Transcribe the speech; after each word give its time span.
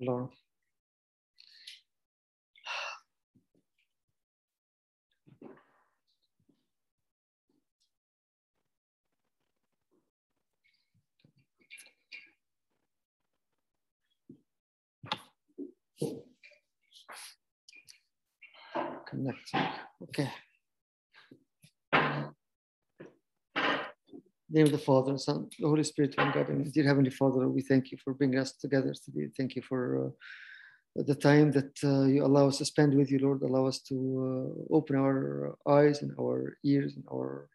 Allah. 0.00 0.28
Connecting. 19.06 19.60
Okay. 20.02 20.30
Name 24.50 24.66
of 24.66 24.72
the 24.72 24.78
Father, 24.78 25.10
and 25.10 25.20
Son, 25.20 25.48
the 25.58 25.68
Holy 25.68 25.84
Spirit, 25.84 26.16
one 26.16 26.32
God. 26.32 26.48
And 26.48 26.72
dear 26.72 26.84
Heavenly 26.84 27.10
Father, 27.10 27.48
we 27.48 27.62
thank 27.62 27.92
you 27.92 27.98
for 28.02 28.14
bringing 28.14 28.38
us 28.38 28.52
together 28.52 28.94
today. 28.94 29.28
Thank 29.36 29.56
you 29.56 29.62
for 29.62 30.06
uh, 30.06 31.02
the 31.02 31.14
time 31.14 31.52
that 31.52 31.78
uh, 31.84 32.04
you 32.04 32.24
allow 32.24 32.48
us 32.48 32.58
to 32.58 32.64
spend 32.64 32.94
with 32.94 33.10
you, 33.10 33.18
Lord. 33.18 33.42
Allow 33.42 33.66
us 33.66 33.80
to 33.90 34.64
uh, 34.70 34.74
open 34.74 34.96
our 34.96 35.56
eyes 35.66 36.02
and 36.02 36.12
our 36.18 36.56
ears 36.64 36.94
and 36.96 37.04
our 37.12 37.48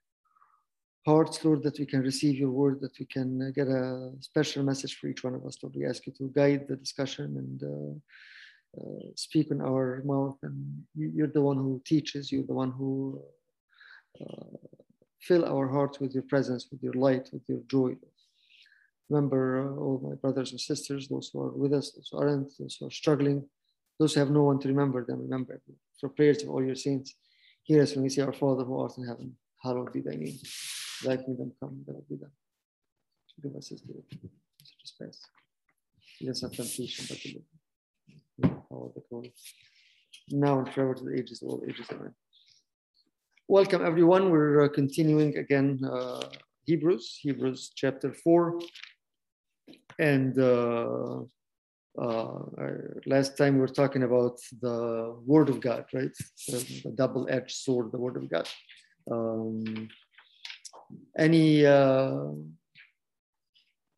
hearts, 1.06 1.44
Lord, 1.44 1.64
that 1.64 1.80
we 1.80 1.86
can 1.86 2.02
receive 2.02 2.38
your 2.38 2.52
word, 2.52 2.80
that 2.82 2.98
we 3.00 3.06
can 3.06 3.52
get 3.54 3.68
a 3.68 4.12
special 4.22 4.64
message 4.64 4.96
for 4.96 5.08
each 5.08 5.24
one 5.24 5.36
of 5.36 5.46
us, 5.46 5.58
Lord. 5.62 5.76
We 5.76 5.86
ask 5.86 6.06
you 6.06 6.14
to 6.20 6.32
guide 6.34 6.68
the 6.68 6.76
discussion 6.76 7.38
and 7.38 7.64
uh, 7.64 8.82
uh, 8.82 9.12
speak 9.16 9.52
on 9.52 9.62
our 9.62 10.02
mouth. 10.06 10.38
And 10.44 10.84
you're 10.96 11.28
the 11.28 11.42
one 11.42 11.58
who 11.58 11.82
teaches, 11.86 12.32
you're 12.32 12.46
the 12.46 12.54
one 12.54 12.72
who 12.72 13.22
uh, 14.22 14.58
fill 15.28 15.46
our 15.46 15.68
hearts 15.68 16.00
with 16.00 16.14
your 16.14 16.24
presence, 16.24 16.68
with 16.72 16.84
your 16.84 16.94
light, 16.94 17.30
with 17.32 17.44
your 17.48 17.62
joy. 17.68 17.96
Remember 19.10 19.62
uh, 19.62 19.82
all 19.82 20.02
my 20.04 20.16
brothers 20.16 20.52
and 20.52 20.60
sisters, 20.60 21.08
those 21.08 21.30
who 21.32 21.42
are 21.42 21.52
with 21.52 21.74
us, 21.74 21.92
those 21.92 22.10
who 22.12 22.18
aren't, 22.20 22.52
those 22.60 22.78
who 22.80 22.88
are 22.88 22.92
struggling, 22.92 23.46
those 24.00 24.14
who 24.14 24.20
have 24.20 24.32
no 24.32 24.44
one 24.44 24.60
to 24.60 24.68
remember 24.68 25.06
them. 25.06 25.22
Remember 25.22 25.62
for 26.00 26.10
prayers 26.10 26.44
of 26.44 26.50
all 26.50 26.64
your 26.64 26.76
saints. 26.76 27.16
Hear 27.64 27.84
us 27.84 27.94
when 27.94 28.04
we 28.04 28.10
say, 28.10 28.22
Our 28.22 28.34
Father 28.34 28.64
who 28.64 28.80
art 28.80 28.98
in 28.98 29.08
heaven, 29.08 29.36
hallowed 29.62 29.94
be 29.94 30.02
thy 30.02 30.16
name. 30.16 30.38
Thy 31.04 31.18
kingdom 31.18 31.54
come, 31.60 31.84
thy 31.88 31.94
will 31.94 32.06
be 32.10 32.16
done. 32.16 32.32
Give 33.42 33.56
us 33.56 33.70
this 33.70 33.82
day 33.82 33.94
such 34.64 34.84
a 34.84 34.88
space. 34.88 35.22
Lead 36.22 36.30
us 36.32 36.44
not 36.44 36.54
temptation, 36.54 37.06
but 37.10 37.20
deliver. 38.40 38.62
Glory. 39.10 39.34
Now 40.30 40.60
and 40.60 40.74
forever 40.74 40.94
to 40.96 41.04
the 41.04 41.18
ages 41.18 41.42
of 41.42 41.50
all 41.50 41.64
ages. 41.68 41.88
Amen. 41.92 42.14
Welcome, 43.50 43.86
everyone. 43.86 44.32
We're 44.32 44.64
uh, 44.64 44.70
continuing 44.70 45.38
again 45.38 45.82
uh, 45.84 46.30
Hebrews, 46.64 47.20
Hebrews 47.22 47.74
chapter 47.76 48.14
4. 48.14 48.62
And 50.00 50.40
uh, 50.40 51.24
uh 52.02 52.40
last 53.06 53.38
time 53.38 53.56
we 53.56 53.60
were 53.60 53.68
talking 53.68 54.04
about 54.04 54.40
the 54.62 55.18
Word 55.26 55.50
of 55.50 55.60
God, 55.60 55.84
right? 55.94 56.16
The, 56.48 56.82
the 56.86 56.92
double 56.92 57.28
edged 57.30 57.52
sword, 57.52 57.92
the 57.92 57.98
Word 57.98 58.16
of 58.16 58.30
God. 58.30 58.48
Um, 59.12 59.90
any 61.20 61.66
uh, 61.66 62.28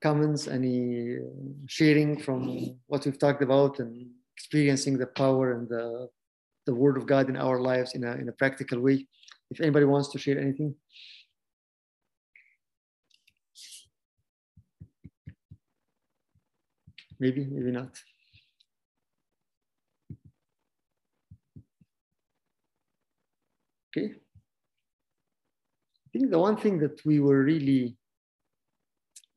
comments, 0.01 0.47
any 0.47 1.19
sharing 1.67 2.19
from 2.19 2.79
what 2.87 3.05
we've 3.05 3.19
talked 3.19 3.43
about 3.43 3.77
and 3.77 4.09
experiencing 4.35 4.97
the 4.97 5.05
power 5.05 5.53
and 5.53 5.69
the, 5.69 6.09
the 6.65 6.73
Word 6.73 6.97
of 6.97 7.05
God 7.05 7.29
in 7.29 7.37
our 7.37 7.59
lives 7.61 7.93
in 7.93 8.03
a, 8.03 8.13
in 8.13 8.27
a 8.27 8.33
practical 8.33 8.79
way? 8.79 9.05
If 9.51 9.61
anybody 9.61 9.85
wants 9.85 10.09
to 10.09 10.19
share 10.19 10.39
anything. 10.39 10.75
Maybe, 17.19 17.45
maybe 17.45 17.71
not. 17.71 17.97
Okay. 23.95 24.15
I 26.05 26.09
think 26.11 26.31
the 26.31 26.39
one 26.39 26.57
thing 26.57 26.79
that 26.79 27.05
we 27.05 27.19
were 27.19 27.43
really 27.43 27.97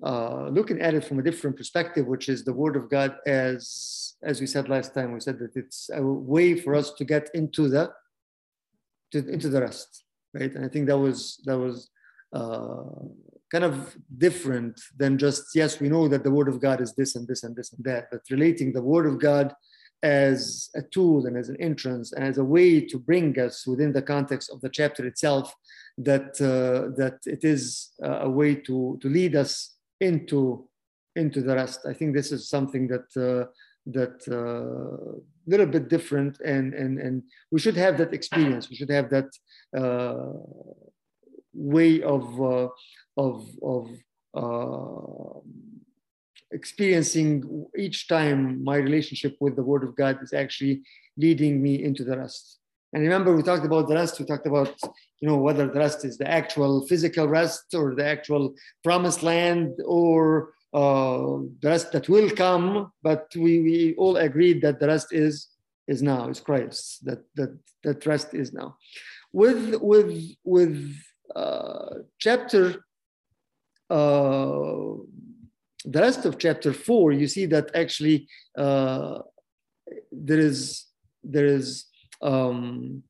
uh, 0.02 0.48
looking 0.48 0.80
at 0.80 0.94
it 0.94 1.04
from 1.04 1.18
a 1.18 1.22
different 1.22 1.56
perspective, 1.56 2.06
which 2.06 2.28
is 2.28 2.44
the 2.44 2.52
Word 2.52 2.76
of 2.76 2.90
God, 2.90 3.16
as 3.26 4.14
as 4.22 4.40
we 4.40 4.46
said 4.46 4.68
last 4.68 4.94
time, 4.94 5.12
we 5.12 5.20
said 5.20 5.38
that 5.38 5.54
it's 5.56 5.90
a 5.92 6.02
way 6.02 6.58
for 6.58 6.74
us 6.74 6.92
to 6.94 7.04
get 7.04 7.30
into 7.34 7.68
the 7.68 7.92
to, 9.12 9.18
into 9.28 9.48
the 9.48 9.60
rest, 9.60 10.04
right? 10.34 10.52
And 10.54 10.64
I 10.64 10.68
think 10.68 10.86
that 10.86 10.98
was 10.98 11.40
that 11.44 11.58
was 11.58 11.90
uh, 12.32 12.84
kind 13.50 13.64
of 13.64 13.96
different 14.16 14.80
than 14.96 15.18
just 15.18 15.44
yes, 15.54 15.80
we 15.80 15.88
know 15.88 16.08
that 16.08 16.24
the 16.24 16.30
Word 16.30 16.48
of 16.48 16.60
God 16.60 16.80
is 16.80 16.94
this 16.94 17.16
and 17.16 17.26
this 17.26 17.42
and 17.42 17.56
this 17.56 17.72
and 17.72 17.84
that, 17.84 18.08
but 18.10 18.20
relating 18.30 18.72
the 18.72 18.82
Word 18.82 19.06
of 19.06 19.18
God 19.18 19.54
as 20.02 20.70
a 20.76 20.82
tool 20.82 21.26
and 21.26 21.36
as 21.36 21.48
an 21.48 21.56
entrance 21.60 22.12
and 22.12 22.24
as 22.24 22.38
a 22.38 22.44
way 22.44 22.80
to 22.80 22.98
bring 22.98 23.38
us 23.38 23.66
within 23.66 23.92
the 23.92 24.02
context 24.02 24.50
of 24.50 24.60
the 24.60 24.68
chapter 24.68 25.04
itself 25.06 25.52
that 25.96 26.40
uh, 26.40 26.94
that 26.96 27.18
it 27.26 27.42
is 27.42 27.90
a 28.02 28.30
way 28.30 28.54
to 28.54 28.98
to 29.02 29.08
lead 29.08 29.34
us 29.34 29.76
into 30.00 30.68
into 31.16 31.40
the 31.40 31.54
rest 31.54 31.80
i 31.88 31.92
think 31.92 32.14
this 32.14 32.30
is 32.30 32.48
something 32.48 32.86
that 32.86 33.08
uh, 33.16 33.50
that 33.86 34.22
uh, 34.28 35.18
little 35.48 35.66
bit 35.66 35.88
different 35.88 36.40
and 36.40 36.74
and 36.74 36.98
and 36.98 37.22
we 37.50 37.58
should 37.58 37.76
have 37.76 37.98
that 37.98 38.12
experience. 38.12 38.68
We 38.70 38.76
should 38.76 38.90
have 38.90 39.08
that 39.10 39.30
uh, 39.76 40.32
way 41.52 42.02
of 42.02 42.24
uh, 42.40 42.68
of 43.16 43.36
of 43.62 43.84
uh, 44.34 45.40
experiencing 46.52 47.66
each 47.76 48.08
time 48.08 48.62
my 48.64 48.76
relationship 48.76 49.36
with 49.40 49.54
the 49.56 49.62
word 49.62 49.84
of 49.84 49.94
god 49.96 50.22
is 50.22 50.32
actually 50.32 50.82
leading 51.16 51.62
me 51.62 51.82
into 51.82 52.04
the 52.04 52.16
rest. 52.16 52.58
And 52.92 53.02
remember 53.02 53.36
we 53.36 53.42
talked 53.42 53.66
about 53.66 53.86
the 53.88 53.94
rest. 53.94 54.18
We 54.18 54.24
talked 54.24 54.46
about 54.46 54.74
you 55.20 55.28
know 55.28 55.36
whether 55.36 55.66
the 55.66 55.78
rest 55.78 56.04
is 56.04 56.16
the 56.16 56.30
actual 56.30 56.86
physical 56.86 57.26
rest 57.28 57.74
or 57.74 57.94
the 57.94 58.06
actual 58.06 58.54
promised 58.82 59.22
land 59.22 59.74
or 59.84 60.52
uh, 60.72 61.38
the 61.60 61.68
rest 61.68 61.92
that 61.92 62.08
will 62.08 62.30
come, 62.30 62.92
but 63.02 63.28
we, 63.34 63.60
we 63.60 63.94
all 63.96 64.16
agreed 64.16 64.60
that 64.62 64.80
the 64.80 64.86
rest 64.86 65.12
is 65.12 65.48
is 65.86 66.02
now, 66.02 66.28
is 66.28 66.40
Christ. 66.40 67.04
That 67.06 67.24
that 67.36 67.58
that 67.84 68.04
rest 68.06 68.34
is 68.34 68.52
now. 68.52 68.76
With 69.32 69.76
with 69.80 70.36
with 70.44 70.94
uh, 71.34 71.94
chapter 72.18 72.84
uh, 73.88 75.00
the 75.84 76.00
rest 76.00 76.26
of 76.26 76.38
chapter 76.38 76.72
four, 76.72 77.12
you 77.12 77.26
see 77.26 77.46
that 77.46 77.70
actually 77.74 78.28
uh, 78.56 79.20
there 80.12 80.38
is 80.38 80.84
there 81.24 81.46
is 81.46 81.86
um, 82.20 83.02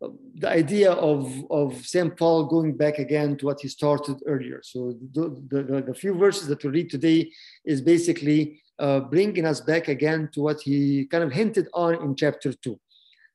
the 0.00 0.48
idea 0.48 0.92
of, 0.92 1.32
of 1.50 1.86
St. 1.86 2.16
Paul 2.16 2.44
going 2.44 2.76
back 2.76 2.98
again 2.98 3.36
to 3.38 3.46
what 3.46 3.60
he 3.60 3.68
started 3.68 4.22
earlier. 4.26 4.60
So 4.62 4.94
the, 5.12 5.42
the, 5.48 5.82
the 5.88 5.94
few 5.94 6.14
verses 6.14 6.48
that 6.48 6.62
we 6.62 6.70
read 6.70 6.90
today 6.90 7.32
is 7.64 7.80
basically 7.80 8.60
uh, 8.78 9.00
bringing 9.00 9.46
us 9.46 9.60
back 9.60 9.88
again 9.88 10.28
to 10.34 10.42
what 10.42 10.60
he 10.60 11.06
kind 11.06 11.24
of 11.24 11.32
hinted 11.32 11.68
on 11.72 11.94
in 12.02 12.14
chapter 12.14 12.52
two. 12.52 12.78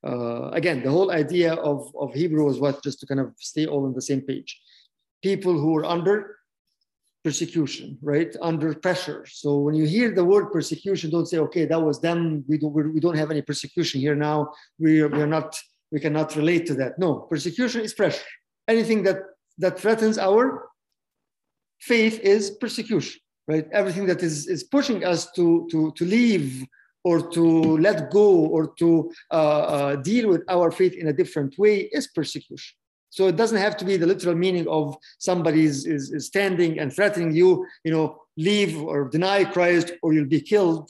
Uh, 0.06 0.50
again, 0.50 0.84
the 0.84 0.90
whole 0.90 1.12
idea 1.12 1.54
of, 1.54 1.92
of 2.00 2.14
Hebrew 2.14 2.46
was 2.46 2.60
what, 2.60 2.84
just 2.84 3.00
to 3.00 3.08
kind 3.08 3.20
of 3.20 3.34
stay 3.38 3.66
all 3.66 3.86
on 3.86 3.94
the 3.94 4.02
same 4.02 4.22
page. 4.22 4.60
People 5.24 5.54
who 5.54 5.78
are 5.78 5.86
under 5.86 6.38
persecution, 7.24 7.98
right? 8.02 8.36
Under 8.42 8.74
pressure. 8.74 9.26
So 9.30 9.58
when 9.58 9.76
you 9.76 9.86
hear 9.86 10.12
the 10.12 10.26
word 10.26 10.52
persecution, 10.52 11.12
don't 11.12 11.28
say, 11.28 11.38
okay, 11.38 11.66
that 11.66 11.80
was 11.80 12.02
them. 12.02 12.44
We 12.48 12.58
don't, 12.58 12.74
we 12.74 13.00
don't 13.00 13.18
have 13.18 13.30
any 13.30 13.44
persecution 13.44 14.02
here 14.02 14.16
now. 14.16 14.54
We 14.80 15.02
are, 15.02 15.08
we 15.08 15.22
are 15.22 15.28
not 15.28 15.56
we 15.92 16.00
cannot 16.00 16.36
relate 16.36 16.66
to 16.68 16.74
that. 16.76 16.98
No, 16.98 17.16
persecution 17.30 17.82
is 17.82 17.94
pressure. 17.94 18.24
Anything 18.68 19.04
that, 19.04 19.18
that 19.58 19.80
threatens 19.80 20.18
our 20.18 20.70
faith 21.80 22.20
is 22.20 22.52
persecution, 22.52 23.20
right? 23.48 23.68
Everything 23.74 24.06
that 24.06 24.24
is, 24.24 24.48
is 24.48 24.64
pushing 24.64 25.04
us 25.04 25.32
to, 25.34 25.68
to, 25.72 25.92
to 25.98 26.06
leave 26.06 26.66
or 27.04 27.30
to 27.32 27.78
let 27.78 28.12
go 28.12 28.46
or 28.46 28.74
to 28.76 29.12
uh, 29.32 29.34
uh, 29.34 29.96
deal 29.98 30.30
with 30.30 30.44
our 30.48 30.72
faith 30.72 30.94
in 30.94 31.08
a 31.08 31.14
different 31.14 31.58
way 31.58 31.90
is 31.92 32.08
persecution. 32.08 32.76
So 33.10 33.28
it 33.28 33.36
doesn't 33.36 33.58
have 33.58 33.76
to 33.78 33.86
be 33.86 33.98
the 33.98 34.08
literal 34.08 34.36
meaning 34.36 34.68
of 34.70 34.96
somebody 35.20 35.66
is, 35.66 35.86
is, 35.86 36.14
is 36.14 36.28
standing 36.28 36.80
and 36.80 36.94
threatening 36.94 37.34
you, 37.34 37.66
you 37.84 37.92
know, 37.92 38.22
leave 38.38 38.82
or 38.82 39.10
deny 39.10 39.44
Christ 39.44 39.92
or 40.02 40.14
you'll 40.14 40.26
be 40.28 40.40
killed. 40.40 40.90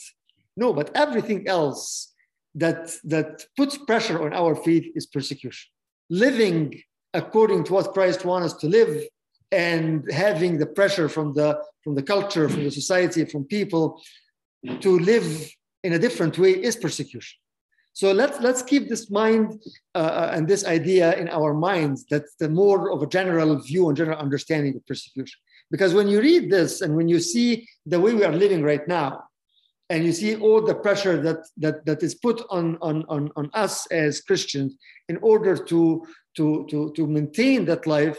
No, 0.56 0.71
but 0.71 0.92
everything 0.95 1.47
else 1.47 2.10
that, 2.56 2.92
that 3.06 3.45
puts 3.57 3.77
pressure 3.77 4.21
on 4.24 4.33
our 4.33 4.56
faith 4.56 4.86
is 4.95 5.06
persecution. 5.06 5.69
Living 6.09 6.81
according 7.13 7.63
to 7.65 7.74
what 7.74 7.94
Christ 7.94 8.25
wants 8.25 8.53
us 8.53 8.59
to 8.62 8.68
live 8.68 9.03
and 9.51 10.09
having 10.12 10.57
the 10.57 10.65
pressure 10.65 11.09
from 11.09 11.33
the, 11.33 11.62
from 11.83 11.95
the 11.95 12.03
culture, 12.03 12.48
from 12.48 12.63
the 12.63 12.71
society, 12.71 13.25
from 13.25 13.44
people 13.45 14.01
to 14.80 15.00
live 15.00 15.50
in 15.83 15.94
a 15.94 16.00
different 16.00 16.38
way 16.38 16.51
is 16.51 16.75
persecution. 16.75 17.38
So 17.94 18.13
let's, 18.13 18.39
let's 18.39 18.62
keep 18.62 18.88
this 18.88 19.12
mind 19.12 19.62
uh, 19.95 19.97
uh 19.97 20.31
and 20.33 20.47
this 20.47 20.65
idea 20.65 21.13
in 21.18 21.27
our 21.27 21.54
minds 21.54 22.06
that's 22.09 22.36
the 22.36 22.47
more 22.47 22.89
of 22.89 23.01
a 23.01 23.07
general 23.07 23.59
view 23.59 23.89
and 23.89 23.97
general 23.97 24.18
understanding 24.18 24.75
of 24.77 24.86
persecution. 24.86 25.39
Because 25.69 25.94
when 25.94 26.07
you 26.07 26.21
read 26.21 26.50
this 26.50 26.81
and 26.81 26.95
when 26.95 27.09
you 27.09 27.19
see 27.19 27.68
the 27.86 28.00
way 28.00 28.13
we 28.13 28.24
are 28.24 28.31
living 28.31 28.63
right 28.63 28.88
now, 28.88 29.24
and 29.91 30.05
you 30.05 30.13
see 30.13 30.35
all 30.38 30.61
the 30.61 30.73
pressure 30.85 31.21
that 31.21 31.39
that 31.57 31.85
that 31.85 32.01
is 32.01 32.15
put 32.15 32.38
on 32.49 32.77
on 32.81 33.03
on, 33.09 33.29
on 33.35 33.49
us 33.53 33.75
as 34.03 34.21
christians 34.21 34.71
in 35.09 35.17
order 35.31 35.53
to 35.71 35.79
to 36.38 36.65
to 36.69 36.91
to 36.95 37.05
maintain 37.05 37.65
that 37.65 37.85
life. 37.85 38.17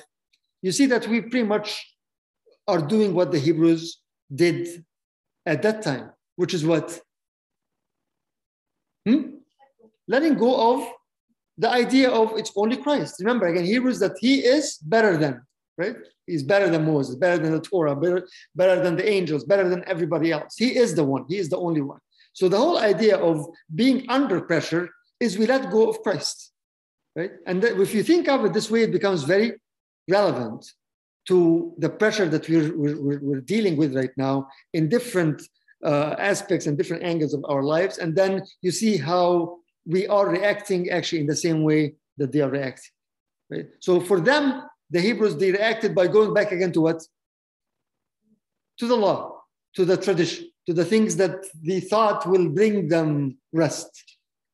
You 0.67 0.73
see 0.79 0.87
that 0.87 1.09
we 1.09 1.21
pretty 1.23 1.49
much 1.55 1.69
are 2.69 2.83
doing 2.95 3.15
what 3.15 3.33
the 3.33 3.39
hebrews 3.47 3.85
did 4.43 4.85
at 5.47 5.63
that 5.63 5.83
time 5.83 6.11
which 6.37 6.55
is 6.55 6.65
what? 6.65 7.01
Hmm? 9.07 9.23
letting 10.09 10.35
go 10.35 10.51
of 10.73 10.79
the 11.59 11.71
idea 11.71 12.09
of 12.11 12.39
it's 12.39 12.53
only 12.57 12.77
christ. 12.77 13.17
Remember 13.21 13.47
again 13.47 13.65
hebrews 13.65 13.99
that 14.01 14.17
he 14.21 14.35
is 14.57 14.65
better 14.95 15.17
than 15.17 15.35
right 15.83 15.97
He's 16.27 16.43
better 16.43 16.69
than 16.71 16.87
Moses, 16.87 17.17
better 17.17 17.39
than 17.43 17.53
the 17.53 17.61
Torah, 17.61 17.97
better, 17.97 18.29
better 18.55 18.83
than 18.83 18.97
the 18.97 19.09
angels, 19.09 19.45
better 19.45 19.69
than 19.69 19.83
everybody 19.87 20.31
else. 20.31 20.55
He 20.57 20.77
is 20.77 20.95
the 20.95 21.05
one. 21.05 21.25
He 21.29 21.39
is 21.39 21.49
the 21.49 21.59
only 21.59 21.81
one. 21.81 21.99
So 22.33 22.49
the 22.49 22.59
whole 22.59 22.79
idea 22.79 23.17
of 23.17 23.47
being 23.75 24.07
under 24.09 24.41
pressure 24.41 24.89
is 25.21 25.37
we 25.37 25.47
let 25.47 25.71
go 25.71 25.91
of 25.91 26.03
Christ, 26.03 26.53
right? 27.17 27.33
And 27.47 27.63
if 27.65 27.95
you 27.95 28.03
think 28.03 28.29
of 28.29 28.45
it 28.45 28.53
this 28.53 28.71
way, 28.71 28.83
it 28.85 28.93
becomes 28.93 29.25
very 29.25 29.55
relevant 30.09 30.65
to 31.29 31.75
the 31.79 31.89
pressure 31.89 32.29
that 32.29 32.49
we're, 32.49 32.77
we're, 32.77 33.21
we're 33.21 33.41
dealing 33.41 33.77
with 33.77 33.95
right 33.95 34.11
now 34.17 34.49
in 34.73 34.89
different 34.89 35.43
uh, 35.85 36.15
aspects 36.19 36.67
and 36.67 36.79
different 36.79 37.03
angles 37.03 37.35
of 37.35 37.45
our 37.49 37.63
lives. 37.63 37.99
And 37.99 38.17
then 38.17 38.43
you 38.63 38.71
see 38.71 38.97
how 38.97 39.59
we 39.85 40.07
are 40.07 40.29
reacting 40.29 40.91
actually 40.91 41.21
in 41.21 41.27
the 41.27 41.37
same 41.37 41.63
way 41.63 41.95
that 42.17 42.33
they 42.33 42.41
are 42.41 42.51
reacting. 42.51 42.93
Right? 43.51 43.67
So 43.81 44.01
for 44.01 44.21
them, 44.21 44.63
the 44.93 45.01
Hebrews, 45.01 45.37
they 45.37 45.51
reacted 45.51 45.95
by 45.95 46.07
going 46.07 46.33
back 46.35 46.53
again 46.53 46.71
to 46.73 46.83
what? 46.83 47.03
To 48.79 48.87
the 48.87 48.97
law, 48.97 49.43
to 49.75 49.85
the 49.85 49.97
tradition, 49.97 50.51
to 50.67 50.75
the 50.75 50.85
things 50.85 51.17
that 51.17 51.47
they 51.63 51.81
thought 51.81 52.29
will 52.29 52.49
bring 52.51 52.89
them 52.89 53.39
rest. 53.53 53.91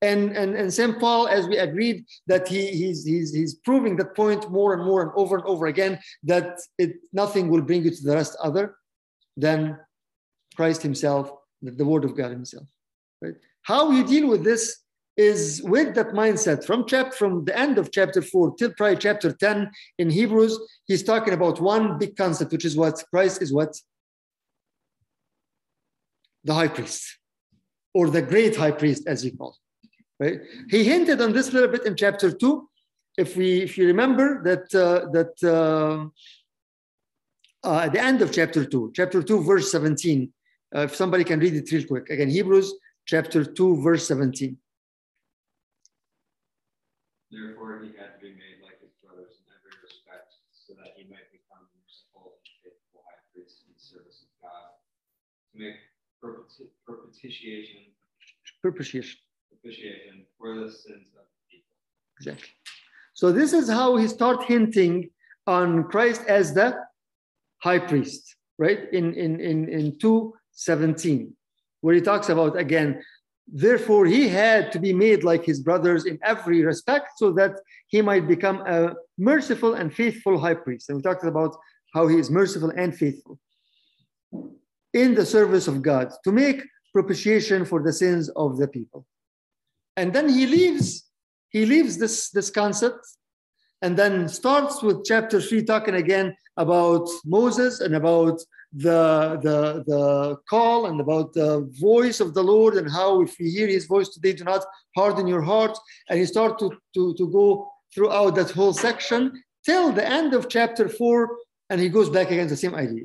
And, 0.00 0.36
and, 0.36 0.54
and 0.54 0.72
St. 0.72 1.00
Paul, 1.00 1.26
as 1.26 1.48
we 1.48 1.56
agreed, 1.58 2.04
that 2.28 2.46
he, 2.46 2.68
he's, 2.68 3.04
he's, 3.04 3.34
he's 3.34 3.54
proving 3.54 3.96
that 3.96 4.14
point 4.14 4.48
more 4.48 4.74
and 4.74 4.84
more 4.84 5.02
and 5.02 5.10
over 5.16 5.36
and 5.36 5.44
over 5.44 5.66
again, 5.66 5.98
that 6.22 6.60
it, 6.78 6.92
nothing 7.12 7.48
will 7.48 7.62
bring 7.62 7.82
you 7.82 7.90
to 7.90 8.02
the 8.04 8.14
rest 8.14 8.36
other 8.40 8.76
than 9.36 9.76
Christ 10.54 10.82
himself, 10.82 11.32
the 11.62 11.84
word 11.84 12.04
of 12.04 12.16
God 12.16 12.30
himself. 12.30 12.68
Right? 13.20 13.34
How 13.62 13.90
you 13.90 14.04
deal 14.04 14.28
with 14.28 14.44
this 14.44 14.78
is 15.18 15.60
with 15.64 15.96
that 15.96 16.10
mindset 16.10 16.64
from 16.64 16.86
chapter 16.86 17.16
from 17.16 17.44
the 17.44 17.58
end 17.58 17.76
of 17.76 17.90
chapter 17.90 18.22
4 18.22 18.54
till 18.54 18.72
probably 18.74 18.96
chapter 18.96 19.32
10 19.32 19.68
in 19.98 20.08
hebrews 20.08 20.56
he's 20.86 21.02
talking 21.02 21.34
about 21.34 21.60
one 21.60 21.98
big 21.98 22.16
concept 22.16 22.52
which 22.52 22.64
is 22.64 22.76
what 22.76 23.02
christ 23.10 23.42
is 23.42 23.52
what? 23.52 23.76
The 26.44 26.54
high 26.54 26.68
priest 26.68 27.18
or 27.92 28.08
the 28.08 28.22
great 28.22 28.54
high 28.56 28.70
priest 28.70 29.08
as 29.08 29.22
he 29.22 29.32
called 29.32 29.56
right? 30.20 30.40
He 30.70 30.84
hinted 30.84 31.20
on 31.20 31.32
this 31.32 31.48
a 31.48 31.52
little 31.52 31.68
bit 31.68 31.84
in 31.84 31.96
chapter 31.96 32.30
2 32.30 32.68
if 33.18 33.36
we 33.36 33.62
if 33.62 33.76
you 33.76 33.88
remember 33.88 34.42
that 34.44 34.72
uh, 34.72 35.10
that 35.16 35.34
uh, 35.42 36.06
uh, 37.68 37.80
at 37.80 37.92
the 37.92 38.00
end 38.00 38.22
of 38.22 38.32
chapter 38.32 38.64
2 38.64 38.92
chapter 38.94 39.20
2 39.20 39.42
verse 39.42 39.72
17 39.72 40.32
uh, 40.76 40.82
if 40.82 40.94
somebody 40.94 41.24
can 41.24 41.40
read 41.40 41.54
it 41.54 41.72
real 41.72 41.84
quick. 41.84 42.08
Again 42.08 42.30
hebrews 42.30 42.72
chapter 43.04 43.44
2 43.44 43.82
verse 43.82 44.06
17 44.06 44.56
Therefore, 47.30 47.84
he 47.84 47.92
had 47.92 48.16
to 48.16 48.20
be 48.24 48.32
made 48.32 48.64
like 48.64 48.80
his 48.80 48.92
brothers 49.04 49.36
in 49.36 49.44
every 49.52 49.76
respect, 49.84 50.32
so 50.52 50.72
that 50.80 50.96
he 50.96 51.04
might 51.12 51.28
become 51.28 51.60
a 51.60 51.68
merciful 51.76 52.40
and 52.40 52.44
faithful 52.64 53.04
high 53.04 53.20
priest 53.36 53.68
in 53.68 53.76
the 53.76 53.80
service 53.80 54.24
of 54.24 54.30
God, 54.40 54.72
to 55.52 55.60
make 55.60 55.76
propitiation, 56.20 57.92
propitiation, 58.64 59.20
propitiation 59.48 60.24
for 60.38 60.56
the 60.56 60.72
sins 60.72 61.12
of 61.14 61.28
the 61.28 61.40
people. 61.52 61.76
Exactly. 62.18 62.48
So 63.12 63.30
this 63.32 63.52
is 63.52 63.68
how 63.68 63.96
he 63.96 64.08
start 64.08 64.44
hinting 64.44 65.10
on 65.46 65.84
Christ 65.84 66.22
as 66.28 66.54
the 66.54 66.80
high 67.58 67.78
priest, 67.78 68.36
right? 68.58 68.88
In 68.92 69.12
in 69.14 69.40
in 69.40 69.68
in 69.68 69.98
two 69.98 70.34
seventeen, 70.52 71.36
where 71.82 71.94
he 71.94 72.00
talks 72.00 72.28
about 72.28 72.56
again 72.56 73.02
Therefore, 73.50 74.04
he 74.04 74.28
had 74.28 74.72
to 74.72 74.78
be 74.78 74.92
made 74.92 75.24
like 75.24 75.44
his 75.44 75.60
brothers 75.60 76.04
in 76.04 76.18
every 76.22 76.62
respect 76.62 77.18
so 77.18 77.32
that 77.32 77.52
he 77.88 78.02
might 78.02 78.28
become 78.28 78.60
a 78.66 78.94
merciful 79.16 79.74
and 79.74 79.92
faithful 79.92 80.38
high 80.38 80.54
priest. 80.54 80.88
And 80.88 80.96
we 80.96 81.02
talked 81.02 81.24
about 81.24 81.56
how 81.94 82.06
he 82.06 82.18
is 82.18 82.30
merciful 82.30 82.70
and 82.70 82.94
faithful 82.94 83.38
in 84.92 85.14
the 85.14 85.24
service 85.24 85.66
of 85.66 85.82
God 85.82 86.12
to 86.24 86.32
make 86.32 86.62
propitiation 86.92 87.64
for 87.64 87.82
the 87.82 87.92
sins 87.92 88.28
of 88.30 88.58
the 88.58 88.68
people. 88.68 89.06
And 89.96 90.12
then 90.12 90.28
he 90.28 90.46
leaves, 90.46 91.08
he 91.48 91.64
leaves 91.64 91.96
this, 91.96 92.30
this 92.30 92.50
concept 92.50 93.00
and 93.80 93.96
then 93.96 94.28
starts 94.28 94.82
with 94.82 95.04
chapter 95.04 95.40
three, 95.40 95.64
talking 95.64 95.94
again 95.94 96.36
about 96.56 97.08
Moses 97.24 97.80
and 97.80 97.94
about 97.94 98.40
the, 98.72 99.38
the, 99.42 99.84
the 99.86 100.36
call 100.48 100.86
and 100.86 101.00
about 101.00 101.32
the 101.32 101.68
voice 101.80 102.20
of 102.20 102.34
the 102.34 102.42
Lord 102.42 102.74
and 102.74 102.90
how 102.90 103.22
if 103.22 103.38
you 103.40 103.50
hear 103.50 103.66
his 103.66 103.86
voice 103.86 104.08
today, 104.10 104.32
do 104.32 104.44
not 104.44 104.64
harden 104.94 105.26
your 105.26 105.42
heart. 105.42 105.76
And 106.08 106.18
he 106.18 106.26
starts 106.26 106.62
to, 106.62 106.76
to, 106.94 107.14
to 107.14 107.30
go 107.30 107.70
throughout 107.94 108.34
that 108.34 108.50
whole 108.50 108.72
section 108.74 109.42
till 109.64 109.92
the 109.92 110.06
end 110.06 110.34
of 110.34 110.48
chapter 110.48 110.88
four, 110.88 111.36
and 111.70 111.80
he 111.80 111.88
goes 111.88 112.10
back 112.10 112.30
again 112.30 112.48
the 112.48 112.56
same 112.56 112.74
idea, 112.74 113.04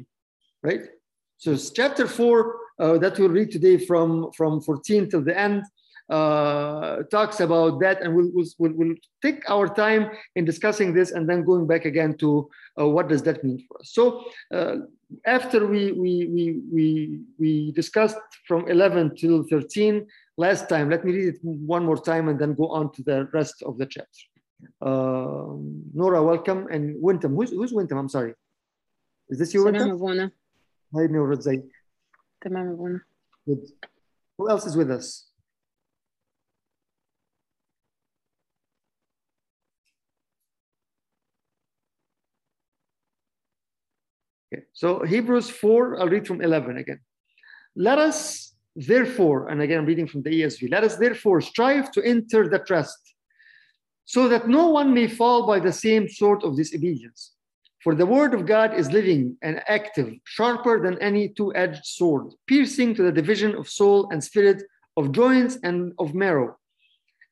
right? 0.62 0.82
So 1.38 1.56
chapter 1.58 2.08
four 2.08 2.58
uh, 2.80 2.98
that 3.00 3.18
we'll 3.18 3.30
read 3.30 3.52
today 3.52 3.78
from, 3.78 4.32
from 4.34 4.62
14 4.62 5.10
till 5.10 5.22
the 5.22 5.38
end 5.38 5.64
uh, 6.10 7.04
talks 7.12 7.40
about 7.40 7.80
that, 7.80 8.02
and 8.02 8.14
we'll, 8.14 8.30
we'll, 8.34 8.74
we'll, 8.74 8.96
take 9.22 9.50
our 9.50 9.74
time 9.74 10.12
in 10.36 10.44
discussing 10.44 10.94
this 10.94 11.12
and 11.12 11.30
then 11.30 11.46
going 11.46 11.66
back 11.66 11.86
again 11.86 12.18
to 12.18 12.50
uh, 12.80 12.88
what 12.88 13.08
does 13.08 13.24
that 13.24 13.42
mean 13.44 13.66
for 13.68 13.80
us. 13.80 13.92
So 13.94 14.26
uh, 14.54 14.76
after 15.26 15.66
we, 15.66 15.92
we, 15.92 16.28
we, 16.28 16.62
we, 16.72 17.20
we 17.40 17.72
discussed 17.72 18.18
from 18.48 18.68
11 18.68 19.16
till 19.16 19.44
13 19.44 20.06
last 20.38 20.70
time, 20.70 20.90
let 20.90 21.06
me 21.06 21.12
read 21.14 21.36
it 21.36 21.40
one 21.42 21.86
more 21.86 21.98
time 21.98 22.30
and 22.30 22.40
then 22.40 22.54
go 22.54 22.68
on 22.70 22.92
to 22.94 23.04
the 23.04 23.28
rest 23.34 23.64
of 23.64 23.78
the 23.78 23.86
chapter. 23.86 24.26
Uh, 24.82 25.56
Nora, 25.94 26.24
welcome. 26.24 26.68
And 26.72 27.02
Wintam, 27.04 27.36
who's, 27.36 27.52
who's 27.52 27.74
Wintam? 27.74 27.98
I'm 28.00 28.10
sorry. 28.10 28.34
Is 29.30 29.40
this 29.40 29.54
you, 29.54 29.64
Wintam? 29.66 29.98
Hi, 30.96 31.06
Nora. 31.08 31.38
Good. 33.46 33.60
Who 34.38 34.50
else 34.50 34.66
is 34.66 34.76
with 34.76 34.92
us? 34.92 35.28
Okay, 44.54 44.64
so 44.74 45.04
Hebrews 45.04 45.50
4, 45.50 46.00
I'll 46.00 46.10
read 46.10 46.28
from 46.28 46.42
11 46.42 46.78
again. 46.78 47.00
Let 47.76 47.98
us 47.98 48.54
therefore, 48.76 49.50
and 49.50 49.62
again 49.62 49.80
I'm 49.80 49.86
reading 49.86 50.08
from 50.08 50.22
the 50.22 50.30
ESV, 50.30 50.70
let 50.72 50.84
us 50.84 50.98
therefore 50.98 51.42
strive 51.42 51.92
to 51.92 52.04
enter 52.04 52.48
the 52.48 52.60
trust 52.60 52.98
so 54.06 54.28
that 54.28 54.48
no 54.48 54.68
one 54.68 54.94
may 54.94 55.08
fall 55.08 55.48
by 55.48 55.60
the 55.60 55.72
same 55.72 56.08
sort 56.08 56.44
of 56.44 56.56
disobedience. 56.56 57.32
For 57.84 57.96
the 57.96 58.06
word 58.06 58.34
of 58.34 58.46
God 58.46 58.76
is 58.76 58.92
living 58.92 59.38
and 59.42 59.62
active, 59.68 60.14
sharper 60.26 60.82
than 60.84 61.02
any 61.02 61.30
two 61.30 61.54
edged 61.56 61.86
sword, 61.86 62.28
piercing 62.48 62.94
to 62.96 63.04
the 63.04 63.12
division 63.12 63.56
of 63.56 63.68
soul 63.68 64.10
and 64.12 64.24
spirit, 64.24 64.62
of 64.98 65.12
joints 65.14 65.58
and 65.64 65.94
of 65.98 66.14
marrow, 66.14 66.56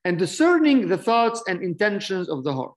and 0.05 0.17
discerning 0.17 0.87
the 0.87 0.97
thoughts 0.97 1.43
and 1.47 1.61
intentions 1.61 2.29
of 2.29 2.43
the 2.43 2.53
heart. 2.53 2.73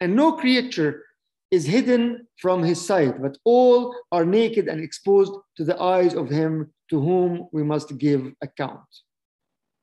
And 0.00 0.16
no 0.16 0.32
creature 0.32 1.04
is 1.52 1.66
hidden 1.66 2.26
from 2.38 2.62
his 2.62 2.84
sight, 2.84 3.20
but 3.20 3.36
all 3.44 3.94
are 4.10 4.24
naked 4.24 4.68
and 4.68 4.80
exposed 4.80 5.34
to 5.56 5.64
the 5.64 5.78
eyes 5.80 6.14
of 6.14 6.30
him 6.30 6.72
to 6.88 6.98
whom 6.98 7.46
we 7.52 7.62
must 7.62 7.98
give 7.98 8.32
account. 8.42 8.80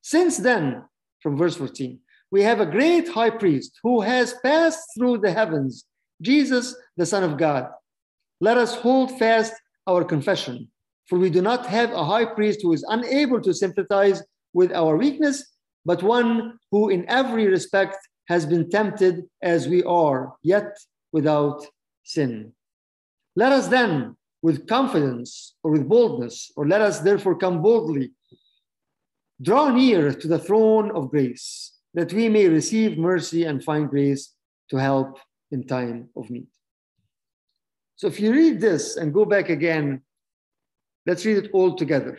Since 0.01 0.37
then, 0.37 0.83
from 1.21 1.37
verse 1.37 1.55
14, 1.55 1.99
we 2.31 2.41
have 2.41 2.59
a 2.59 2.65
great 2.65 3.07
high 3.07 3.29
priest 3.29 3.79
who 3.83 4.01
has 4.01 4.33
passed 4.43 4.81
through 4.97 5.19
the 5.19 5.31
heavens, 5.31 5.85
Jesus, 6.21 6.75
the 6.97 7.05
Son 7.05 7.23
of 7.23 7.37
God. 7.37 7.69
Let 8.41 8.57
us 8.57 8.73
hold 8.73 9.19
fast 9.19 9.53
our 9.85 10.03
confession, 10.03 10.69
for 11.07 11.19
we 11.19 11.29
do 11.29 11.41
not 11.41 11.67
have 11.67 11.91
a 11.91 12.03
high 12.03 12.25
priest 12.25 12.61
who 12.63 12.73
is 12.73 12.85
unable 12.89 13.41
to 13.41 13.53
sympathize 13.53 14.23
with 14.53 14.71
our 14.73 14.97
weakness, 14.97 15.45
but 15.85 16.01
one 16.01 16.57
who 16.71 16.89
in 16.89 17.07
every 17.09 17.47
respect 17.47 17.97
has 18.27 18.45
been 18.45 18.69
tempted 18.71 19.25
as 19.43 19.67
we 19.67 19.83
are, 19.83 20.33
yet 20.41 20.75
without 21.11 21.65
sin. 22.03 22.53
Let 23.35 23.51
us 23.51 23.67
then, 23.67 24.15
with 24.41 24.67
confidence 24.67 25.55
or 25.63 25.71
with 25.71 25.87
boldness, 25.87 26.51
or 26.55 26.67
let 26.67 26.81
us 26.81 26.99
therefore 26.99 27.37
come 27.37 27.61
boldly, 27.61 28.11
draw 29.41 29.69
near 29.69 30.13
to 30.13 30.27
the 30.27 30.39
throne 30.39 30.91
of 30.91 31.09
grace, 31.09 31.73
that 31.93 32.13
we 32.13 32.29
may 32.29 32.47
receive 32.47 32.97
mercy 32.97 33.45
and 33.45 33.63
find 33.63 33.89
grace 33.89 34.33
to 34.69 34.77
help 34.77 35.19
in 35.51 35.65
time 35.65 36.09
of 36.15 36.29
need. 36.29 36.47
So 37.95 38.07
if 38.07 38.19
you 38.19 38.31
read 38.31 38.61
this 38.61 38.97
and 38.97 39.13
go 39.13 39.25
back 39.25 39.49
again, 39.49 40.01
let's 41.05 41.25
read 41.25 41.37
it 41.37 41.51
all 41.53 41.75
together. 41.75 42.17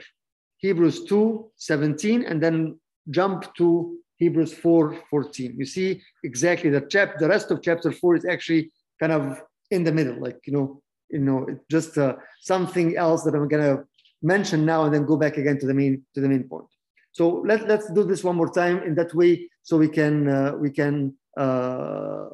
Hebrews 0.58 1.04
2 1.04 1.50
17, 1.56 2.24
and 2.24 2.42
then 2.42 2.78
jump 3.10 3.54
to 3.54 3.98
Hebrews 4.16 4.52
4 4.52 4.98
14. 5.08 5.54
You 5.58 5.64
see 5.64 6.02
exactly 6.22 6.68
the 6.68 6.82
chap 6.82 7.18
the 7.18 7.28
rest 7.28 7.50
of 7.50 7.62
chapter 7.62 7.90
4 7.90 8.16
is 8.16 8.24
actually 8.26 8.70
kind 9.00 9.12
of 9.12 9.42
in 9.70 9.82
the 9.84 9.92
middle, 9.92 10.20
like 10.20 10.38
you 10.46 10.52
know, 10.52 10.82
you 11.08 11.18
know, 11.18 11.46
just 11.70 11.96
uh, 11.98 12.16
something 12.40 12.96
else 12.96 13.24
that 13.24 13.34
I'm 13.34 13.48
gonna 13.48 13.84
mention 14.22 14.64
now 14.64 14.84
and 14.84 14.94
then 14.94 15.06
go 15.06 15.16
back 15.16 15.38
again 15.38 15.58
to 15.58 15.66
the 15.66 15.74
main 15.74 16.04
to 16.14 16.20
the 16.20 16.28
main 16.28 16.44
point. 16.44 16.66
So 17.12 17.42
let, 17.44 17.66
let's 17.66 17.90
do 17.92 18.04
this 18.04 18.22
one 18.22 18.36
more 18.36 18.52
time 18.52 18.82
in 18.84 18.94
that 18.94 19.12
way 19.14 19.48
so 19.62 19.76
we 19.76 19.88
can 19.88 20.28
uh, 20.28 20.52
we 20.58 20.70
can 20.70 21.14
uh... 21.36 22.26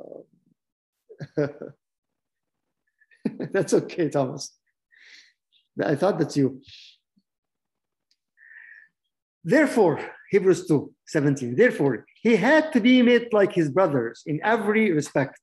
that's 3.53 3.73
okay, 3.73 4.09
Thomas. 4.09 4.53
I 5.83 5.95
thought 5.95 6.19
that's 6.19 6.37
you. 6.37 6.61
Therefore, 9.45 10.01
Hebrews 10.31 10.67
2 10.67 10.93
17. 11.07 11.55
Therefore, 11.57 12.05
he 12.21 12.37
had 12.37 12.73
to 12.73 12.81
be 12.81 13.01
made 13.03 13.33
like 13.33 13.53
his 13.53 13.71
brothers 13.71 14.23
in 14.27 14.41
every 14.43 14.93
respect, 14.93 15.41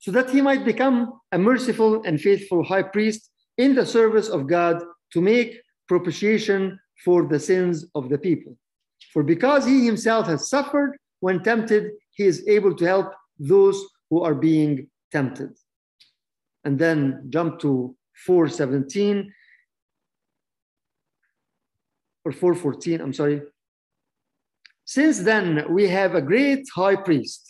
so 0.00 0.10
that 0.10 0.30
he 0.30 0.40
might 0.40 0.64
become 0.64 1.20
a 1.32 1.38
merciful 1.38 2.02
and 2.04 2.20
faithful 2.20 2.64
high 2.64 2.82
priest 2.82 3.30
in 3.58 3.74
the 3.74 3.86
service 3.86 4.28
of 4.28 4.46
God 4.46 4.82
to 5.12 5.20
make 5.20 5.60
propitiation 5.88 6.78
for 7.04 7.26
the 7.26 7.38
sins 7.38 7.86
of 7.94 8.08
the 8.08 8.18
people. 8.18 8.56
For 9.12 9.22
because 9.22 9.66
he 9.66 9.84
himself 9.84 10.26
has 10.26 10.48
suffered 10.48 10.96
when 11.20 11.42
tempted, 11.42 11.92
he 12.12 12.24
is 12.24 12.46
able 12.48 12.74
to 12.76 12.84
help 12.84 13.12
those 13.38 13.78
who 14.08 14.22
are 14.22 14.34
being 14.34 14.88
tempted. 15.12 15.50
And 16.64 16.78
then 16.78 17.26
jump 17.28 17.60
to 17.60 17.94
417 18.26 19.32
or 22.24 22.32
414, 22.32 23.00
I'm 23.00 23.12
sorry. 23.12 23.42
Since 24.84 25.20
then, 25.20 25.66
we 25.70 25.88
have 25.88 26.14
a 26.14 26.22
great 26.22 26.66
high 26.74 26.96
priest 26.96 27.49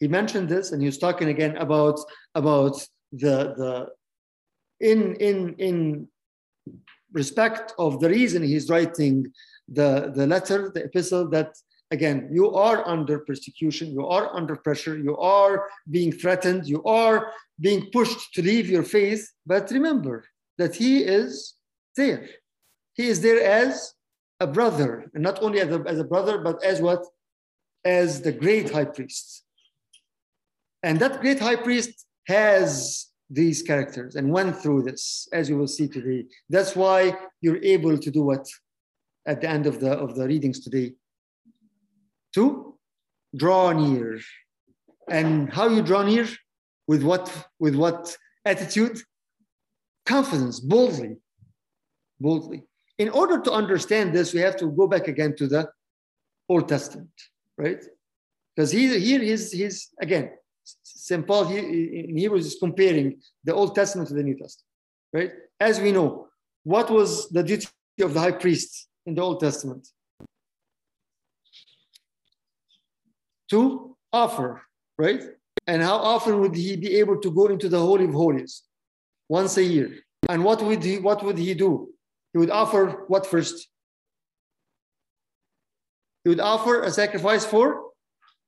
He 0.00 0.08
mentioned 0.08 0.48
this, 0.48 0.72
and 0.72 0.80
he 0.80 0.86
was 0.86 0.98
talking 0.98 1.28
again 1.28 1.56
about 1.56 1.98
about 2.34 2.74
the 3.12 3.54
the 3.60 3.88
in 4.80 5.14
in 5.16 5.54
in 5.58 6.08
respect 7.12 7.72
of 7.78 8.00
the 8.00 8.08
reason 8.08 8.42
he's 8.42 8.68
writing 8.68 9.32
the 9.68 10.12
the 10.14 10.26
letter, 10.26 10.70
the 10.74 10.84
epistle 10.84 11.28
that 11.30 11.50
again 11.90 12.28
you 12.32 12.52
are 12.54 12.86
under 12.86 13.20
persecution, 13.20 13.92
you 13.92 14.06
are 14.06 14.34
under 14.34 14.56
pressure, 14.56 14.96
you 14.98 15.16
are 15.16 15.68
being 15.90 16.12
threatened, 16.12 16.66
you 16.66 16.82
are 16.84 17.32
being 17.60 17.88
pushed 17.92 18.34
to 18.34 18.42
leave 18.42 18.68
your 18.68 18.82
faith, 18.82 19.30
but 19.46 19.70
remember 19.70 20.24
that 20.58 20.74
he 20.74 20.98
is 20.98 21.54
there. 21.96 22.28
He 22.94 23.08
is 23.08 23.20
there 23.20 23.42
as 23.42 23.94
a 24.40 24.46
brother, 24.46 25.10
and 25.14 25.22
not 25.22 25.42
only 25.42 25.60
as 25.60 25.70
a, 25.70 25.82
as 25.86 25.98
a 25.98 26.04
brother, 26.04 26.38
but 26.38 26.62
as 26.64 26.80
what? 26.80 27.04
as 27.84 28.22
the 28.22 28.32
great 28.32 28.70
high 28.70 28.84
priest. 28.84 29.43
And 30.84 31.00
that 31.00 31.20
great 31.20 31.40
high 31.40 31.56
priest 31.56 32.06
has 32.26 33.06
these 33.30 33.62
characters 33.62 34.14
and 34.14 34.30
went 34.30 34.56
through 34.56 34.82
this, 34.82 35.26
as 35.32 35.48
you 35.48 35.56
will 35.58 35.72
see 35.76 35.88
today. 35.88 36.26
That's 36.48 36.76
why 36.76 37.16
you're 37.40 37.62
able 37.62 37.98
to 37.98 38.10
do 38.10 38.22
what 38.22 38.46
at 39.26 39.40
the 39.40 39.48
end 39.48 39.66
of 39.66 39.80
the, 39.80 39.92
of 39.92 40.14
the 40.14 40.26
readings 40.26 40.60
today? 40.60 40.92
To 42.34 42.76
draw 43.34 43.72
near. 43.72 44.20
And 45.08 45.52
how 45.52 45.68
you 45.68 45.82
draw 45.82 46.02
near? 46.02 46.28
With 46.86 47.02
what, 47.02 47.24
with 47.58 47.74
what 47.74 48.16
attitude? 48.44 48.98
Confidence, 50.04 50.60
boldly. 50.60 51.16
Boldly. 52.20 52.64
In 52.98 53.08
order 53.08 53.40
to 53.40 53.50
understand 53.50 54.12
this, 54.12 54.34
we 54.34 54.40
have 54.40 54.56
to 54.58 54.66
go 54.70 54.86
back 54.86 55.08
again 55.08 55.34
to 55.36 55.48
the 55.48 55.68
Old 56.48 56.68
Testament 56.68 57.10
right? 57.56 57.82
Because 58.54 58.70
he, 58.70 58.98
here 58.98 59.20
he's, 59.20 59.52
he's, 59.52 59.90
again, 60.00 60.30
St. 60.82 61.26
Paul 61.26 61.48
in 61.48 62.16
Hebrews 62.16 62.46
is 62.46 62.56
comparing 62.58 63.20
the 63.44 63.54
Old 63.54 63.74
Testament 63.74 64.08
to 64.08 64.14
the 64.14 64.22
New 64.22 64.36
Testament, 64.36 64.66
right? 65.12 65.32
As 65.60 65.80
we 65.80 65.92
know, 65.92 66.28
what 66.62 66.90
was 66.90 67.28
the 67.28 67.42
duty 67.42 67.68
of 68.00 68.14
the 68.14 68.20
high 68.20 68.32
priest 68.32 68.88
in 69.06 69.14
the 69.14 69.22
Old 69.22 69.40
Testament? 69.40 69.86
To 73.50 73.96
offer, 74.12 74.62
right? 74.96 75.22
And 75.66 75.82
how 75.82 75.96
often 75.96 76.40
would 76.40 76.54
he 76.54 76.76
be 76.76 76.96
able 76.96 77.20
to 77.20 77.30
go 77.30 77.46
into 77.46 77.68
the 77.68 77.78
Holy 77.78 78.04
of 78.04 78.12
Holies? 78.12 78.62
Once 79.28 79.56
a 79.56 79.62
year. 79.62 79.90
And 80.28 80.44
what 80.44 80.62
would 80.62 80.82
he, 80.82 80.98
what 80.98 81.22
would 81.22 81.38
he 81.38 81.54
do? 81.54 81.90
He 82.32 82.38
would 82.38 82.50
offer 82.50 83.04
what 83.08 83.26
first? 83.26 83.68
He 86.24 86.30
would 86.30 86.40
offer 86.40 86.82
a 86.82 86.90
sacrifice 86.90 87.44
for 87.44 87.90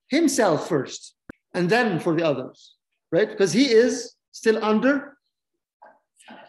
himself 0.08 0.68
first 0.68 1.16
and 1.56 1.68
then 1.68 1.98
for 1.98 2.14
the 2.14 2.24
others, 2.24 2.74
right? 3.10 3.28
Because 3.28 3.52
he 3.52 3.66
is 3.84 4.14
still 4.30 4.62
under 4.62 5.16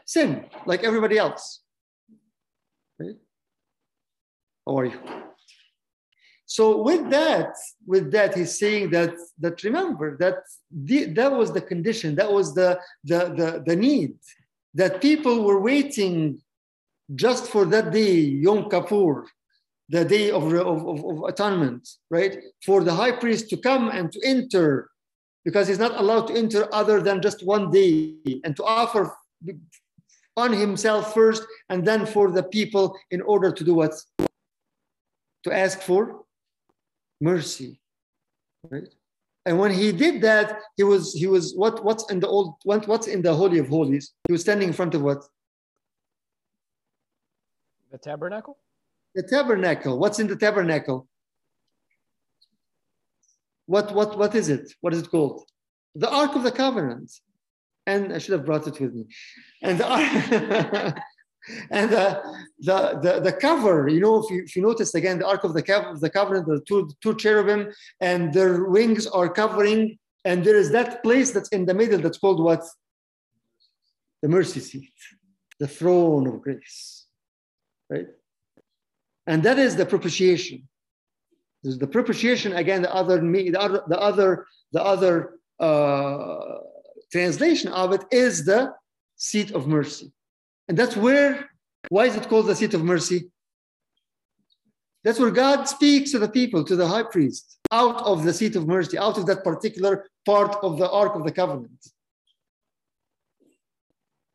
sin, 0.05 0.45
like 0.65 0.83
everybody 0.83 1.17
else. 1.17 1.61
Right? 2.99 3.15
How 4.65 4.79
are 4.79 4.85
you? 4.85 4.99
So 6.45 6.81
with 6.81 7.09
that, 7.09 7.53
with 7.85 8.11
that, 8.11 8.35
he's 8.37 8.57
saying 8.57 8.91
that 8.91 9.13
that 9.39 9.63
remember 9.63 10.17
that 10.17 10.37
the, 10.71 11.05
that 11.17 11.31
was 11.31 11.51
the 11.51 11.61
condition, 11.61 12.15
that 12.15 12.31
was 12.31 12.53
the, 12.53 12.79
the 13.03 13.19
the 13.39 13.63
the 13.65 13.75
need 13.75 14.13
that 14.73 15.01
people 15.01 15.43
were 15.43 15.59
waiting 15.59 16.39
just 17.15 17.47
for 17.47 17.65
that 17.65 17.91
day, 17.91 18.15
Yom 18.45 18.69
Kippur, 18.69 19.25
the 19.89 20.03
day 20.05 20.31
of, 20.31 20.43
of, 20.53 20.85
of, 20.85 21.05
of 21.05 21.23
atonement, 21.23 21.87
right? 22.09 22.37
For 22.65 22.83
the 22.83 22.93
high 22.93 23.13
priest 23.13 23.49
to 23.49 23.57
come 23.57 23.89
and 23.89 24.11
to 24.11 24.19
enter, 24.23 24.89
because 25.47 25.65
he's 25.65 25.79
not 25.79 25.97
allowed 25.97 26.27
to 26.27 26.33
enter 26.33 26.67
other 26.75 26.99
than 26.99 27.21
just 27.21 27.39
one 27.45 27.71
day, 27.71 28.17
and 28.43 28.53
to 28.57 28.63
offer 28.65 29.15
on 30.35 30.51
himself 30.51 31.13
first 31.13 31.41
and 31.69 31.87
then 31.87 32.05
for 32.05 32.31
the 32.31 32.43
people 32.43 32.93
in 33.11 33.21
order 33.21 33.49
to 33.49 33.63
do 33.63 33.73
what? 33.73 33.93
To 35.45 35.49
ask 35.53 35.79
for 35.79 36.25
mercy, 37.21 37.79
right? 38.69 38.89
And 39.45 39.57
when 39.57 39.71
he 39.71 39.93
did 39.93 40.21
that, 40.23 40.59
he 40.75 40.83
was 40.83 41.13
he 41.13 41.27
was 41.27 41.55
what 41.55 41.81
what's 41.85 42.11
in 42.11 42.19
the 42.19 42.27
old 42.27 42.55
what, 42.63 42.85
what's 42.85 43.07
in 43.07 43.21
the 43.21 43.33
holy 43.33 43.59
of 43.59 43.69
holies? 43.69 44.05
He 44.27 44.33
was 44.33 44.41
standing 44.41 44.67
in 44.67 44.73
front 44.73 44.95
of 44.95 45.01
what? 45.01 45.23
The 47.89 47.99
tabernacle 47.99 48.57
the 49.15 49.23
tabernacle. 49.23 49.97
What's 49.97 50.19
in 50.19 50.27
the 50.27 50.35
tabernacle? 50.35 51.07
What, 53.67 53.93
what, 53.93 54.17
what 54.17 54.33
is 54.35 54.49
it? 54.49 54.73
What 54.81 54.93
is 54.93 55.01
it 55.03 55.11
called? 55.11 55.43
The 55.95 56.09
Ark 56.09 56.35
of 56.35 56.43
the 56.43 56.51
Covenant. 56.51 57.11
And 57.85 58.11
I 58.13 58.17
should 58.17 58.33
have 58.33 58.45
brought 58.45 58.67
it 58.67 58.79
with 58.79 58.93
me. 58.93 59.05
And 59.61 59.79
the, 59.79 59.87
and 61.71 61.89
the, 61.91 62.21
the, 62.59 62.99
the, 63.01 63.19
the, 63.21 63.33
cover, 63.33 63.87
you 63.87 64.01
know, 64.01 64.23
if 64.23 64.29
you, 64.29 64.43
if 64.43 64.55
you 64.55 64.61
notice 64.61 64.93
again, 64.95 65.19
the 65.19 65.27
Ark 65.27 65.43
of 65.43 65.53
the, 65.53 65.61
the 66.01 66.09
Covenant, 66.09 66.47
the 66.47 66.61
two, 66.67 66.89
two 67.01 67.15
cherubim, 67.15 67.71
and 68.01 68.33
their 68.33 68.65
wings 68.65 69.07
are 69.07 69.29
covering, 69.29 69.97
and 70.25 70.43
there 70.43 70.57
is 70.57 70.71
that 70.71 71.03
place 71.03 71.31
that's 71.31 71.49
in 71.49 71.65
the 71.65 71.73
middle 71.73 71.99
that's 71.99 72.17
called 72.17 72.43
what? 72.43 72.63
The 74.21 74.27
mercy 74.27 74.59
seat, 74.59 74.91
the 75.59 75.67
throne 75.67 76.27
of 76.27 76.41
grace, 76.41 77.05
right? 77.89 78.07
and 79.27 79.43
that 79.43 79.59
is 79.59 79.75
the 79.75 79.85
propitiation. 79.85 80.67
There's 81.63 81.77
the 81.77 81.87
propitiation 81.87 82.53
again. 82.53 82.81
The 82.81 82.93
other, 82.93 83.19
the 83.19 83.59
other, 83.59 83.83
the 83.87 83.99
other, 83.99 84.45
the 84.71 84.83
other 84.83 85.39
uh, 85.59 86.59
translation 87.11 87.71
of 87.71 87.93
it 87.93 88.03
is 88.11 88.45
the 88.45 88.73
seat 89.15 89.51
of 89.51 89.67
mercy, 89.67 90.11
and 90.67 90.77
that's 90.77 90.95
where. 90.95 91.49
Why 91.89 92.05
is 92.05 92.15
it 92.17 92.27
called 92.27 92.47
the 92.47 92.55
seat 92.55 92.73
of 92.73 92.83
mercy? 92.83 93.31
That's 95.03 95.19
where 95.19 95.31
God 95.31 95.63
speaks 95.69 96.11
to 96.11 96.19
the 96.19 96.27
people, 96.27 96.65
to 96.65 96.75
the 96.75 96.87
high 96.87 97.03
priest, 97.03 97.59
out 97.71 98.01
of 98.01 98.25
the 98.25 98.33
seat 98.33 98.57
of 98.57 98.67
mercy, 98.67 98.97
out 98.97 99.17
of 99.17 99.25
that 99.27 99.43
particular 99.43 100.05
part 100.25 100.57
of 100.61 100.77
the 100.77 100.89
Ark 100.89 101.15
of 101.15 101.23
the 101.23 101.31
Covenant. 101.31 101.79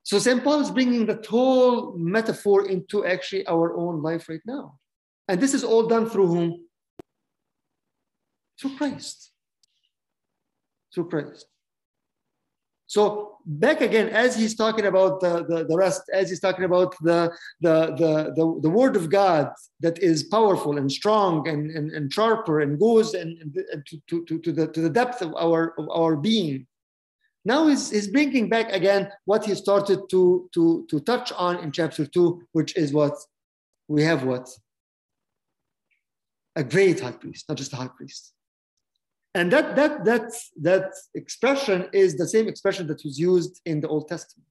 So 0.03 0.19
St. 0.19 0.43
Paul 0.43 0.61
is 0.61 0.71
bringing 0.71 1.07
that 1.07 1.27
whole 1.27 1.97
metaphor 1.97 2.69
into 2.69 3.05
actually 3.05 3.47
our 3.47 3.77
own 3.77 4.03
life 4.03 4.29
right 4.29 4.41
now. 4.47 4.79
And 5.29 5.41
this 5.41 5.55
is 5.55 5.63
all 5.63 5.87
done 5.87 6.09
through 6.09 6.27
whom? 6.27 6.67
Through 8.61 8.77
Christ. 8.77 9.31
Through 10.95 11.09
Christ. 11.09 11.47
So 12.87 13.39
back 13.47 13.81
again, 13.81 14.11
as 14.11 14.37
he's 14.37 14.55
talking 14.55 14.85
about 14.85 15.21
the, 15.21 15.47
the, 15.49 15.65
the 15.65 15.77
rest, 15.77 16.03
as 16.13 16.29
he's 16.29 16.41
talking 16.41 16.65
about 16.65 16.95
the, 17.01 17.33
the, 17.63 17.87
the, 17.97 18.33
the, 18.37 18.61
the 18.61 18.69
word 18.69 18.97
of 18.97 19.09
God 19.09 19.51
that 19.81 19.99
is 20.01 20.25
powerful 20.25 20.77
and 20.77 20.93
strong 20.93 21.49
and, 21.49 21.71
and, 21.71 21.91
and 21.91 22.13
sharper 22.13 22.61
and 22.61 22.79
goes 22.79 23.15
and, 23.15 23.57
and 23.73 23.87
to, 24.09 24.23
to, 24.27 24.39
to, 24.41 24.53
the, 24.53 24.67
to 24.69 24.83
the 24.83 24.91
depth 24.91 25.23
of 25.23 25.35
our, 25.37 25.73
of 25.79 25.89
our 25.91 26.17
being. 26.17 26.67
Now 27.47 27.67
he's, 27.67 27.91
he's 27.91 28.09
bringing 28.09 28.51
back 28.51 28.71
again 28.73 29.11
what 29.25 29.47
he 29.47 29.55
started 29.55 30.11
to, 30.11 30.51
to, 30.53 30.87
to 30.91 31.01
touch 31.01 31.33
on 31.33 31.61
in 31.61 31.73
chapter 31.73 32.05
two, 32.05 32.43
which 32.53 32.77
is 32.77 32.93
what 32.93 33.15
we 33.89 34.03
have 34.03 34.25
what? 34.25 34.49
A 36.57 36.63
great 36.63 37.01
high 37.01 37.13
priest, 37.13 37.49
not 37.49 37.57
just 37.57 37.73
a 37.73 37.77
high 37.77 37.89
priest. 37.89 38.35
And 39.35 39.51
that, 39.53 39.77
that, 39.77 40.05
that, 40.05 40.33
that 40.61 40.93
expression 41.15 41.89
is 41.93 42.17
the 42.17 42.29
same 42.29 42.49
expression 42.49 42.87
that 42.89 43.03
was 43.05 43.19
used 43.19 43.61
in 43.65 43.81
the 43.81 43.89
Old 43.89 44.09
Testament. 44.09 44.49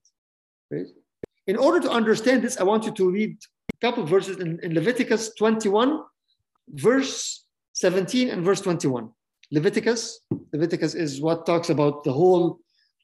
Right? 0.70 0.86
In 1.46 1.56
order 1.56 1.80
to 1.80 1.90
understand 1.90 2.42
this, 2.42 2.58
I 2.58 2.64
want 2.64 2.84
you 2.84 2.92
to 2.92 3.10
read 3.10 3.36
a 3.72 3.86
couple 3.86 4.04
verses 4.04 4.38
in, 4.38 4.58
in 4.62 4.74
Leviticus 4.74 5.34
21, 5.34 6.00
verse 6.68 7.44
17 7.74 8.30
and 8.30 8.44
verse 8.44 8.60
21. 8.60 9.10
Leviticus, 9.52 10.20
Leviticus 10.52 10.94
is 10.94 11.20
what 11.20 11.46
talks 11.46 11.70
about 11.70 12.04
the 12.04 12.12
whole 12.12 12.58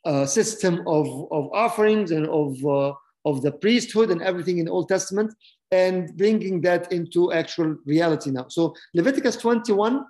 uh, 0.04 0.24
system 0.24 0.82
of, 0.86 1.06
of 1.30 1.50
offerings 1.52 2.10
and 2.10 2.26
of, 2.28 2.64
uh, 2.64 2.92
of 3.24 3.42
the 3.42 3.52
priesthood 3.52 4.10
and 4.10 4.22
everything 4.22 4.58
in 4.58 4.64
the 4.64 4.70
Old 4.70 4.88
Testament 4.88 5.34
and 5.70 6.16
bringing 6.16 6.60
that 6.62 6.90
into 6.92 7.32
actual 7.32 7.76
reality 7.84 8.30
now. 8.30 8.46
So 8.48 8.74
Leviticus 8.94 9.36
21, 9.36 10.04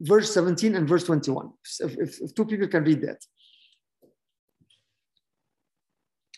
verse 0.00 0.32
17 0.32 0.74
and 0.74 0.88
verse 0.88 1.04
21. 1.04 1.50
If, 1.80 1.98
if, 1.98 2.20
if 2.20 2.34
two 2.34 2.44
people 2.44 2.68
can 2.68 2.84
read 2.84 3.02
that. 3.02 3.18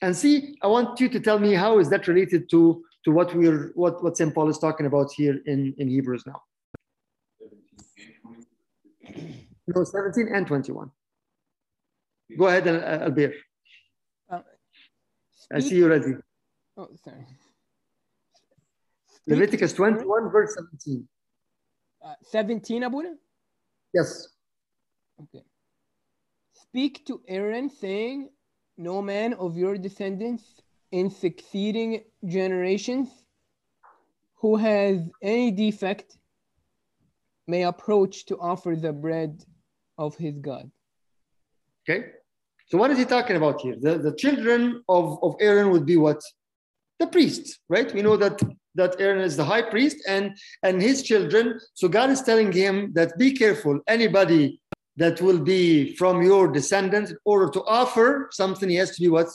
And 0.02 0.16
see, 0.16 0.57
I 0.62 0.66
want 0.66 0.99
you 1.00 1.09
to 1.09 1.21
tell 1.21 1.38
me 1.38 1.54
how 1.54 1.78
is 1.78 1.88
that 1.90 2.09
related 2.09 2.50
to, 2.50 2.85
to 3.04 3.12
what 3.12 3.35
we're 3.35 3.71
what, 3.75 4.02
what 4.02 4.16
St. 4.16 4.35
Paul 4.35 4.49
is 4.49 4.59
talking 4.59 4.87
about 4.87 5.12
here 5.12 5.40
in, 5.47 5.75
in 5.78 5.88
Hebrews 5.88 6.25
now. 6.26 6.42
No, 9.69 9.85
17 9.85 10.28
and 10.35 10.47
21. 10.47 10.90
Go 12.37 12.47
ahead, 12.47 12.66
Albert. 12.66 13.35
Uh, 14.28 14.40
I 15.52 15.61
see 15.61 15.76
you 15.76 15.88
ready. 15.88 16.14
Oh, 16.76 16.88
sorry. 17.04 17.25
Leviticus 19.26 19.73
21, 19.73 20.31
verse 20.31 20.57
17. 20.57 21.09
Uh, 22.04 22.14
17, 22.23 22.83
Abuna? 22.83 23.14
Yes. 23.93 24.29
Okay. 25.23 25.45
Speak 26.55 27.05
to 27.07 27.21
Aaron, 27.29 27.69
saying, 27.69 28.31
No 28.79 29.03
man 29.03 29.35
of 29.35 29.57
your 29.57 29.77
descendants 29.77 30.61
in 30.91 31.11
succeeding 31.11 32.03
generations 32.27 33.09
who 34.37 34.57
has 34.57 34.99
any 35.23 35.51
defect 35.51 36.19
may 37.47 37.65
approach 37.65 38.27
to 38.27 38.39
offer 38.39 38.75
the 38.77 38.93
bread 38.93 39.45
of 39.99 40.17
his 40.17 40.39
God. 40.39 40.71
Okay. 41.83 42.07
So 42.67 42.79
what 42.79 42.91
is 42.91 42.99
he 42.99 43.05
talking 43.05 43.37
about 43.37 43.61
here? 43.61 43.77
The, 43.79 43.99
the 43.99 44.15
children 44.17 44.83
of, 44.89 45.19
of 45.23 45.37
Aaron 45.41 45.71
would 45.71 45.85
be 45.85 45.97
what? 45.97 46.23
The 47.03 47.09
priests, 47.09 47.59
right? 47.69 47.93
We 47.93 48.01
know 48.01 48.17
that 48.17 48.41
that 48.77 48.95
Aaron 49.01 49.23
is 49.23 49.37
the 49.37 49.45
high 49.45 49.67
priest 49.75 49.97
and 50.07 50.25
and 50.63 50.81
his 50.81 51.03
children. 51.03 51.59
So 51.75 51.89
God 51.89 52.11
is 52.11 52.23
telling 52.23 52.53
him 52.53 52.93
that 52.95 53.19
be 53.19 53.33
careful. 53.33 53.81
Anybody 53.89 54.61
that 54.97 55.21
will 55.21 55.41
be 55.41 55.97
from 55.97 56.23
your 56.23 56.47
descendants, 56.47 57.11
in 57.11 57.17
order 57.25 57.49
to 57.57 57.61
offer 57.65 58.29
something, 58.31 58.69
he 58.69 58.77
has 58.77 58.95
to 58.95 59.01
be 59.03 59.09
what? 59.09 59.27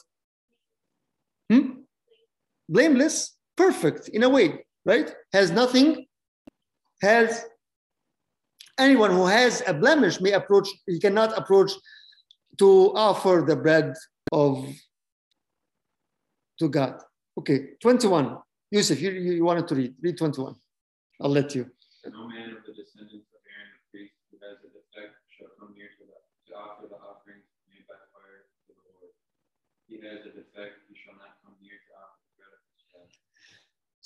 Hmm? 1.51 1.83
Blameless, 2.69 3.35
perfect 3.57 4.07
in 4.15 4.23
a 4.23 4.29
way, 4.29 4.63
right? 4.85 5.13
Has 5.33 5.51
nothing, 5.51 6.05
has 7.01 7.43
anyone 8.77 9.11
who 9.11 9.25
has 9.25 9.61
a 9.67 9.73
blemish 9.73 10.21
may 10.21 10.31
approach, 10.31 10.69
he 10.85 10.99
cannot 11.01 11.37
approach 11.37 11.71
to 12.59 12.93
offer 12.95 13.43
the 13.45 13.57
bread 13.57 13.93
of 14.31 14.53
to 16.59 16.69
God. 16.69 17.01
Okay, 17.37 17.77
21. 17.79 18.37
Yusuf, 18.71 18.99
you, 18.99 19.11
you 19.11 19.45
wanted 19.45 19.67
to 19.69 19.75
read. 19.75 19.93
Read 20.01 20.17
21. 20.17 20.55
I'll 21.21 21.29
let 21.29 21.53
you. 21.53 21.69
No 22.09 22.25
man 22.27 22.55
of 22.55 22.63
the 22.65 22.73
descendants 22.73 23.29
of 23.35 23.41
Aaron 23.45 23.69
the 23.77 23.83
priest 23.93 24.15
who 24.31 24.39
has 24.41 24.57
a 24.63 24.69
defect 24.73 25.19
shall 25.27 25.51
come 25.59 25.75
near 25.75 25.91
to, 25.99 26.03
the, 26.07 26.17
to 26.49 26.51
offer 26.55 26.87
the 26.87 26.95
offerings 26.97 27.45
made 27.67 27.83
by 27.85 27.99
fire 28.15 28.47
to 28.65 28.71
the 28.73 28.85
Lord. 28.95 29.11
He 29.91 29.99
has 30.01 30.23
a 30.23 30.31
defect, 30.31 30.87
he 30.87 30.95
shall 30.95 31.19
not 31.19 31.35
come 31.43 31.59
near 31.59 31.75
to 31.75 31.91
offer 31.99 32.17
the 32.25 32.31
bread 32.39 32.53
of 32.55 32.63
his 32.73 32.83
God. 32.89 33.11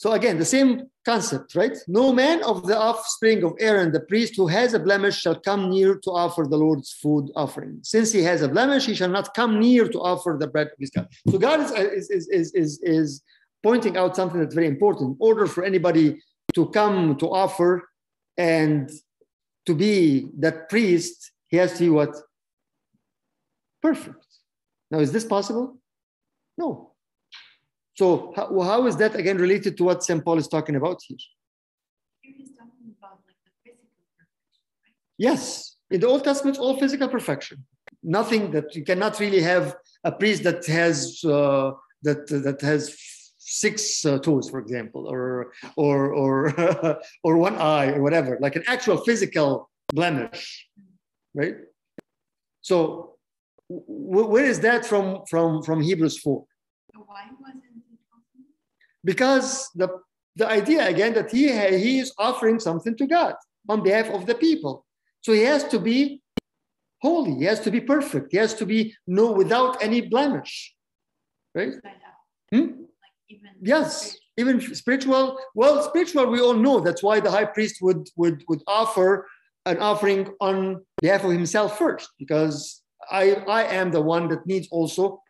So 0.01 0.13
again, 0.13 0.39
the 0.39 0.45
same 0.45 0.87
concept, 1.05 1.53
right? 1.53 1.77
No 1.87 2.11
man 2.11 2.41
of 2.43 2.65
the 2.65 2.75
offspring 2.75 3.43
of 3.43 3.53
Aaron 3.59 3.91
the 3.91 3.99
priest 3.99 4.35
who 4.35 4.47
has 4.47 4.73
a 4.73 4.79
blemish 4.79 5.21
shall 5.21 5.39
come 5.39 5.69
near 5.69 5.93
to 5.95 6.09
offer 6.09 6.43
the 6.49 6.57
Lord's 6.57 6.91
food 6.91 7.29
offering. 7.35 7.77
Since 7.83 8.11
he 8.11 8.23
has 8.23 8.41
a 8.41 8.49
blemish, 8.49 8.87
he 8.87 8.95
shall 8.95 9.11
not 9.11 9.35
come 9.35 9.59
near 9.59 9.87
to 9.87 9.99
offer 9.99 10.37
the 10.39 10.47
bread 10.47 10.69
of 10.73 10.79
his 10.79 10.89
God. 10.89 11.07
So 11.29 11.37
God 11.37 11.59
is, 11.59 12.09
is, 12.09 12.29
is, 12.29 12.51
is, 12.55 12.79
is 12.81 13.21
pointing 13.61 13.95
out 13.95 14.15
something 14.15 14.39
that's 14.39 14.55
very 14.55 14.65
important. 14.65 15.11
In 15.11 15.17
order 15.19 15.45
for 15.45 15.63
anybody 15.63 16.19
to 16.55 16.65
come 16.69 17.15
to 17.17 17.27
offer 17.27 17.87
and 18.37 18.89
to 19.67 19.75
be 19.75 20.29
that 20.39 20.67
priest, 20.67 21.31
he 21.49 21.57
has 21.57 21.73
to 21.73 21.79
be 21.79 21.89
what? 21.89 22.15
Perfect. 23.83 24.25
Now, 24.89 24.97
is 24.97 25.11
this 25.11 25.25
possible? 25.25 25.79
No. 26.57 26.90
So, 27.95 28.33
how, 28.35 28.59
how 28.61 28.87
is 28.87 28.95
that 28.97 29.15
again 29.15 29.37
related 29.37 29.77
to 29.77 29.83
what 29.83 30.03
St. 30.03 30.23
Paul 30.23 30.37
is 30.37 30.47
talking 30.47 30.75
about 30.75 30.99
here? 31.07 31.17
He's 32.21 32.51
talking 32.57 32.95
about 32.97 33.19
like 33.27 33.35
the 33.43 33.51
physical 33.63 33.97
perfection, 34.07 34.57
right? 34.83 34.93
Yes. 35.17 35.75
In 35.89 35.99
the 35.99 36.07
Old 36.07 36.23
Testament, 36.23 36.57
all 36.57 36.77
physical 36.77 37.09
perfection. 37.09 37.65
Nothing 38.01 38.51
that 38.51 38.73
you 38.75 38.83
cannot 38.83 39.19
really 39.19 39.41
have 39.41 39.75
a 40.03 40.11
priest 40.11 40.43
that 40.43 40.65
has 40.65 41.21
uh, 41.25 41.71
that 42.03 42.27
that 42.27 42.61
has 42.61 42.97
six 43.37 44.05
uh, 44.05 44.17
toes, 44.19 44.49
for 44.49 44.59
example, 44.59 45.07
or 45.07 45.51
or 45.75 46.13
or 46.13 46.99
or 47.23 47.37
one 47.37 47.57
eye, 47.57 47.91
or 47.91 48.01
whatever, 48.01 48.37
like 48.41 48.55
an 48.55 48.63
actual 48.67 48.97
physical 48.97 49.69
blemish, 49.93 50.67
right? 51.35 51.55
So, 52.61 53.17
where 53.69 54.45
is 54.45 54.61
that 54.61 54.85
from 54.85 55.25
from 55.29 55.61
from 55.61 55.81
Hebrews 55.81 56.17
four? 56.19 56.45
Why 56.93 57.23
possible? 57.39 57.60
Because 59.03 59.69
the 59.75 59.89
the 60.35 60.47
idea 60.47 60.87
again 60.87 61.13
that 61.13 61.31
he 61.31 61.47
he 61.77 61.99
is 61.99 62.13
offering 62.17 62.59
something 62.59 62.95
to 62.97 63.07
God 63.07 63.35
on 63.69 63.83
behalf 63.83 64.09
of 64.09 64.25
the 64.25 64.35
people, 64.35 64.85
so 65.21 65.33
he 65.33 65.41
has 65.41 65.63
to 65.65 65.79
be 65.79 66.21
holy, 67.01 67.35
he 67.35 67.45
has 67.45 67.59
to 67.61 67.71
be 67.71 67.81
perfect, 67.81 68.31
he 68.31 68.37
has 68.37 68.53
to 68.55 68.65
be 68.65 68.95
no 69.07 69.31
without 69.31 69.81
any 69.83 70.01
blemish, 70.01 70.73
right? 71.55 71.73
Hmm? 72.53 72.81
even 73.31 73.49
yes. 73.61 74.17
even 74.37 74.75
spiritual 74.75 75.37
well 75.55 75.81
spiritual 75.83 76.27
we 76.27 76.41
all 76.41 76.53
know. 76.53 76.79
That's 76.79 77.03
why 77.03 77.19
the 77.19 77.31
high 77.31 77.45
priest 77.45 77.75
would 77.81 78.09
would 78.15 78.43
would 78.47 78.63
offer 78.67 79.27
an 79.65 79.77
offering 79.77 80.27
on 80.39 80.83
behalf 81.01 81.23
of 81.23 81.31
himself 81.31 81.77
first. 81.77 82.09
Because 82.19 82.81
i 83.09 83.23
i 83.47 83.63
am 83.63 83.91
the 83.91 84.01
one 84.01 84.27
that 84.29 84.45
needs 84.45 84.67
also 84.71 85.21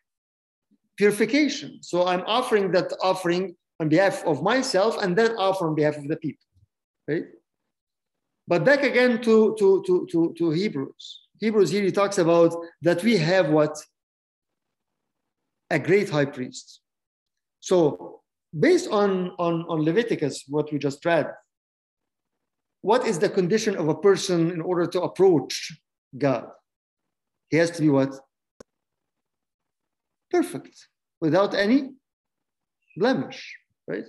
purification. 0.97 1.79
So 1.81 2.07
i'm 2.07 2.23
offering 2.25 2.71
that 2.71 2.93
offering 3.01 3.55
on 3.81 3.89
behalf 3.89 4.23
of 4.25 4.41
myself 4.41 5.01
and 5.03 5.17
then 5.17 5.31
offer 5.37 5.67
on 5.67 5.75
behalf 5.75 5.97
of 5.97 6.07
the 6.07 6.15
people 6.15 6.45
right? 7.07 7.25
But 8.47 8.65
back 8.65 8.83
again 8.83 9.21
to 9.21 9.55
to 9.59 9.83
to 9.85 10.07
to, 10.11 10.33
to 10.37 10.51
hebrews. 10.51 11.19
Hebrews 11.39 11.71
here 11.71 11.83
he 11.83 11.91
talks 11.91 12.17
about 12.17 12.55
that 12.81 13.03
we 13.03 13.17
have 13.17 13.49
what? 13.49 13.75
A 15.69 15.79
great 15.79 16.09
high 16.09 16.25
priest. 16.25 16.81
So 17.59 18.21
based 18.57 18.89
on, 18.89 19.31
on, 19.39 19.65
on 19.69 19.83
Leviticus, 19.83 20.43
what 20.47 20.71
we 20.71 20.77
just 20.77 21.03
read, 21.05 21.31
what 22.81 23.07
is 23.07 23.19
the 23.19 23.29
condition 23.29 23.77
of 23.77 23.87
a 23.87 23.95
person 23.95 24.51
in 24.51 24.61
order 24.61 24.85
to 24.87 25.01
approach 25.01 25.71
God? 26.17 26.47
He 27.49 27.57
has 27.57 27.71
to 27.71 27.81
be 27.81 27.89
what? 27.89 28.13
Perfect, 30.29 30.87
without 31.21 31.53
any 31.53 31.91
blemish, 32.97 33.55
right? 33.87 34.05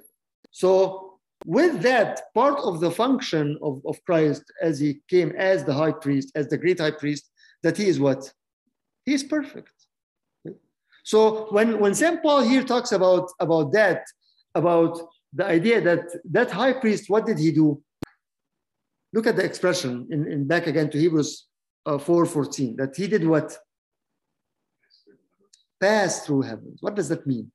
So 0.50 1.18
with 1.44 1.82
that, 1.82 2.22
part 2.34 2.58
of 2.60 2.80
the 2.80 2.90
function 2.90 3.58
of, 3.62 3.82
of 3.86 4.02
Christ 4.04 4.44
as 4.60 4.78
he 4.78 5.00
came 5.08 5.32
as 5.32 5.64
the 5.64 5.74
high 5.74 5.92
priest, 5.92 6.32
as 6.34 6.48
the 6.48 6.58
great 6.58 6.80
high 6.80 6.92
priest, 6.92 7.30
that 7.62 7.76
he 7.76 7.88
is 7.88 7.98
what? 7.98 8.32
He 9.04 9.14
is 9.14 9.22
perfect. 9.22 9.72
So 11.04 11.46
when, 11.50 11.80
when 11.80 11.94
St. 11.94 12.22
Paul 12.22 12.42
here 12.42 12.62
talks 12.62 12.92
about, 12.92 13.30
about 13.40 13.72
that, 13.72 14.04
about 14.54 15.00
the 15.32 15.46
idea 15.46 15.80
that 15.80 16.04
that 16.30 16.50
high 16.50 16.74
priest, 16.74 17.08
what 17.08 17.26
did 17.26 17.38
he 17.38 17.50
do? 17.50 17.82
look 19.12 19.26
at 19.26 19.36
the 19.36 19.44
expression 19.44 20.06
in, 20.10 20.30
in 20.30 20.46
back 20.46 20.66
again 20.66 20.90
to 20.90 20.98
Hebrews 20.98 21.46
uh, 21.86 21.98
4:14 21.98 22.76
that 22.76 22.96
he 22.96 23.06
did 23.06 23.26
what? 23.26 23.56
Pass 25.80 26.26
through 26.26 26.42
heavens. 26.42 26.78
What 26.80 26.94
does 26.94 27.08
that 27.08 27.26
mean? 27.26 27.50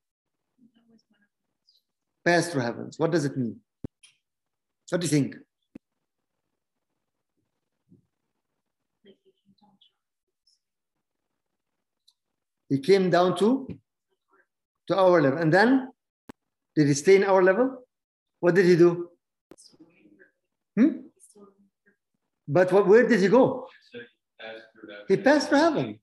That 0.59 0.65
was 0.65 0.81
one 0.81 0.91
of 0.91 0.99
the 0.99 2.16
Pass 2.27 2.49
through 2.49 2.63
heavens. 2.63 2.99
What 2.99 3.11
does 3.11 3.23
it 3.23 3.37
mean? 3.37 3.55
What 4.89 4.99
do 4.99 5.05
you 5.05 5.09
think? 5.09 5.35
like 9.05 9.15
you 9.23 9.31
can 9.47 9.53
don't 9.61 9.83
He 12.67 12.79
came 12.79 13.09
down 13.09 13.37
to 13.37 13.47
to 14.87 14.97
our 14.97 15.21
level, 15.21 15.39
and 15.39 15.53
then 15.53 15.89
did 16.75 16.87
he 16.87 16.95
stay 16.95 17.15
in 17.15 17.23
our 17.23 17.41
level? 17.41 17.87
What 18.41 18.55
did 18.55 18.65
he 18.65 18.75
do? 18.75 19.09
Hmm? 20.77 20.91
But 22.45 22.73
what, 22.73 22.87
where 22.87 23.07
did 23.07 23.21
he 23.21 23.29
go? 23.29 23.69
So 23.89 23.99
he 23.99 24.05
passed 24.41 24.65
through. 24.73 24.95
He 25.07 25.15
passed 25.23 25.47
through 25.47 25.59
heaven. 25.59 25.99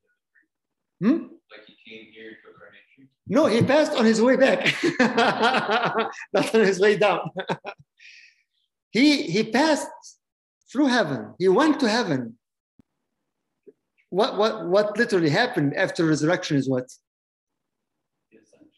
Hmm? 1.03 1.19
Like 1.51 1.65
he 1.67 1.75
came 1.85 2.07
here 2.15 2.29
and 2.29 2.37
took 2.43 2.57
our 2.63 2.73
nature. 2.73 3.11
No, 3.27 3.47
he 3.47 3.63
passed 3.63 3.93
on 3.93 4.05
his 4.05 4.21
way 4.21 4.37
back, 4.37 4.75
not 5.01 6.55
on 6.55 6.61
his 6.61 6.79
way 6.79 6.97
down. 6.97 7.21
he 8.91 9.23
he 9.23 9.45
passed 9.45 9.89
through 10.71 10.87
heaven. 10.87 11.35
He 11.39 11.49
went 11.49 11.81
to 11.81 11.89
heaven. 11.89 12.39
What 14.11 14.37
what 14.37 14.67
what 14.67 14.99
literally 14.99 15.31
happened 15.31 15.75
after 15.75 16.05
resurrection 16.05 16.59
is 16.59 16.69
what? 16.69 16.85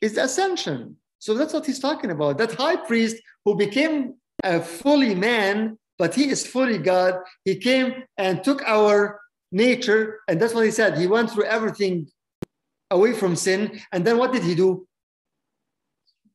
Is 0.01 0.17
ascension. 0.17 0.97
So 1.19 1.35
that's 1.35 1.53
what 1.53 1.67
he's 1.67 1.81
talking 1.81 2.11
about. 2.13 2.39
That 2.39 2.53
high 2.55 2.77
priest 2.77 3.17
who 3.45 3.57
became 3.57 4.15
a 4.45 4.61
fully 4.61 5.15
man, 5.15 5.77
but 5.99 6.15
he 6.15 6.29
is 6.29 6.47
fully 6.47 6.79
God. 6.79 7.15
He 7.45 7.57
came 7.57 8.05
and 8.17 8.45
took 8.45 8.63
our 8.63 9.21
nature, 9.51 10.21
and 10.29 10.41
that's 10.41 10.55
what 10.55 10.67
he 10.67 10.71
said. 10.71 10.99
He 10.99 11.09
went 11.09 11.31
through 11.31 11.45
everything 11.45 12.07
away 12.91 13.13
from 13.13 13.37
sin. 13.37 13.81
And 13.93 14.05
then 14.05 14.19
what 14.19 14.33
did 14.33 14.43
he 14.43 14.55
do? 14.55 14.87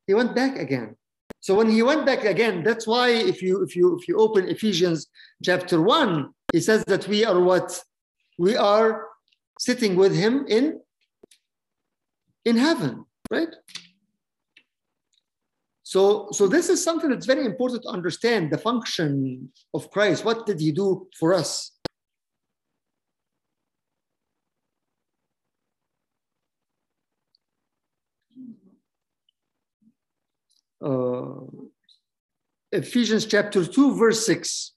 He 0.07 0.13
went 0.13 0.35
back 0.35 0.57
again. 0.57 0.95
So 1.39 1.55
when 1.55 1.69
he 1.69 1.81
went 1.81 2.05
back 2.05 2.23
again, 2.23 2.63
that's 2.63 2.85
why 2.85 3.09
if 3.09 3.41
you 3.41 3.63
if 3.63 3.75
you 3.75 3.97
if 3.97 4.07
you 4.07 4.17
open 4.17 4.47
Ephesians 4.47 5.07
chapter 5.43 5.81
one, 5.81 6.33
he 6.53 6.59
says 6.59 6.83
that 6.85 7.07
we 7.07 7.25
are 7.25 7.39
what? 7.39 7.81
We 8.37 8.55
are 8.55 9.07
sitting 9.59 9.95
with 9.95 10.15
him 10.15 10.45
in 10.47 10.79
in 12.45 12.57
heaven, 12.57 13.05
right? 13.31 13.53
So, 15.83 16.29
so 16.31 16.47
this 16.47 16.69
is 16.69 16.81
something 16.81 17.09
that's 17.09 17.25
very 17.25 17.45
important 17.45 17.83
to 17.83 17.89
understand 17.89 18.49
the 18.49 18.57
function 18.57 19.51
of 19.73 19.91
Christ. 19.91 20.23
What 20.23 20.45
did 20.45 20.59
he 20.59 20.71
do 20.71 21.07
for 21.19 21.33
us? 21.33 21.71
Uh, 30.83 31.41
Ephesians 32.71 33.25
chapter 33.25 33.65
2, 33.65 33.95
verse 33.97 34.25
6. 34.25 34.73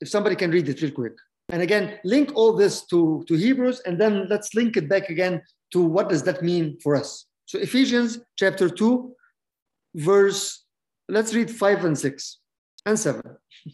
If 0.00 0.08
somebody 0.08 0.36
can 0.36 0.50
read 0.50 0.68
it 0.68 0.82
real 0.82 0.90
quick. 0.90 1.12
And 1.50 1.62
again, 1.62 1.98
link 2.04 2.32
all 2.34 2.52
this 2.54 2.84
to, 2.86 3.24
to 3.28 3.34
Hebrews, 3.34 3.80
and 3.86 4.00
then 4.00 4.26
let's 4.28 4.54
link 4.54 4.76
it 4.76 4.88
back 4.88 5.10
again 5.10 5.42
to 5.72 5.82
what 5.82 6.08
does 6.08 6.22
that 6.24 6.42
mean 6.42 6.78
for 6.82 6.96
us. 6.96 7.26
So 7.46 7.58
Ephesians 7.58 8.18
chapter 8.38 8.68
2, 8.68 9.14
verse, 9.94 10.64
let's 11.08 11.34
read 11.34 11.50
5 11.50 11.84
and 11.84 11.98
6 11.98 12.38
and 12.86 12.98
7. 12.98 13.22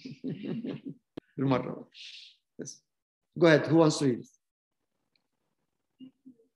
yes. 2.58 2.80
Go 3.38 3.46
ahead. 3.46 3.66
Who 3.66 3.76
wants 3.76 3.98
to 3.98 4.04
read 4.06 4.18
it? 4.20 4.26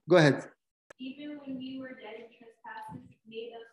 Go 0.09 0.17
ahead. 0.17 0.45
Even 0.99 1.39
when 1.39 1.57
we 1.57 1.79
were 1.81 1.91
dead 1.91 2.17
in 2.19 2.27
trespasses, 2.37 3.09
made 3.27 3.53
us 3.55 3.64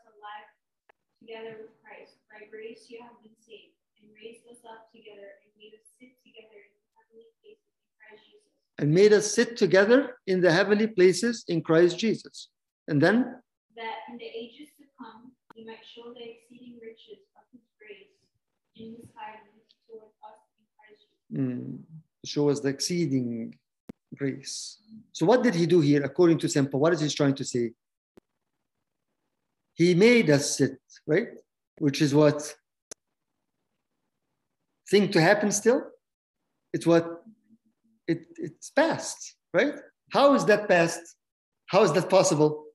together 1.31 1.55
with 1.63 1.71
Christ. 1.79 2.19
By 2.27 2.43
grace 2.51 2.91
you 2.91 2.99
have 3.01 3.15
been 3.23 3.35
saved, 3.39 3.79
and 4.03 4.11
raised 4.11 4.43
us 4.51 4.59
up 4.67 4.91
together, 4.91 5.39
and 5.39 5.51
made 5.55 5.71
us 5.79 5.87
sit 5.95 6.11
together 6.19 6.59
in 6.59 6.75
the 6.75 6.91
heavenly 6.91 7.31
places 7.39 7.71
in 7.79 7.95
Christ 7.95 8.23
Jesus. 8.27 8.51
And 8.79 8.87
made 8.91 9.13
us 9.13 9.25
sit 9.31 9.55
together 9.55 9.99
in 10.27 10.41
the 10.41 10.51
heavenly 10.51 10.87
places 10.87 11.45
in 11.47 11.61
Christ 11.63 11.97
Jesus. 11.97 12.49
And 12.89 13.01
then 13.01 13.39
That 13.77 14.03
in 14.11 14.17
the 14.17 14.27
ages 14.27 14.75
to 14.79 14.83
come 14.99 15.31
he 15.55 15.63
might 15.63 15.85
show 15.95 16.11
the 16.11 16.23
exceeding 16.35 16.79
riches 16.83 17.23
of 17.39 17.43
his 17.53 17.63
grace 17.79 18.11
in 18.75 18.95
his 18.99 19.07
kindness 19.15 19.63
toward 19.87 20.11
us 20.27 20.39
in 20.59 20.63
Christ 20.75 21.01
Jesus. 21.07 21.39
mm, 21.39 21.79
show 22.25 22.49
us 22.49 22.59
the 22.59 22.69
exceeding 22.75 23.55
grace. 24.17 24.79
So, 25.13 25.25
what 25.25 25.43
did 25.43 25.55
he 25.55 25.65
do 25.65 25.79
here, 25.79 26.03
according 26.03 26.39
to 26.39 26.49
St. 26.49 26.69
Paul? 26.69 26.81
What 26.81 26.93
is 26.93 26.99
he 26.99 27.07
trying 27.09 27.35
to 27.35 27.45
say? 27.45 27.71
He 29.73 29.95
made 29.95 30.29
us 30.29 30.57
sit, 30.57 30.77
right? 31.07 31.29
Which 31.77 32.01
is 32.01 32.13
what 32.13 32.55
thing 34.89 35.09
to 35.11 35.21
happen 35.21 35.51
still. 35.51 35.83
It's 36.73 36.85
what 36.85 37.23
it, 38.07 38.25
it's 38.37 38.69
past, 38.71 39.35
right? 39.53 39.73
How 40.11 40.33
is 40.33 40.45
that 40.45 40.67
past? 40.67 40.99
How 41.67 41.83
is 41.83 41.93
that 41.93 42.09
possible? 42.09 42.65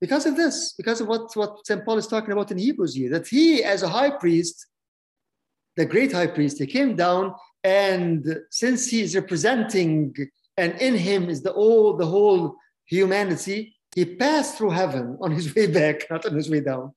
Because 0.00 0.26
of 0.26 0.36
this, 0.36 0.74
because 0.76 1.00
of 1.00 1.08
what, 1.08 1.34
what 1.36 1.66
St. 1.66 1.84
Paul 1.84 1.98
is 1.98 2.06
talking 2.06 2.32
about 2.32 2.50
in 2.50 2.58
Hebrews 2.58 2.94
here, 2.94 3.10
that 3.10 3.28
he, 3.28 3.62
as 3.62 3.82
a 3.82 3.88
high 3.88 4.10
priest, 4.10 4.66
the 5.76 5.84
great 5.84 6.12
high 6.12 6.26
priest, 6.26 6.58
he 6.58 6.66
came 6.66 6.96
down, 6.96 7.34
and 7.62 8.24
since 8.50 8.88
he 8.88 9.02
is 9.02 9.14
representing, 9.14 10.14
and 10.56 10.72
in 10.80 10.96
him 10.96 11.28
is 11.28 11.42
the 11.42 11.52
all 11.52 11.96
the 11.96 12.06
whole 12.06 12.56
humanity, 12.86 13.76
he 13.94 14.04
passed 14.04 14.56
through 14.56 14.70
heaven 14.70 15.18
on 15.20 15.32
his 15.32 15.54
way 15.54 15.66
back, 15.66 16.06
not 16.10 16.24
on 16.26 16.34
his 16.34 16.50
way 16.50 16.60
down. 16.60 16.92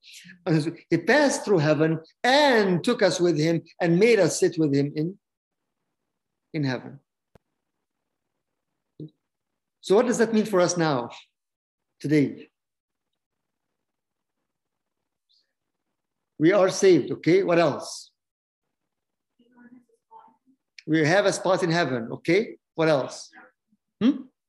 His, 0.46 0.68
he 0.90 0.98
passed 0.98 1.44
through 1.44 1.58
heaven 1.58 2.00
and 2.22 2.82
took 2.84 3.02
us 3.02 3.20
with 3.20 3.38
him 3.38 3.62
and 3.80 3.98
made 3.98 4.20
us 4.20 4.38
sit 4.38 4.56
with 4.58 4.74
him 4.74 4.92
in, 4.94 5.18
in 6.52 6.64
heaven. 6.64 7.00
So, 9.80 9.96
what 9.96 10.06
does 10.06 10.18
that 10.18 10.32
mean 10.32 10.46
for 10.46 10.60
us 10.60 10.78
now, 10.78 11.10
today? 12.00 12.48
We 16.38 16.52
are 16.52 16.70
saved, 16.70 17.10
okay? 17.12 17.42
What 17.42 17.58
else? 17.58 18.10
We 20.86 21.04
have 21.04 21.26
a 21.26 21.32
spot 21.32 21.62
in 21.62 21.70
heaven, 21.70 22.08
okay? 22.12 22.56
What 22.74 22.88
else? 22.88 23.30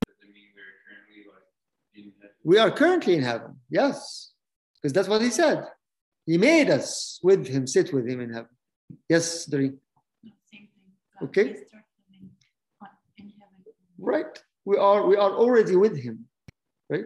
Does 0.07 0.15
it 0.21 0.33
mean 0.33 0.49
we're 0.55 0.75
currently 0.87 1.23
like 1.27 1.43
in 1.93 2.13
heaven? 2.21 2.34
We 2.45 2.59
are 2.59 2.69
currently 2.69 3.15
in 3.15 3.23
heaven, 3.23 3.59
yes, 3.71 4.31
because 4.75 4.93
that's 4.93 5.07
what 5.07 5.23
he 5.23 5.31
said. 5.31 5.65
He 6.27 6.37
made 6.37 6.69
us 6.69 7.19
with 7.23 7.47
him, 7.47 7.65
sit 7.65 7.91
with 7.91 8.07
him 8.07 8.21
in 8.21 8.31
heaven. 8.31 8.49
Yes, 9.09 9.45
Doreen. 9.45 9.79
Same 10.23 10.33
thing. 10.51 10.67
Okay. 11.23 11.55
Right. 13.97 14.37
We 14.63 14.77
are 14.77 15.07
we 15.07 15.15
are 15.15 15.31
already 15.31 15.75
with 15.75 15.97
him. 15.97 16.27
Right? 16.87 17.05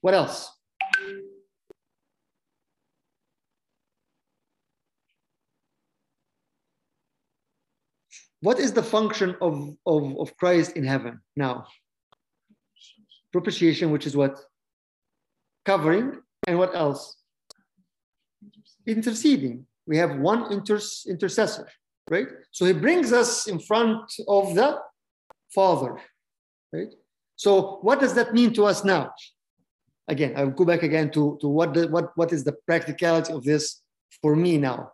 What 0.00 0.14
else? 0.14 0.50
What 8.40 8.58
is 8.58 8.72
the 8.72 8.82
function 8.82 9.36
of, 9.40 9.76
of, 9.86 10.16
of 10.18 10.36
Christ 10.36 10.76
in 10.76 10.84
heaven 10.84 11.20
now? 11.36 11.66
Propitiation, 13.32 13.90
which 13.90 14.06
is 14.06 14.16
what? 14.16 14.38
Covering. 15.64 16.20
And 16.46 16.58
what 16.58 16.74
else? 16.74 17.16
Interceding. 18.86 19.66
We 19.86 19.96
have 19.96 20.18
one 20.18 20.52
inter- 20.52 20.80
intercessor, 21.06 21.68
right? 22.10 22.28
So 22.50 22.64
he 22.64 22.72
brings 22.72 23.12
us 23.12 23.46
in 23.48 23.58
front 23.58 24.12
of 24.26 24.54
the 24.54 24.78
Father, 25.54 25.98
right? 26.72 26.92
So 27.36 27.78
what 27.82 28.00
does 28.00 28.14
that 28.14 28.34
mean 28.34 28.52
to 28.54 28.64
us 28.64 28.84
now? 28.84 29.12
Again, 30.08 30.34
I'll 30.36 30.50
go 30.50 30.64
back 30.64 30.82
again 30.82 31.10
to, 31.12 31.38
to 31.40 31.48
what, 31.48 31.74
the, 31.74 31.88
what, 31.88 32.16
what 32.16 32.32
is 32.32 32.44
the 32.44 32.52
practicality 32.66 33.32
of 33.32 33.44
this 33.44 33.82
for 34.22 34.34
me 34.34 34.58
now? 34.58 34.92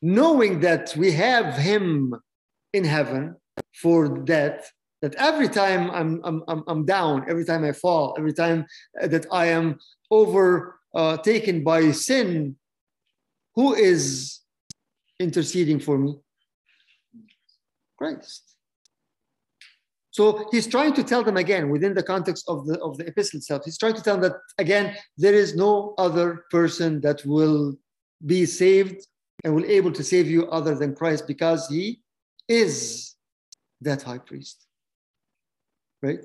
Knowing 0.00 0.60
that 0.60 0.94
we 0.96 1.10
have 1.12 1.56
him 1.56 2.14
in 2.72 2.84
heaven 2.84 3.34
for 3.74 4.20
that, 4.26 4.64
that 5.02 5.14
every 5.16 5.48
time 5.48 5.90
I'm, 5.90 6.20
I'm, 6.24 6.62
I'm, 6.68 6.84
down, 6.84 7.24
every 7.28 7.44
time 7.44 7.64
I 7.64 7.72
fall, 7.72 8.14
every 8.18 8.32
time 8.32 8.66
that 8.94 9.26
I 9.32 9.46
am 9.46 9.78
overtaken 10.10 11.56
uh, 11.60 11.64
by 11.64 11.90
sin, 11.90 12.56
who 13.54 13.74
is 13.74 14.40
interceding 15.18 15.80
for 15.80 15.98
me? 15.98 16.16
Christ. 17.96 18.48
So 20.10 20.48
he's 20.50 20.66
trying 20.66 20.94
to 20.94 21.04
tell 21.04 21.22
them 21.22 21.36
again 21.36 21.70
within 21.70 21.94
the 21.94 22.02
context 22.02 22.44
of 22.48 22.66
the 22.66 22.80
of 22.80 22.98
the 22.98 23.06
epistle 23.06 23.38
itself. 23.38 23.62
He's 23.64 23.78
trying 23.78 23.94
to 23.94 24.02
tell 24.02 24.16
them 24.16 24.30
that 24.30 24.40
again 24.58 24.96
there 25.16 25.34
is 25.34 25.54
no 25.54 25.94
other 25.96 26.44
person 26.50 27.00
that 27.02 27.24
will 27.24 27.76
be 28.26 28.44
saved 28.44 29.06
and 29.44 29.54
will 29.54 29.64
able 29.64 29.92
to 29.92 30.02
save 30.02 30.28
you 30.28 30.46
other 30.48 30.74
than 30.74 30.94
Christ 30.94 31.26
because 31.26 31.68
he 31.68 32.00
is 32.48 33.14
that 33.80 34.02
high 34.02 34.18
priest. 34.18 34.66
Right? 36.02 36.20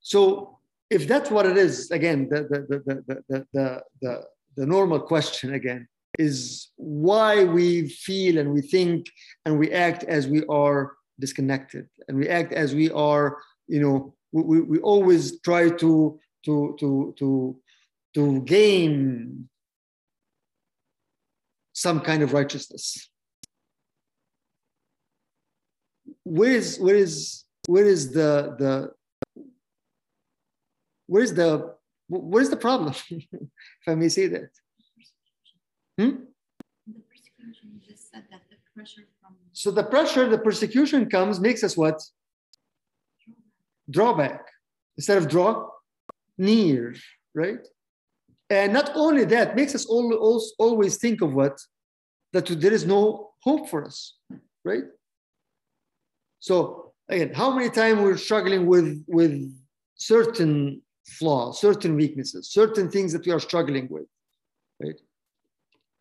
So 0.00 0.58
if 0.90 1.06
that's 1.06 1.30
what 1.30 1.46
it 1.46 1.56
is, 1.56 1.90
again, 1.90 2.28
the 2.28 2.42
the 2.42 2.60
the 2.68 3.04
the 3.06 3.46
the 3.52 3.82
the, 4.00 4.24
the, 4.56 4.66
normal 4.66 5.00
question 5.00 5.54
again 5.54 5.86
is 6.18 6.68
why 6.76 7.44
we 7.44 7.88
feel 7.88 8.38
and 8.38 8.52
we 8.52 8.60
think 8.60 9.06
and 9.44 9.58
we 9.58 9.70
act 9.70 10.02
as 10.04 10.26
we 10.26 10.44
are 10.46 10.96
disconnected 11.20 11.88
and 12.08 12.18
we 12.18 12.28
act 12.28 12.52
as 12.52 12.74
we 12.74 12.90
are 12.90 13.38
you 13.68 13.80
know 13.80 14.14
we, 14.32 14.60
we 14.60 14.78
always 14.80 15.40
try 15.42 15.68
to 15.68 16.18
to 16.44 16.76
to 16.80 17.14
to 17.18 17.56
to 18.14 18.40
gain 18.42 19.48
some 21.86 21.98
kind 22.08 22.22
of 22.22 22.32
righteousness 22.32 22.86
where 26.24 26.56
is 26.60 26.78
where 26.78 26.98
is 27.06 27.14
where 27.72 27.88
is 27.94 28.02
the 28.12 28.30
the 28.62 28.72
where 31.06 31.22
is 31.22 31.32
the 31.40 31.48
where 32.08 32.42
is 32.42 32.50
the 32.50 32.62
problem 32.66 32.94
if 33.10 33.86
i 33.88 33.94
may 33.94 34.08
say 34.08 34.26
that 34.34 34.50
Hmm? 36.00 36.16
The 36.86 37.02
persecution 37.10 37.68
you 37.74 37.80
just 37.86 38.10
said 38.10 38.24
that 38.30 38.40
the 38.48 38.56
pressure 38.74 39.02
from 39.20 39.34
So 39.52 39.70
the 39.70 39.82
pressure, 39.82 40.26
the 40.26 40.38
persecution 40.38 41.10
comes, 41.10 41.38
makes 41.38 41.62
us 41.62 41.76
what? 41.76 42.00
Drawback. 43.90 44.46
Instead 44.96 45.18
of 45.18 45.28
draw, 45.28 45.68
near, 46.38 46.94
right? 47.34 47.66
And 48.50 48.72
not 48.72 48.90
only 48.96 49.24
that, 49.26 49.54
makes 49.54 49.76
us 49.76 49.86
all, 49.86 50.12
all, 50.14 50.42
always 50.58 50.96
think 50.96 51.22
of 51.22 51.32
what? 51.32 51.58
That 52.32 52.46
there 52.46 52.72
is 52.72 52.84
no 52.84 53.30
hope 53.42 53.68
for 53.68 53.84
us, 53.84 54.16
right? 54.64 54.84
So 56.40 56.92
again, 57.08 57.32
how 57.32 57.54
many 57.54 57.70
times 57.70 58.00
we're 58.00 58.16
struggling 58.16 58.66
with, 58.66 59.04
with 59.06 59.52
certain 59.94 60.82
flaws, 61.06 61.60
certain 61.60 61.94
weaknesses, 61.94 62.50
certain 62.50 62.90
things 62.90 63.12
that 63.12 63.24
we 63.24 63.32
are 63.32 63.40
struggling 63.40 63.86
with, 63.88 64.06
right? 64.82 65.00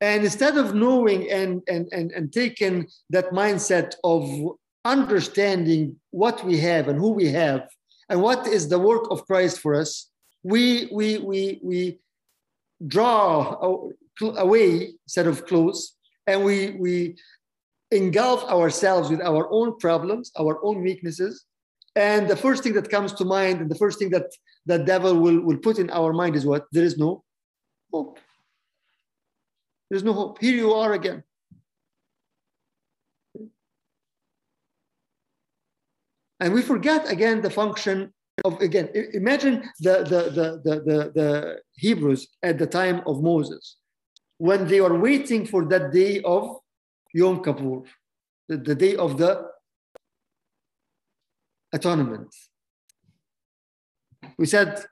And 0.01 0.23
instead 0.23 0.57
of 0.57 0.73
knowing 0.73 1.29
and, 1.29 1.61
and, 1.67 1.87
and, 1.91 2.11
and 2.11 2.31
taking 2.31 2.87
that 3.09 3.31
mindset 3.31 3.95
of 4.03 4.57
understanding 4.85 5.97
what 6.11 6.43
we 6.45 6.57
have 6.59 6.87
and 6.87 6.97
who 6.97 7.11
we 7.11 7.27
have 7.27 7.67
and 8.07 8.21
what 8.21 8.47
is 8.47 8.69
the 8.69 8.79
work 8.79 9.11
of 9.11 9.25
Christ 9.27 9.59
for 9.59 9.75
us, 9.75 10.09
we, 10.41 10.87
we, 10.91 11.17
we, 11.17 11.59
we 11.61 11.99
draw 12.87 13.89
away 14.21 14.93
instead 15.05 15.27
of 15.27 15.45
close 15.45 15.95
and 16.27 16.43
we, 16.43 16.71
we 16.71 17.17
engulf 17.91 18.43
ourselves 18.45 19.09
with 19.09 19.21
our 19.21 19.51
own 19.51 19.77
problems, 19.79 20.31
our 20.39 20.63
own 20.63 20.81
weaknesses. 20.81 21.45
And 21.95 22.27
the 22.27 22.35
first 22.35 22.63
thing 22.63 22.73
that 22.73 22.89
comes 22.89 23.13
to 23.13 23.25
mind 23.25 23.61
and 23.61 23.69
the 23.69 23.75
first 23.75 23.99
thing 23.99 24.11
that 24.11 24.27
the 24.65 24.77
devil 24.77 25.15
will, 25.15 25.39
will 25.41 25.57
put 25.57 25.79
in 25.79 25.89
our 25.89 26.13
mind 26.13 26.35
is 26.35 26.45
what? 26.45 26.67
There 26.71 26.83
is 26.83 26.97
no 26.97 27.23
hope. 27.91 28.19
There's 29.89 30.03
no 30.03 30.13
hope. 30.13 30.39
Here 30.39 30.55
you 30.55 30.73
are 30.73 30.93
again. 30.93 31.23
And 36.39 36.53
we 36.53 36.61
forget 36.61 37.11
again 37.11 37.41
the 37.41 37.49
function 37.49 38.13
of 38.45 38.59
again. 38.61 38.89
Imagine 39.13 39.63
the 39.79 39.95
the 40.11 40.21
the 40.37 40.47
the, 40.65 40.75
the, 40.81 41.11
the 41.15 41.59
Hebrews 41.75 42.27
at 42.43 42.57
the 42.57 42.67
time 42.67 43.01
of 43.05 43.21
Moses, 43.21 43.77
when 44.37 44.67
they 44.67 44.81
were 44.81 44.97
waiting 44.99 45.45
for 45.45 45.65
that 45.65 45.91
day 45.91 46.21
of 46.21 46.57
Yom 47.13 47.43
Kippur, 47.43 47.81
the, 48.47 48.57
the 48.57 48.75
day 48.75 48.95
of 48.95 49.17
the 49.17 49.47
atonement. 51.73 52.33
We 54.37 54.45
said 54.45 54.85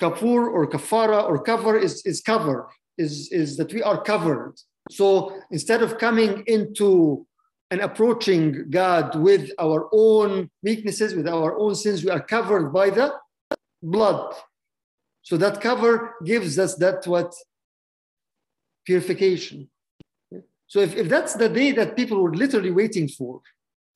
Kapur 0.00 0.52
or 0.52 0.66
kafara 0.66 1.24
or 1.28 1.42
cover 1.42 1.78
is, 1.78 2.04
is 2.04 2.20
cover 2.20 2.68
is, 2.98 3.30
is 3.32 3.56
that 3.56 3.72
we 3.72 3.82
are 3.82 4.02
covered. 4.02 4.54
So 4.90 5.40
instead 5.50 5.82
of 5.82 5.98
coming 5.98 6.44
into 6.46 7.26
and 7.70 7.80
approaching 7.80 8.70
God 8.70 9.16
with 9.16 9.50
our 9.58 9.88
own 9.92 10.50
weaknesses, 10.62 11.14
with 11.14 11.26
our 11.26 11.58
own 11.58 11.74
sins, 11.74 12.04
we 12.04 12.10
are 12.10 12.20
covered 12.20 12.72
by 12.72 12.90
the 12.90 13.14
blood. 13.82 14.34
So 15.22 15.36
that 15.38 15.60
cover 15.60 16.14
gives 16.24 16.58
us 16.58 16.74
that 16.76 17.06
what? 17.06 17.34
Purification. 18.84 19.70
So 20.66 20.80
if, 20.80 20.96
if 20.96 21.08
that's 21.08 21.34
the 21.34 21.48
day 21.48 21.72
that 21.72 21.96
people 21.96 22.22
were 22.22 22.34
literally 22.34 22.70
waiting 22.70 23.08
for, 23.08 23.40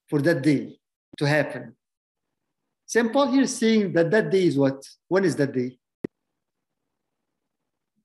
for 0.09 0.23
that 0.23 0.43
day 0.43 0.79
to 1.19 1.27
happen, 1.27 1.77
St. 2.87 3.13
Paul 3.13 3.31
here 3.31 3.43
is 3.43 3.55
saying 3.55 3.93
that 3.93 4.11
that 4.11 4.31
day 4.31 4.47
is 4.47 4.57
what? 4.57 4.83
When 5.09 5.25
is 5.25 5.37
that 5.37 5.53
day? 5.53 5.79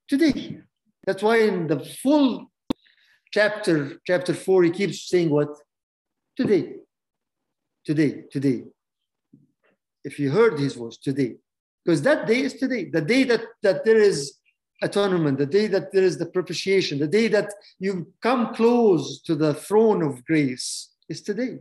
Today. 0.10 0.60
That's 1.06 1.24
why 1.24 1.38
in 1.40 1.68
the 1.68 1.80
full 1.80 2.52
chapter, 3.34 4.00
chapter 4.06 4.34
four, 4.34 4.64
he 4.64 4.70
keeps 4.70 5.10
saying 5.10 5.30
what? 5.32 5.50
Today. 6.38 6.76
Today, 7.84 8.24
today. 8.32 8.64
If 10.04 10.20
you 10.20 10.30
heard 10.30 10.60
his 10.60 10.76
voice, 10.76 10.98
today. 10.98 11.36
Because 11.84 12.02
that 12.04 12.28
day 12.28 12.42
is 12.42 12.54
today. 12.54 12.86
The 12.86 13.02
day 13.02 13.24
that, 13.24 13.42
that 13.64 13.84
there 13.84 13.98
is 13.98 14.38
atonement, 14.82 15.40
the 15.40 15.46
day 15.48 15.68
that 15.68 15.92
there 15.92 16.04
is 16.04 16.18
the 16.18 16.28
propitiation, 16.28 17.00
the 17.00 17.08
day 17.08 17.28
that 17.30 17.50
you 17.80 18.14
come 18.22 18.54
close 18.54 19.22
to 19.24 19.36
the 19.36 19.54
throne 19.56 20.04
of 20.04 20.24
grace 20.26 20.90
is 21.10 21.22
today. 21.22 21.58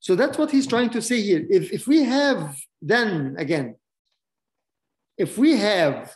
So 0.00 0.16
that's 0.16 0.38
what 0.38 0.50
he's 0.50 0.66
trying 0.66 0.90
to 0.90 1.02
say 1.02 1.20
here. 1.20 1.46
If, 1.48 1.72
if 1.72 1.86
we 1.86 2.02
have, 2.02 2.56
then 2.80 3.36
again, 3.38 3.76
if 5.16 5.38
we 5.38 5.56
have, 5.56 6.14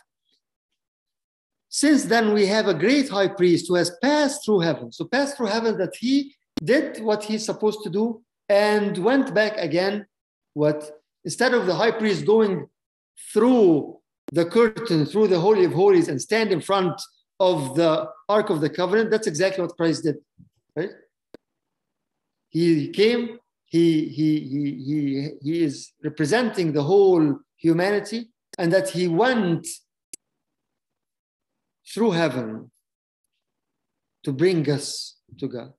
since 1.69 2.05
then 2.05 2.33
we 2.33 2.45
have 2.47 2.67
a 2.67 2.73
great 2.73 3.09
high 3.09 3.27
priest 3.27 3.67
who 3.67 3.75
has 3.75 3.91
passed 4.01 4.43
through 4.43 4.61
heaven. 4.61 4.91
So 4.91 5.05
passed 5.05 5.37
through 5.37 5.47
heaven 5.47 5.77
that 5.77 5.95
he 5.95 6.35
did 6.63 7.03
what 7.03 7.23
he's 7.23 7.45
supposed 7.45 7.83
to 7.83 7.89
do 7.89 8.21
and 8.49 8.97
went 8.97 9.33
back 9.33 9.57
again. 9.57 10.05
What 10.53 10.89
instead 11.23 11.53
of 11.53 11.65
the 11.67 11.75
high 11.75 11.91
priest 11.91 12.25
going 12.25 12.67
through 13.33 13.99
the 14.31 14.45
curtain, 14.45 15.05
through 15.05 15.27
the 15.27 15.39
Holy 15.39 15.65
of 15.65 15.73
Holies, 15.73 16.07
and 16.07 16.21
stand 16.21 16.51
in 16.51 16.61
front 16.61 16.99
of 17.39 17.75
the 17.75 18.09
Ark 18.27 18.49
of 18.49 18.61
the 18.61 18.69
Covenant, 18.69 19.11
that's 19.11 19.27
exactly 19.27 19.61
what 19.61 19.77
Christ 19.77 20.03
did. 20.03 20.15
Right? 20.75 20.89
He 22.49 22.89
came, 22.89 23.39
he, 23.65 24.07
he, 24.07 24.39
he, 24.39 24.83
he, 24.87 25.29
he 25.41 25.63
is 25.63 25.91
representing 26.03 26.71
the 26.71 26.83
whole 26.83 27.39
humanity 27.57 28.29
and 28.57 28.71
that 28.73 28.89
he 28.89 29.07
went 29.07 29.67
through 31.93 32.11
heaven 32.11 32.71
to 34.23 34.31
bring 34.33 34.69
us 34.69 35.17
to 35.39 35.47
God. 35.47 35.73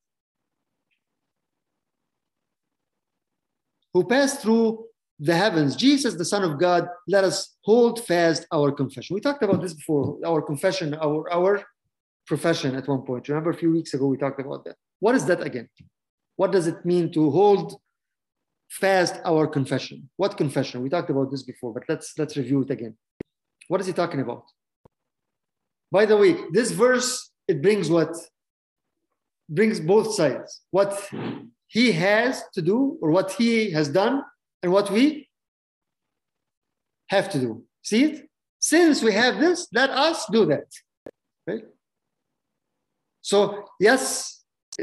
Who 3.93 4.05
passed 4.05 4.41
through 4.43 4.85
the 5.19 5.35
heavens, 5.35 5.75
Jesus, 5.75 6.15
the 6.15 6.25
Son 6.25 6.45
of 6.45 6.59
God, 6.59 6.89
let 7.09 7.25
us 7.25 7.57
hold 7.63 8.05
fast 8.07 8.47
our 8.53 8.71
confession. 8.71 9.15
We 9.15 9.21
talked 9.21 9.43
about 9.43 9.61
this 9.61 9.75
before, 9.75 10.19
our 10.25 10.41
confession, 10.41 10.95
our, 10.95 11.31
our 11.33 11.65
profession 12.27 12.77
at 12.77 12.87
one 12.87 13.03
point. 13.03 13.29
Remember 13.29 13.51
a 13.51 13.57
few 13.57 13.73
weeks 13.73 13.95
ago, 13.95 14.07
we 14.07 14.17
talked 14.17 14.41
about 14.41 14.65
that. 14.65 14.77
What 15.01 15.15
is 15.15 15.25
that 15.27 15.43
again? 15.43 15.69
What 16.37 16.53
does 16.53 16.69
it 16.69 16.85
mean 16.85 17.13
to 17.15 17.31
hold 17.31 17.81
fast 18.69 19.21
our 19.25 19.47
confession? 19.47 20.09
What 20.17 20.37
confession? 20.37 20.83
We 20.83 20.89
talked 20.89 21.11
about 21.11 21.31
this 21.31 21.43
before, 21.43 21.73
but 21.73 21.85
let's 21.89 22.15
let's 22.19 22.37
review 22.37 22.63
it 22.63 22.71
again. 22.71 22.97
What 23.69 23.81
is 23.81 23.87
he 23.87 23.93
talking 23.93 24.21
about? 24.21 24.45
By 25.91 26.07
the 26.07 26.17
way, 26.17 26.37
this 26.53 26.71
verse 26.71 27.31
it 27.47 27.63
brings 27.63 27.89
what? 27.89 28.15
Brings 29.49 29.81
both 29.81 30.15
sides. 30.15 30.61
What 30.71 31.11
he 31.67 31.93
has 31.93 32.43
to 32.55 32.63
do 32.63 32.99
or 33.01 33.11
what 33.11 33.33
he 33.33 33.71
has 33.73 33.89
done 33.89 34.23
and 34.63 34.73
what 34.73 34.91
we 34.91 35.29
have 37.09 37.31
to 37.31 37.39
do. 37.39 37.65
See 37.83 38.05
it? 38.05 38.29
Since 38.59 39.03
we 39.03 39.13
have 39.13 39.39
this, 39.39 39.69
let 39.73 39.91
us 39.91 40.27
do 40.31 40.45
that. 40.47 40.67
Right? 41.47 41.65
So, 43.23 43.65
yes, 43.81 44.38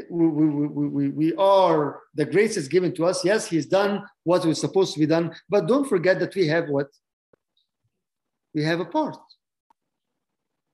we, 0.09 0.27
we, 0.27 0.87
we, 0.87 1.09
we 1.09 1.35
are, 1.35 2.01
the 2.15 2.25
grace 2.25 2.57
is 2.57 2.67
given 2.67 2.93
to 2.95 3.05
us. 3.05 3.23
Yes, 3.23 3.47
he's 3.47 3.65
done 3.65 4.03
what 4.23 4.45
was 4.45 4.59
supposed 4.59 4.93
to 4.93 4.99
be 4.99 5.05
done, 5.05 5.33
but 5.49 5.67
don't 5.67 5.87
forget 5.87 6.19
that 6.19 6.35
we 6.35 6.47
have 6.47 6.69
what? 6.69 6.87
We 8.53 8.63
have 8.63 8.79
a 8.79 8.85
part. 8.85 9.17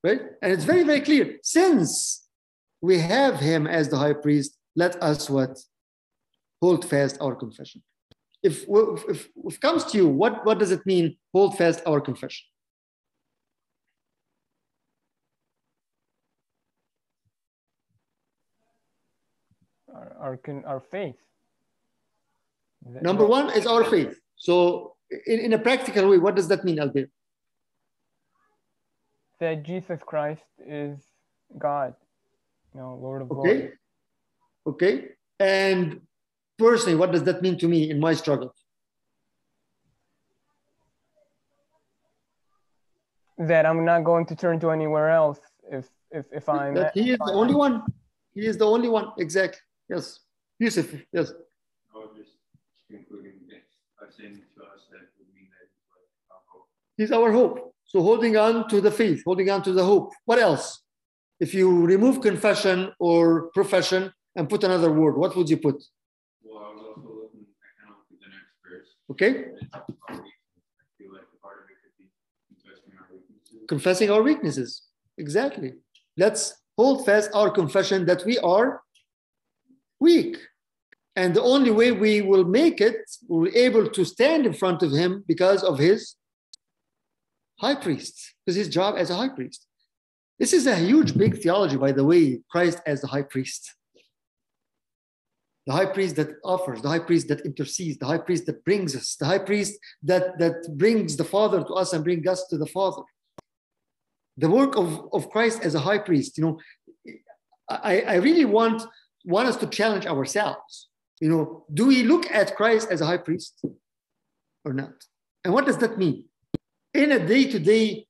right? 0.04 0.22
And 0.42 0.52
it's 0.52 0.64
very, 0.64 0.84
very 0.84 1.02
clear. 1.02 1.38
Since 1.44 2.28
we 2.82 3.00
have 3.00 3.40
him 3.40 3.68
as 3.68 3.90
the 3.90 3.98
high 3.98 4.14
priest, 4.14 4.58
let 4.76 5.02
us 5.02 5.30
what? 5.30 5.58
Hold 6.62 6.88
fast 6.90 7.18
our 7.22 7.36
confession. 7.36 7.84
If, 8.44 8.66
if, 8.68 9.28
if, 9.46 9.60
comes 9.60 9.84
to 9.86 9.98
you, 9.98 10.08
what, 10.08 10.46
what 10.46 10.58
does 10.58 10.72
it 10.72 10.86
mean, 10.86 11.18
hold 11.32 11.58
fast 11.58 11.82
our 11.86 12.02
confession? 12.02 12.46
Our, 20.22 20.40
our, 20.48 20.64
our 20.66 20.80
faith. 20.80 21.16
Number 23.02 23.26
one 23.26 23.52
is 23.52 23.66
our 23.66 23.84
faith. 23.84 24.20
So, 24.36 24.96
in, 25.26 25.40
in 25.40 25.54
a 25.54 25.60
practical 25.60 26.10
way, 26.10 26.18
what 26.18 26.36
does 26.36 26.48
that 26.48 26.64
mean, 26.64 26.80
Albert? 26.80 27.10
That 29.40 29.64
Jesus 29.64 30.00
Christ 30.06 30.46
is 30.66 31.00
God, 31.58 31.96
you 32.74 32.80
know, 32.80 32.98
Lord 33.02 33.24
of 33.24 33.32
Okay. 33.32 33.60
Lords. 33.60 33.74
Okay. 34.68 35.10
And 35.40 36.02
personally, 36.58 36.96
what 36.96 37.12
does 37.12 37.24
that 37.24 37.42
mean 37.42 37.58
to 37.58 37.68
me 37.68 37.90
in 37.90 38.00
my 38.00 38.14
struggle? 38.14 38.54
That 43.40 43.66
I'm 43.66 43.84
not 43.84 44.04
going 44.04 44.28
to 44.28 44.36
turn 44.36 44.60
to 44.60 44.70
anywhere 44.70 45.10
else 45.10 45.40
if 45.72 45.90
if 46.12 46.26
if 46.32 46.48
I'm 46.48 46.76
That 46.76 46.96
he 46.96 47.12
is 47.12 47.18
the 47.18 47.34
only 47.34 47.56
one. 47.56 47.82
He 48.36 48.46
is 48.46 48.58
the 48.58 48.66
only 48.66 48.88
one. 48.88 49.08
Exactly. 49.18 49.62
Yes. 49.92 50.20
Yusuf. 50.58 50.88
Yes. 51.12 51.34
I 51.94 51.98
was 51.98 52.12
just 52.16 52.32
concluding 52.90 53.34
by 54.00 54.08
saying 54.18 54.36
to 54.56 54.62
us 54.64 54.88
that 54.92 55.04
would 55.20 55.30
mean 55.36 55.50
that 55.52 55.68
like 55.92 56.08
our 56.32 56.44
hope. 56.52 56.68
He's 56.96 57.12
our 57.12 57.32
hope. 57.32 57.76
So 57.86 58.02
holding 58.02 58.38
on 58.38 58.70
to 58.70 58.80
the 58.80 58.90
faith, 58.90 59.22
holding 59.26 59.50
on 59.50 59.62
to 59.64 59.74
the 59.74 59.84
hope. 59.84 60.14
What 60.24 60.40
else? 60.40 60.82
If 61.42 61.54
you 61.54 61.86
remove 61.86 62.22
confession 62.22 62.94
or 63.00 63.50
profession 63.54 64.14
and 64.38 64.48
put 64.48 64.64
another 64.64 64.92
word, 64.94 65.18
what 65.18 65.36
would 65.36 65.50
you 65.50 65.58
put? 65.58 65.84
Well, 66.42 66.64
I 66.64 66.70
was 66.74 66.84
also 66.88 67.10
looking, 67.24 67.46
I 67.66 67.70
kind 67.78 67.92
of 67.92 67.98
looked 68.00 68.14
at 68.14 68.20
the 68.24 68.32
next 68.38 68.52
verse. 68.64 68.90
Okay. 69.12 69.28
and 69.28 69.58
it's 69.60 69.64
about 69.68 69.92
our 70.08 70.16
weakness. 70.16 70.56
I 70.80 70.94
feel 70.98 71.12
like 71.12 71.28
the 71.34 71.40
part 71.44 71.58
of 71.60 71.66
it 71.68 71.78
could 71.84 71.96
be 72.00 72.08
confessing 72.48 72.94
our 72.98 73.08
weaknesses. 73.12 73.68
Confessing 73.68 74.10
our 74.10 74.24
weaknesses. 74.24 74.84
Exactly. 75.18 75.74
Let's 76.16 76.62
hold 76.78 77.06
fast 77.06 77.32
our 77.34 77.50
confession 77.50 78.06
that 78.06 78.24
we 78.26 78.38
are 78.40 78.82
weak. 80.02 80.38
And 81.16 81.34
the 81.34 81.44
only 81.44 81.72
way 81.72 81.92
we 81.92 82.22
will 82.22 82.44
make 82.44 82.82
it, 82.82 82.98
we're 83.28 83.56
able 83.56 83.88
to 83.90 84.04
stand 84.04 84.46
in 84.46 84.54
front 84.54 84.82
of 84.82 84.92
him 84.92 85.24
because 85.28 85.64
of 85.64 85.78
his 85.78 86.16
high 87.60 87.76
priest, 87.76 88.34
because 88.46 88.56
his 88.56 88.70
job 88.70 88.96
as 88.98 89.10
a 89.10 89.16
high 89.16 89.30
priest. 89.30 89.68
This 90.40 90.54
is 90.54 90.66
a 90.66 90.76
huge, 90.76 91.16
big 91.16 91.38
theology, 91.42 91.78
by 91.78 91.92
the 91.92 92.04
way, 92.04 92.40
Christ 92.50 92.82
as 92.88 93.02
the 93.02 93.08
high 93.08 93.22
priest. 93.22 93.76
The 95.68 95.74
high 95.74 95.86
priest 95.86 96.16
that 96.16 96.32
offers, 96.44 96.82
the 96.82 96.90
high 96.90 97.06
priest 97.10 97.28
that 97.28 97.42
intercedes, 97.42 98.00
the 98.00 98.08
high 98.08 98.18
priest 98.18 98.48
that 98.48 98.66
brings 98.66 98.96
us, 98.96 99.16
the 99.16 99.28
high 99.28 99.38
priest 99.38 99.78
that, 100.02 100.40
that 100.40 100.56
brings 100.76 101.16
the 101.16 101.24
Father 101.24 101.64
to 101.64 101.74
us 101.74 101.94
and 101.94 102.04
brings 102.04 102.26
us 102.26 102.48
to 102.48 102.58
the 102.58 102.66
Father. 102.66 103.04
The 104.38 104.50
work 104.50 104.76
of, 104.76 105.08
of 105.14 105.30
Christ 105.30 105.60
as 105.62 105.76
a 105.76 105.80
high 105.80 106.00
priest, 106.00 106.38
you 106.38 106.44
know, 106.46 106.60
I, 107.70 108.02
I 108.02 108.16
really 108.16 108.46
want, 108.46 108.82
want 109.26 109.48
us 109.48 109.58
to 109.58 109.68
challenge 109.68 110.06
ourselves. 110.06 110.90
You 111.20 111.30
know, 111.30 111.66
do 111.74 111.88
we 111.88 112.04
look 112.04 112.30
at 112.32 112.56
Christ 112.56 112.90
as 112.90 113.02
a 113.02 113.06
high 113.06 113.18
priest 113.18 113.64
or 114.66 114.74
not? 114.74 114.94
And 115.44 115.54
what 115.54 115.66
does 115.66 115.78
that 115.78 115.98
mean? 115.98 116.26
In 116.94 117.12
a 117.12 117.26
day 117.26 117.50
to 117.52 117.60
day 117.60 118.08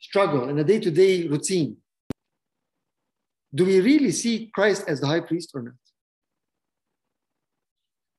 struggle, 0.00 0.48
in 0.48 0.58
a 0.58 0.64
day 0.64 0.80
to 0.80 0.90
day 0.90 1.26
routine, 1.28 1.76
do 3.54 3.64
we 3.64 3.80
really 3.80 4.10
see 4.10 4.50
Christ 4.52 4.84
as 4.88 5.00
the 5.00 5.06
high 5.06 5.20
priest 5.20 5.50
or 5.54 5.62
not? 5.62 5.74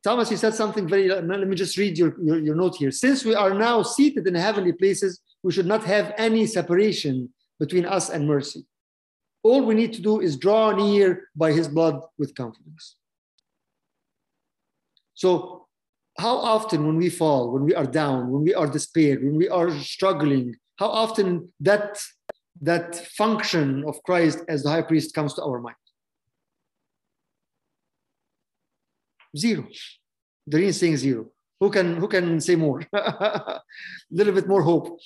Thomas, 0.03 0.29
you 0.29 0.37
said 0.37 0.53
something 0.53 0.87
very, 0.87 1.09
let 1.09 1.47
me 1.47 1.55
just 1.55 1.77
read 1.77 1.97
your, 1.97 2.15
your, 2.21 2.37
your 2.37 2.55
note 2.55 2.75
here. 2.75 2.91
Since 2.91 3.25
we 3.25 3.33
are 3.33 3.53
now 3.55 3.81
seated 3.81 4.27
in 4.27 4.35
heavenly 4.35 4.71
places, 4.71 5.19
we 5.41 5.51
should 5.51 5.65
not 5.65 5.83
have 5.83 6.13
any 6.17 6.45
separation 6.45 7.29
between 7.59 7.85
us 7.85 8.09
and 8.09 8.27
mercy. 8.27 8.65
All 9.45 9.61
we 9.61 9.75
need 9.75 9.93
to 9.93 10.01
do 10.01 10.21
is 10.21 10.37
draw 10.37 10.71
near 10.71 11.29
by 11.35 11.51
his 11.51 11.67
blood 11.67 12.01
with 12.17 12.33
confidence. 12.33 12.95
So, 15.13 15.67
how 16.17 16.35
often 16.37 16.87
when 16.87 16.97
we 16.97 17.11
fall, 17.11 17.51
when 17.51 17.63
we 17.63 17.75
are 17.75 17.85
down, 17.85 18.31
when 18.31 18.41
we 18.41 18.55
are 18.55 18.65
despaired, 18.65 19.23
when 19.23 19.35
we 19.35 19.47
are 19.47 19.69
struggling, 19.69 20.55
how 20.77 20.87
often 20.87 21.53
that, 21.59 22.01
that 22.59 22.95
function 23.21 23.83
of 23.85 24.01
Christ 24.01 24.39
as 24.49 24.63
the 24.63 24.71
high 24.71 24.81
priest 24.81 25.13
comes 25.13 25.35
to 25.35 25.43
our 25.43 25.61
mind? 25.61 25.75
Zero. 29.37 29.67
Doreen 30.49 30.69
is 30.69 30.79
saying 30.79 30.97
zero. 30.97 31.27
Who 31.59 31.69
can 31.69 31.97
who 31.97 32.07
can 32.07 32.41
say 32.41 32.55
more? 32.55 32.81
A 32.93 33.61
little 34.09 34.33
bit 34.33 34.47
more 34.47 34.63
hope. 34.63 34.99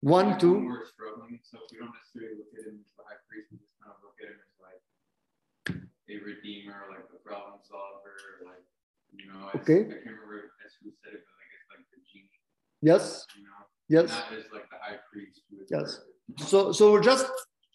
One, 0.00 0.38
two. 0.40 0.76
So 1.44 2.99
we 3.30 3.42
don't 3.42 3.50
necessarily 3.50 3.50
look 3.50 3.50
at 3.50 3.50
him 3.50 3.50
as 3.50 3.50
the 3.50 3.50
high 3.50 3.50
priest, 3.50 3.50
just 3.50 3.74
kind 3.80 3.92
of 3.94 3.98
look 4.04 4.16
at 4.22 4.28
him 4.30 4.38
as 4.38 4.54
like 4.62 4.82
a 6.10 6.14
redeemer, 6.22 6.86
like 6.90 7.06
a 7.10 7.20
problem 7.26 7.58
solver, 7.66 8.14
like, 8.46 8.64
you 9.14 9.26
know, 9.26 9.50
Okay. 9.58 9.86
I 9.86 9.98
can't 10.02 10.18
remember 10.22 10.54
as 10.64 10.72
who 10.82 10.90
said 11.02 11.14
it, 11.18 11.22
but 11.26 11.34
like 11.38 11.50
it's 11.54 11.68
like 11.70 11.84
the 11.90 12.00
genie, 12.06 12.38
Yes, 12.82 13.26
you 13.36 13.44
know? 13.44 13.60
yes. 13.88 14.08
Not 14.10 14.38
as 14.38 14.46
like 14.52 14.66
the 14.70 14.78
high 14.78 14.98
priest 15.10 15.42
Yes. 15.70 15.98
perfect. 15.98 16.48
So 16.50 16.72
so 16.72 16.92
we're 16.92 17.02
just 17.02 17.26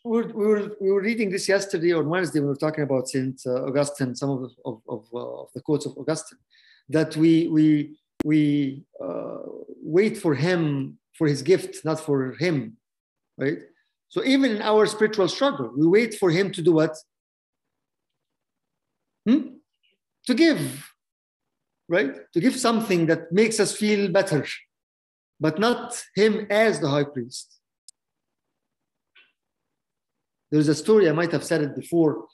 we're, 0.03 0.27
we 0.27 0.45
were 0.45 0.63
we 0.79 0.91
were 0.91 1.01
reading 1.01 1.29
this 1.29 1.47
yesterday 1.49 1.91
on 1.93 2.07
Wednesday. 2.07 2.39
We 2.39 2.47
were 2.47 2.55
talking 2.55 2.83
about 2.83 3.09
Saint 3.09 3.41
uh, 3.45 3.65
Augustine, 3.65 4.15
some 4.15 4.29
of 4.29 4.39
the, 4.43 4.49
of 4.63 4.81
of, 4.87 5.01
uh, 5.13 5.41
of 5.43 5.49
the 5.53 5.61
quotes 5.61 5.85
of 5.85 5.97
Augustine, 5.97 6.39
that 6.89 7.15
we 7.17 7.47
we 7.47 7.97
we 8.23 8.85
uh, 9.03 9.39
wait 9.83 10.17
for 10.17 10.35
him 10.35 10.97
for 11.17 11.27
his 11.27 11.41
gift, 11.41 11.83
not 11.85 11.99
for 11.99 12.33
him, 12.33 12.77
right? 13.37 13.59
So 14.15 14.23
even 14.23 14.51
in 14.51 14.61
our 14.61 14.85
spiritual 14.85 15.27
struggle, 15.27 15.73
we 15.75 15.85
wait 15.85 16.15
for 16.15 16.29
him 16.31 16.49
to 16.53 16.61
do 16.61 16.71
what? 16.71 16.95
Hmm? 19.27 19.57
To 20.27 20.33
give, 20.33 20.89
right? 21.89 22.15
To 22.31 22.39
give 22.39 22.55
something 22.55 23.07
that 23.07 23.33
makes 23.33 23.59
us 23.59 23.75
feel 23.75 24.09
better, 24.09 24.45
but 25.37 25.59
not 25.59 26.01
him 26.15 26.47
as 26.49 26.79
the 26.79 26.87
high 26.87 27.03
priest. 27.03 27.59
There's 30.49 30.69
a 30.69 30.75
story, 30.75 31.09
I 31.09 31.11
might 31.11 31.33
have 31.33 31.43
said 31.43 31.63
it 31.63 31.75
before, 31.75 32.27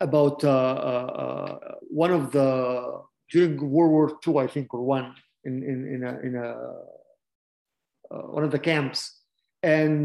about 0.00 0.42
uh, 0.42 0.48
uh, 0.50 1.58
one 1.82 2.10
of 2.10 2.32
the, 2.32 3.00
during 3.30 3.60
World 3.70 3.92
War 3.92 4.18
II, 4.26 4.38
I 4.38 4.48
think, 4.48 4.74
or 4.74 4.82
one, 4.82 5.14
in, 5.44 5.62
in, 5.62 5.94
in, 5.94 6.02
a, 6.02 6.18
in 6.18 6.34
a, 6.34 6.48
uh, 8.12 8.26
one 8.26 8.42
of 8.42 8.50
the 8.50 8.58
camps. 8.58 9.20
And 9.64 10.00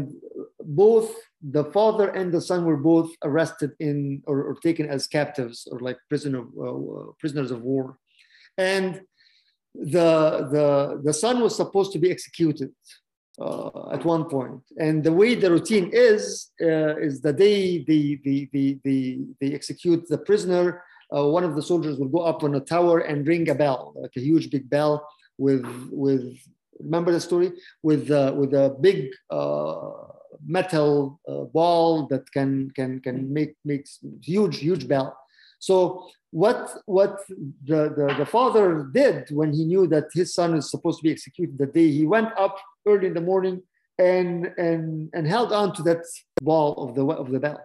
both 0.84 1.08
the 1.56 1.66
father 1.76 2.08
and 2.18 2.32
the 2.32 2.40
son 2.50 2.60
were 2.64 2.80
both 2.92 3.10
arrested 3.28 3.70
in 3.78 4.22
or, 4.26 4.38
or 4.48 4.54
taken 4.68 4.86
as 4.88 5.06
captives 5.06 5.68
or 5.70 5.78
like 5.80 5.98
prisoner, 6.08 6.42
uh, 6.66 7.12
prisoners 7.18 7.50
of 7.50 7.60
war. 7.62 7.98
And 8.74 9.02
the, 9.96 10.10
the, 10.54 10.68
the 11.04 11.12
son 11.24 11.36
was 11.44 11.54
supposed 11.54 11.92
to 11.92 12.00
be 12.04 12.10
executed 12.10 12.70
uh, 13.40 13.90
at 13.96 14.04
one 14.04 14.24
point. 14.36 14.62
And 14.78 15.04
the 15.04 15.12
way 15.20 15.34
the 15.34 15.50
routine 15.50 15.90
is, 15.92 16.50
uh, 16.62 16.96
is 16.96 17.20
the 17.20 17.32
day 17.32 17.84
the 17.90 18.20
the 18.24 18.48
the 18.54 18.78
the 18.84 18.98
they 19.40 19.50
execute 19.58 20.02
the 20.08 20.18
prisoner, 20.18 20.82
uh, 21.14 21.26
one 21.26 21.44
of 21.44 21.54
the 21.56 21.62
soldiers 21.62 21.98
will 21.98 22.08
go 22.08 22.20
up 22.20 22.42
on 22.44 22.54
a 22.54 22.60
tower 22.60 23.00
and 23.00 23.26
ring 23.26 23.48
a 23.48 23.54
bell, 23.54 23.94
like 23.96 24.16
a 24.16 24.20
huge 24.20 24.50
big 24.50 24.68
bell 24.70 25.06
with, 25.38 25.66
with 25.90 26.36
remember 26.82 27.12
the 27.12 27.20
story? 27.20 27.52
With, 27.82 28.10
uh, 28.10 28.32
with 28.36 28.54
a 28.54 28.76
big 28.80 29.12
uh, 29.30 29.90
metal 30.44 31.20
uh, 31.28 31.44
ball 31.44 32.06
that 32.08 32.30
can, 32.32 32.70
can, 32.72 33.00
can 33.00 33.32
make 33.32 33.54
makes 33.64 33.98
huge, 34.22 34.58
huge 34.58 34.88
bell. 34.88 35.16
So 35.58 36.08
what 36.30 36.70
what 36.86 37.20
the, 37.64 37.92
the, 37.96 38.14
the 38.18 38.26
father 38.26 38.88
did 38.92 39.28
when 39.30 39.52
he 39.52 39.64
knew 39.64 39.86
that 39.88 40.04
his 40.14 40.32
son 40.32 40.54
is 40.54 40.70
supposed 40.70 40.98
to 41.00 41.02
be 41.02 41.10
executed 41.10 41.58
that 41.58 41.74
day, 41.74 41.90
he 41.90 42.06
went 42.06 42.28
up 42.38 42.56
early 42.86 43.08
in 43.08 43.14
the 43.14 43.20
morning 43.20 43.62
and 43.98 44.46
and 44.56 45.10
and 45.12 45.26
held 45.26 45.52
on 45.52 45.74
to 45.74 45.82
that 45.82 46.04
ball 46.40 46.72
of 46.84 46.94
the 46.94 47.04
of 47.04 47.30
the 47.30 47.40
bell. 47.40 47.60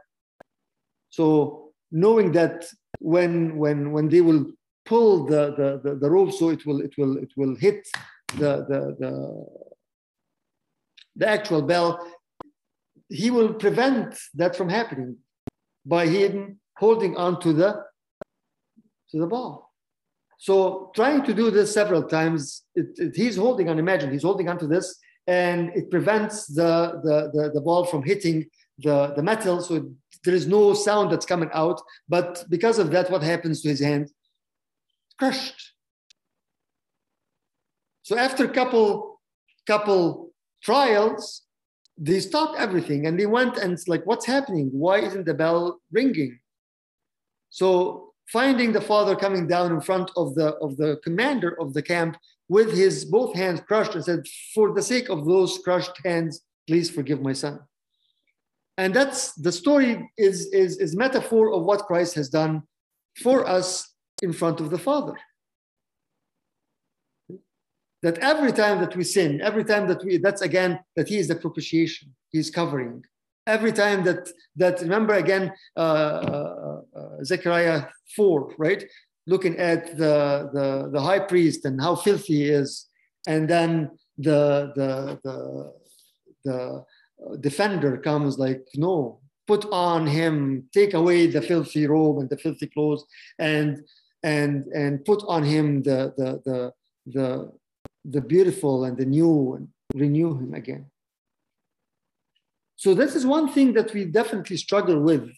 So 1.10 1.72
knowing 1.92 2.32
that 2.34 2.66
when 3.00 3.56
when 3.58 3.92
when 3.92 4.10
they 4.10 4.22
will 4.22 4.52
pull 4.86 5.26
the 5.26 5.54
the, 5.56 5.82
the, 5.84 5.96
the 5.96 6.10
rope, 6.10 6.32
so 6.34 6.50
it 6.50 6.66
will 6.66 6.82
it 6.82 6.94
will 6.98 7.18
it 7.18 7.32
will 7.38 7.56
hit 7.56 7.88
the 8.34 8.66
the 8.70 8.96
the, 9.00 9.46
the 11.16 11.28
actual 11.28 11.62
bell, 11.62 12.06
he 13.10 13.32
will 13.32 13.54
prevent 13.54 14.18
that 14.34 14.56
from 14.56 14.70
happening 14.70 15.18
by 15.86 16.08
him 16.08 16.60
holding 16.78 17.16
on 17.16 17.40
to 17.42 17.54
the 17.54 17.84
to 19.12 19.20
the 19.20 19.28
ball. 19.28 19.72
So 20.38 20.92
trying 20.96 21.24
to 21.24 21.34
do 21.34 21.50
this 21.50 21.74
several 21.74 22.04
times, 22.04 22.64
it, 22.76 22.88
it, 22.98 23.16
he's 23.16 23.38
holding 23.38 23.70
on. 23.70 23.80
Imagine 23.80 24.12
he's 24.12 24.24
holding 24.24 24.50
on 24.50 24.58
to 24.60 24.68
this, 24.68 25.00
and 25.28 25.70
it 25.76 25.90
prevents 25.90 26.48
the, 26.48 27.00
the, 27.04 27.32
the, 27.34 27.52
the 27.54 27.62
ball 27.62 27.86
from 27.86 28.04
hitting 28.04 28.46
the, 28.80 29.14
the 29.16 29.24
metal. 29.24 29.62
So 29.62 29.92
there 30.24 30.36
is 30.36 30.48
no 30.48 30.74
sound 30.74 31.12
that's 31.12 31.26
coming 31.26 31.50
out. 31.54 31.82
But 32.10 32.44
because 32.50 32.80
of 32.80 32.92
that, 32.92 33.10
what 33.10 33.24
happens 33.24 33.62
to 33.62 33.70
his 33.70 33.80
hand? 33.80 34.12
Crushed. 35.18 35.75
So 38.06 38.16
after 38.16 38.46
a 38.46 38.54
couple, 38.54 39.20
couple 39.66 40.30
trials, 40.62 41.42
they 41.98 42.20
stopped 42.20 42.60
everything 42.60 43.08
and 43.08 43.20
they 43.20 43.26
went 43.26 43.58
and 43.58 43.74
it's 43.74 43.88
like, 43.88 44.06
what's 44.06 44.28
happening? 44.28 44.70
Why 44.72 45.00
isn't 45.00 45.26
the 45.26 45.34
bell 45.34 45.82
ringing? 45.92 46.38
So 47.50 48.14
finding 48.32 48.74
the 48.74 48.82
father 48.82 49.16
coming 49.16 49.48
down 49.48 49.72
in 49.72 49.82
front 49.82 50.12
of 50.16 50.36
the 50.36 50.50
of 50.66 50.78
the 50.78 51.00
commander 51.04 51.60
of 51.60 51.74
the 51.74 51.82
camp 51.82 52.16
with 52.48 52.72
his 52.78 53.06
both 53.06 53.34
hands 53.34 53.62
crushed 53.62 53.96
and 53.96 54.06
said, 54.06 54.22
For 54.54 54.72
the 54.76 54.84
sake 54.84 55.10
of 55.10 55.26
those 55.26 55.58
crushed 55.64 55.98
hands, 56.06 56.42
please 56.68 56.92
forgive 56.92 57.22
my 57.22 57.34
son. 57.34 57.60
And 58.78 58.94
that's 58.94 59.34
the 59.34 59.52
story 59.52 60.12
is, 60.16 60.48
is, 60.54 60.78
is 60.78 60.96
metaphor 60.96 61.54
of 61.54 61.64
what 61.64 61.88
Christ 61.88 62.14
has 62.16 62.30
done 62.30 62.62
for 63.24 63.50
us 63.50 63.96
in 64.22 64.32
front 64.32 64.60
of 64.60 64.70
the 64.70 64.78
Father. 64.78 65.16
That 68.06 68.18
every 68.20 68.54
time 68.64 68.78
that 68.84 68.96
we 68.96 69.04
sin, 69.04 69.32
every 69.50 69.66
time 69.72 69.86
that 69.90 70.02
we, 70.06 70.12
that's 70.26 70.44
again, 70.50 70.72
that 70.96 71.08
He 71.12 71.18
is 71.22 71.28
the 71.28 71.36
propitiation, 71.46 72.06
He 72.32 72.40
is 72.44 72.50
covering. 72.60 73.04
Every 73.56 73.74
time 73.84 74.00
that, 74.08 74.22
that 74.62 74.76
remember 74.82 75.16
again, 75.26 75.46
uh, 75.78 75.80
uh, 75.80 76.82
uh, 77.00 77.24
Zechariah 77.24 77.82
4, 78.16 78.54
right? 78.58 78.84
looking 79.28 79.58
at 79.58 79.98
the, 79.98 80.50
the, 80.54 80.90
the 80.92 81.02
high 81.02 81.20
priest 81.20 81.66
and 81.66 81.82
how 81.82 81.96
filthy 81.96 82.36
he 82.36 82.44
is, 82.46 82.88
and 83.28 83.50
then 83.50 83.90
the, 84.18 84.72
the, 84.76 85.20
the, 85.24 85.74
the 86.44 87.38
defender 87.40 87.98
comes 87.98 88.38
like, 88.38 88.64
no, 88.76 89.20
put 89.48 89.66
on 89.72 90.06
him, 90.06 90.68
take 90.74 90.94
away 90.94 91.28
the 91.28 91.42
filthy 91.42 91.88
robe 91.88 92.20
and 92.20 92.30
the 92.30 92.38
filthy 92.38 92.68
clothes, 92.68 93.04
and 93.40 93.82
and 94.24 94.66
and 94.74 95.06
put 95.06 95.24
on 95.28 95.44
him 95.44 95.84
the 95.84 96.12
the 96.18 96.42
the 96.46 96.74
the, 97.14 97.52
the 98.10 98.22
beautiful 98.22 98.86
and 98.86 98.98
the 98.98 99.06
new 99.06 99.56
and 99.56 99.68
renew 99.94 100.38
him 100.38 100.54
again. 100.54 100.86
So 102.76 102.94
this 102.94 103.16
is 103.16 103.26
one 103.26 103.52
thing 103.52 103.74
that 103.74 103.94
we 103.94 104.06
definitely 104.06 104.58
struggle 104.58 105.00
with 105.00 105.30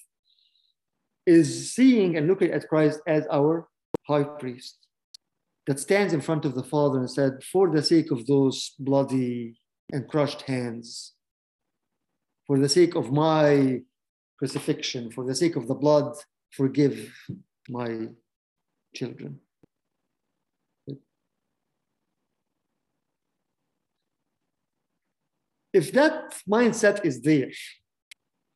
is 1.25 1.73
seeing 1.73 2.17
and 2.17 2.27
looking 2.27 2.51
at 2.51 2.67
Christ 2.67 2.99
as 3.07 3.25
our 3.31 3.67
high 4.07 4.23
priest 4.23 4.77
that 5.67 5.79
stands 5.79 6.13
in 6.13 6.21
front 6.21 6.45
of 6.45 6.55
the 6.55 6.63
Father 6.63 6.99
and 6.99 7.11
said, 7.11 7.43
For 7.51 7.69
the 7.69 7.83
sake 7.83 8.11
of 8.11 8.25
those 8.25 8.73
bloody 8.79 9.59
and 9.91 10.07
crushed 10.07 10.43
hands, 10.43 11.13
for 12.47 12.57
the 12.57 12.69
sake 12.69 12.95
of 12.95 13.11
my 13.11 13.81
crucifixion, 14.39 15.11
for 15.11 15.25
the 15.25 15.35
sake 15.35 15.57
of 15.57 15.67
the 15.67 15.75
blood, 15.75 16.15
forgive 16.51 17.13
my 17.69 18.07
children. 18.95 19.41
If 25.79 25.85
that 25.99 26.15
mindset 26.57 27.05
is 27.09 27.15
there, 27.29 27.51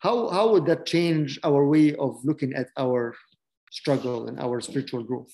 how, 0.05 0.15
how 0.35 0.45
would 0.51 0.65
that 0.65 0.85
change 0.93 1.39
our 1.43 1.61
way 1.73 1.87
of 2.05 2.11
looking 2.29 2.51
at 2.61 2.67
our 2.77 3.15
struggle 3.71 4.27
and 4.27 4.39
our 4.39 4.61
spiritual 4.61 5.03
growth. 5.03 5.33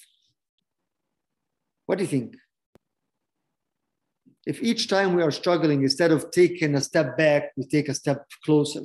What 1.87 1.97
do 1.97 2.03
you 2.03 2.07
think? 2.07 2.35
If 4.45 4.63
each 4.63 4.87
time 4.87 5.13
we 5.15 5.23
are 5.23 5.31
struggling, 5.31 5.83
instead 5.83 6.11
of 6.11 6.31
taking 6.31 6.75
a 6.75 6.81
step 6.81 7.17
back, 7.17 7.51
we 7.57 7.65
take 7.65 7.89
a 7.89 7.93
step 7.93 8.25
closer 8.45 8.83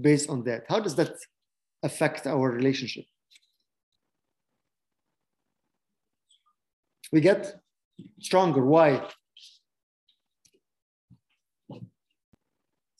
based 0.00 0.30
on 0.30 0.44
that, 0.44 0.62
how 0.68 0.80
does 0.80 0.94
that 0.94 1.12
affect 1.82 2.26
our 2.26 2.50
relationship? 2.50 3.04
We 7.12 7.20
get 7.20 7.60
stronger. 8.20 8.64
Why? 8.64 8.88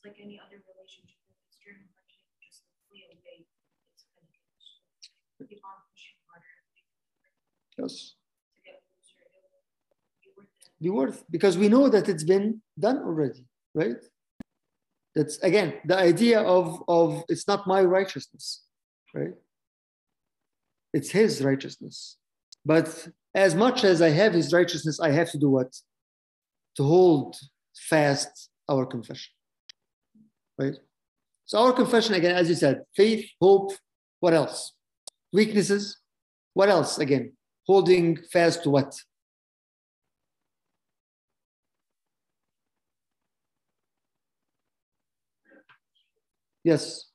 It's 0.00 0.04
like 0.04 0.18
any 0.20 0.40
other 0.44 0.58
relationship. 0.66 1.20
If 1.30 1.46
it's 1.46 1.58
driven 1.62 1.86
by 1.94 2.02
change, 2.10 2.40
just 2.42 2.64
flee 2.88 3.04
away. 3.06 3.46
It's 3.94 4.04
gonna 4.08 4.26
get 4.32 4.50
keep 5.48 5.64
on 5.64 5.76
pushing 5.92 6.16
harder 6.24 6.54
Yes. 7.80 8.14
be 10.80 10.90
worth 10.90 11.24
because 11.30 11.58
we 11.58 11.68
know 11.68 11.88
that 11.88 12.08
it's 12.08 12.24
been 12.24 12.62
done 12.78 12.98
already 12.98 13.44
right? 13.74 14.02
That's 15.14 15.38
again 15.38 15.74
the 15.84 15.98
idea 15.98 16.40
of 16.40 16.82
of 16.88 17.22
it's 17.28 17.46
not 17.46 17.66
my 17.66 17.82
righteousness 17.82 18.62
right? 19.14 19.34
It's 20.92 21.10
his 21.10 21.42
righteousness. 21.42 22.16
But 22.64 23.08
as 23.34 23.54
much 23.54 23.84
as 23.84 24.02
i 24.02 24.10
have 24.10 24.32
his 24.34 24.52
righteousness 24.52 24.98
i 25.00 25.10
have 25.10 25.30
to 25.30 25.38
do 25.38 25.50
what? 25.50 25.72
To 26.76 26.82
hold 26.82 27.36
fast 27.92 28.50
our 28.68 28.84
confession 28.86 29.32
right? 30.58 30.76
So 31.46 31.58
our 31.58 31.72
confession 31.72 32.14
again 32.14 32.34
as 32.36 32.48
you 32.48 32.54
said 32.54 32.82
faith 32.96 33.28
hope 33.40 33.72
what 34.20 34.34
else? 34.34 34.74
Weaknesses? 35.32 35.96
What 36.52 36.68
else 36.68 36.98
again 36.98 37.32
holding 37.70 38.16
fast 38.32 38.64
to 38.64 38.70
what 38.70 38.92
Yes. 46.64 47.06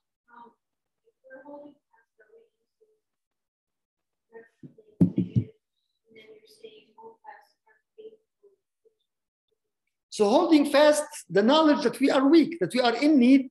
So 10.10 10.30
holding 10.30 10.66
fast 10.72 11.04
the 11.30 11.44
knowledge 11.44 11.84
that 11.84 12.00
we 12.00 12.10
are 12.10 12.26
weak, 12.28 12.58
that 12.62 12.74
we 12.74 12.80
are 12.80 12.96
in 12.96 13.20
need 13.20 13.50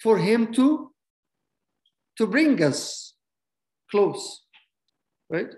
for 0.00 0.16
him 0.16 0.52
to, 0.54 0.92
to 2.18 2.26
bring 2.26 2.62
us 2.62 3.14
close. 3.90 4.44
Right? 5.28 5.52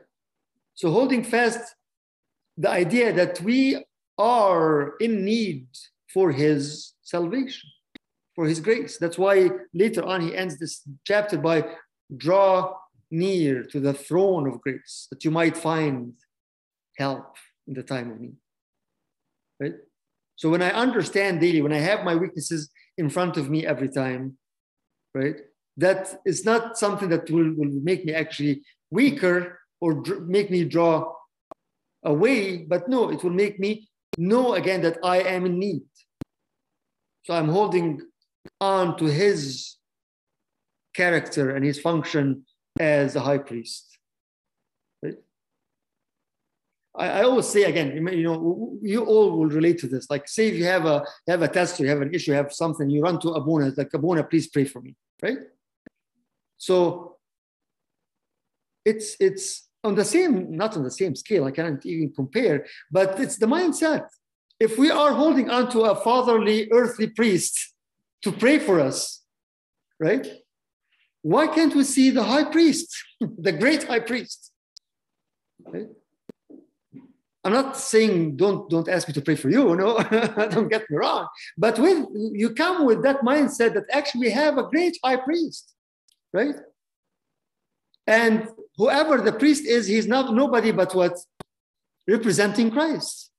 So 0.74 0.90
holding 0.90 1.22
fast 1.22 1.74
the 2.56 2.70
idea 2.70 3.12
that 3.12 3.40
we 3.40 3.84
are 4.18 4.94
in 5.00 5.24
need 5.24 5.66
for 6.12 6.32
his 6.32 6.94
salvation, 7.02 7.70
for 8.34 8.46
his 8.46 8.60
grace. 8.60 8.98
That's 8.98 9.18
why 9.18 9.50
later 9.72 10.04
on 10.04 10.20
he 10.20 10.36
ends 10.36 10.58
this 10.58 10.82
chapter 11.04 11.38
by 11.38 11.64
draw 12.16 12.74
near 13.10 13.62
to 13.64 13.80
the 13.80 13.94
throne 13.94 14.48
of 14.48 14.60
grace 14.60 15.06
that 15.10 15.24
you 15.24 15.30
might 15.30 15.56
find 15.56 16.14
help 16.96 17.36
in 17.66 17.74
the 17.74 17.82
time 17.82 18.10
of 18.10 18.20
need. 18.20 18.36
Right? 19.60 19.74
So 20.36 20.50
when 20.50 20.62
I 20.62 20.70
understand 20.70 21.40
daily, 21.40 21.62
when 21.62 21.72
I 21.72 21.78
have 21.78 22.04
my 22.04 22.16
weaknesses 22.16 22.70
in 22.98 23.08
front 23.08 23.36
of 23.36 23.50
me 23.50 23.66
every 23.66 23.88
time, 23.88 24.36
right? 25.14 25.36
That 25.76 26.20
is 26.24 26.44
not 26.44 26.76
something 26.78 27.08
that 27.08 27.30
will, 27.30 27.52
will 27.54 27.70
make 27.82 28.04
me 28.04 28.12
actually 28.12 28.62
weaker 28.90 29.60
or 29.84 30.02
make 30.36 30.50
me 30.50 30.64
draw 30.64 31.12
away, 32.02 32.64
but 32.72 32.88
no, 32.88 33.10
it 33.10 33.22
will 33.22 33.38
make 33.44 33.60
me 33.60 33.86
know 34.16 34.54
again 34.54 34.80
that 34.80 34.96
I 35.04 35.18
am 35.34 35.44
in 35.44 35.58
need. 35.58 35.82
So 37.24 37.34
I'm 37.34 37.50
holding 37.50 38.00
on 38.60 38.96
to 38.96 39.04
his 39.04 39.76
character 40.94 41.50
and 41.54 41.62
his 41.64 41.78
function 41.78 42.46
as 42.80 43.14
a 43.14 43.20
high 43.20 43.42
priest. 43.48 43.98
Right? 45.02 45.18
I, 46.96 47.06
I 47.18 47.22
always 47.24 47.46
say 47.46 47.64
again, 47.64 47.88
you 47.94 48.22
know, 48.22 48.78
you 48.80 49.04
all 49.04 49.36
will 49.36 49.52
relate 49.60 49.78
to 49.80 49.86
this. 49.86 50.08
Like, 50.08 50.28
say 50.28 50.48
if 50.48 50.54
you 50.54 50.64
have 50.64 50.86
a 50.86 51.04
you 51.26 51.30
have 51.32 51.42
a 51.42 51.48
test, 51.48 51.78
you 51.78 51.88
have 51.88 52.00
an 52.00 52.14
issue, 52.14 52.30
you 52.30 52.36
have 52.38 52.54
something, 52.54 52.88
you 52.88 53.02
run 53.02 53.20
to 53.20 53.28
Abuna, 53.30 53.68
it's 53.68 53.76
like 53.76 53.92
Abuna, 53.92 54.24
please 54.24 54.46
pray 54.46 54.64
for 54.64 54.80
me, 54.80 54.94
right? 55.22 55.38
So 56.56 57.16
it's 58.84 59.16
it's 59.18 59.63
on 59.84 59.94
the 59.94 60.04
same, 60.04 60.56
not 60.56 60.76
on 60.76 60.82
the 60.82 60.90
same 60.90 61.14
scale. 61.14 61.44
I 61.44 61.50
can't 61.50 61.84
even 61.84 62.12
compare, 62.12 62.66
but 62.90 63.20
it's 63.20 63.36
the 63.36 63.46
mindset. 63.46 64.06
If 64.58 64.78
we 64.78 64.90
are 64.90 65.12
holding 65.12 65.50
on 65.50 65.70
to 65.72 65.82
a 65.82 65.94
fatherly 65.94 66.68
earthly 66.72 67.08
priest 67.08 67.74
to 68.22 68.32
pray 68.32 68.58
for 68.58 68.80
us, 68.80 69.22
right? 70.00 70.26
Why 71.22 71.46
can't 71.46 71.74
we 71.74 71.84
see 71.84 72.10
the 72.10 72.22
high 72.22 72.44
priest, 72.44 72.88
the 73.20 73.52
great 73.52 73.84
high 73.84 74.00
priest? 74.00 74.52
Right? 75.64 75.88
I'm 77.44 77.52
not 77.52 77.76
saying 77.76 78.36
don't 78.36 78.70
don't 78.70 78.88
ask 78.88 79.06
me 79.06 79.12
to 79.14 79.20
pray 79.20 79.36
for 79.36 79.50
you. 79.50 79.76
No, 79.76 79.98
don't 80.54 80.68
get 80.68 80.88
me 80.88 80.96
wrong. 80.96 81.28
But 81.58 81.78
when 81.78 82.08
you 82.34 82.50
come 82.54 82.86
with 82.86 83.02
that 83.02 83.20
mindset 83.20 83.74
that 83.74 83.84
actually 83.92 84.22
we 84.22 84.30
have 84.30 84.56
a 84.56 84.62
great 84.62 84.96
high 85.04 85.16
priest, 85.16 85.74
right? 86.32 86.56
And 88.06 88.48
whoever 88.76 89.20
the 89.20 89.32
priest 89.32 89.64
is, 89.66 89.86
he's 89.86 90.06
not 90.06 90.34
nobody 90.34 90.72
but 90.72 90.94
what 90.94 91.18
representing 92.06 92.70
Christ. 92.70 93.30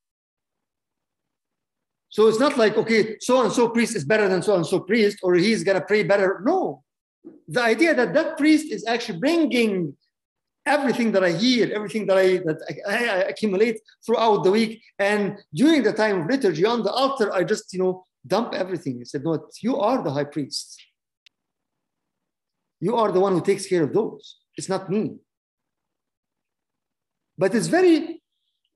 So 2.09 2.27
it's 2.27 2.39
not 2.39 2.57
like, 2.57 2.77
okay, 2.77 3.17
so 3.19 3.43
and 3.43 3.51
so 3.51 3.69
priest 3.69 3.95
is 3.95 4.05
better 4.05 4.29
than 4.29 4.41
so 4.41 4.55
and 4.55 4.65
so 4.65 4.79
priest, 4.79 5.19
or 5.21 5.35
he's 5.35 5.63
going 5.63 5.79
to 5.79 5.85
pray 5.85 6.03
better. 6.03 6.41
No. 6.45 6.81
The 7.47 7.61
idea 7.61 7.93
that 7.93 8.13
that 8.13 8.37
priest 8.37 8.71
is 8.71 8.87
actually 8.87 9.19
bringing 9.19 9.95
everything 10.65 11.11
that 11.11 11.23
I 11.23 11.31
hear, 11.31 11.71
everything 11.73 12.07
that 12.07 12.17
I 12.17 12.37
that 12.37 12.57
I, 12.87 12.93
I 12.93 13.17
accumulate 13.33 13.81
throughout 14.05 14.43
the 14.43 14.51
week, 14.51 14.81
and 14.97 15.37
during 15.53 15.83
the 15.83 15.93
time 15.93 16.21
of 16.21 16.27
liturgy 16.27 16.65
on 16.65 16.83
the 16.83 16.91
altar, 16.91 17.33
I 17.33 17.43
just 17.43 17.73
you 17.73 17.79
know 17.79 18.05
dump 18.25 18.53
everything. 18.53 18.99
He 18.99 19.05
said, 19.05 19.23
"No, 19.23 19.47
you 19.61 19.77
are 19.77 20.01
the 20.01 20.11
high 20.11 20.23
priest. 20.23 20.81
You 22.79 22.95
are 22.95 23.11
the 23.11 23.19
one 23.19 23.33
who 23.33 23.41
takes 23.41 23.65
care 23.65 23.83
of 23.83 23.93
those. 23.93 24.37
It's 24.57 24.69
not 24.69 24.89
me." 24.89 25.19
But 27.37 27.53
it's 27.53 27.67
very 27.67 28.21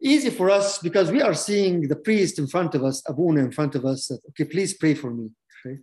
easy 0.01 0.29
for 0.29 0.49
us 0.49 0.79
because 0.79 1.11
we 1.11 1.21
are 1.21 1.33
seeing 1.33 1.87
the 1.87 1.95
priest 1.95 2.39
in 2.39 2.47
front 2.47 2.75
of 2.75 2.83
us, 2.83 3.01
Abuna 3.07 3.41
in 3.41 3.51
front 3.51 3.75
of 3.75 3.85
us. 3.85 4.07
That, 4.07 4.19
okay, 4.29 4.45
please 4.45 4.73
pray 4.73 4.93
for 4.93 5.11
me. 5.11 5.29
Right? 5.65 5.79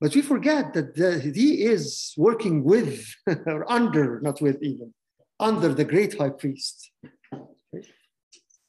But 0.00 0.14
we 0.14 0.22
forget 0.22 0.74
that 0.74 0.96
the, 0.96 1.18
he 1.18 1.64
is 1.64 2.12
working 2.16 2.64
with, 2.64 3.06
or 3.46 3.70
under, 3.70 4.20
not 4.20 4.40
with 4.40 4.62
even, 4.62 4.92
under 5.40 5.72
the 5.72 5.84
great 5.84 6.18
high 6.18 6.30
priest. 6.30 6.90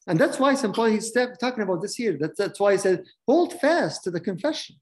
And 0.08 0.20
that's 0.20 0.40
why 0.40 0.54
St. 0.54 0.74
Paul 0.74 0.86
he's 0.86 1.12
talking 1.12 1.64
about 1.64 1.82
this 1.82 1.96
here. 1.96 2.16
That, 2.20 2.38
that's 2.38 2.60
why 2.60 2.74
he 2.74 2.78
said, 2.78 3.06
hold 3.28 3.60
fast 3.60 4.04
to 4.04 4.12
the 4.12 4.20
confession. 4.20 4.76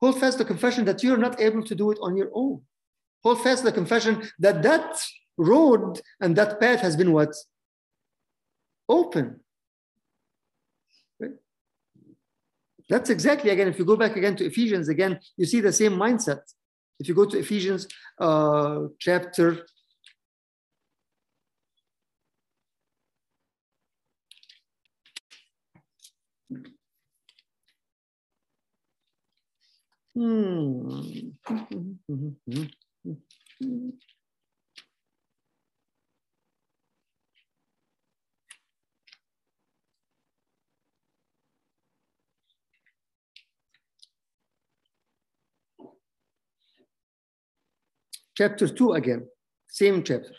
Hold 0.00 0.20
fast 0.20 0.38
the 0.38 0.44
confession 0.44 0.84
that 0.84 1.02
you're 1.02 1.16
not 1.16 1.40
able 1.40 1.62
to 1.64 1.74
do 1.74 1.90
it 1.90 1.98
on 2.00 2.16
your 2.16 2.30
own. 2.32 2.62
Hold 3.24 3.42
fast 3.42 3.64
the 3.64 3.72
confession 3.72 4.30
that 4.38 4.62
that 4.62 5.00
road 5.36 6.00
and 6.20 6.36
that 6.36 6.60
path 6.60 6.80
has 6.80 6.96
been 6.96 7.12
what? 7.12 7.34
Open. 8.88 9.40
Right? 11.18 11.32
That's 12.88 13.10
exactly, 13.10 13.50
again, 13.50 13.68
if 13.68 13.78
you 13.78 13.84
go 13.84 13.96
back 13.96 14.16
again 14.16 14.36
to 14.36 14.46
Ephesians, 14.46 14.88
again, 14.88 15.18
you 15.36 15.46
see 15.46 15.60
the 15.60 15.72
same 15.72 15.92
mindset. 15.92 16.40
If 17.00 17.08
you 17.08 17.14
go 17.14 17.24
to 17.24 17.38
Ephesians 17.38 17.86
uh, 18.18 18.86
chapter 18.98 19.66
Chapter 48.36 48.68
2 48.68 48.92
again, 48.94 49.28
same 49.68 50.02
chapter, 50.02 50.34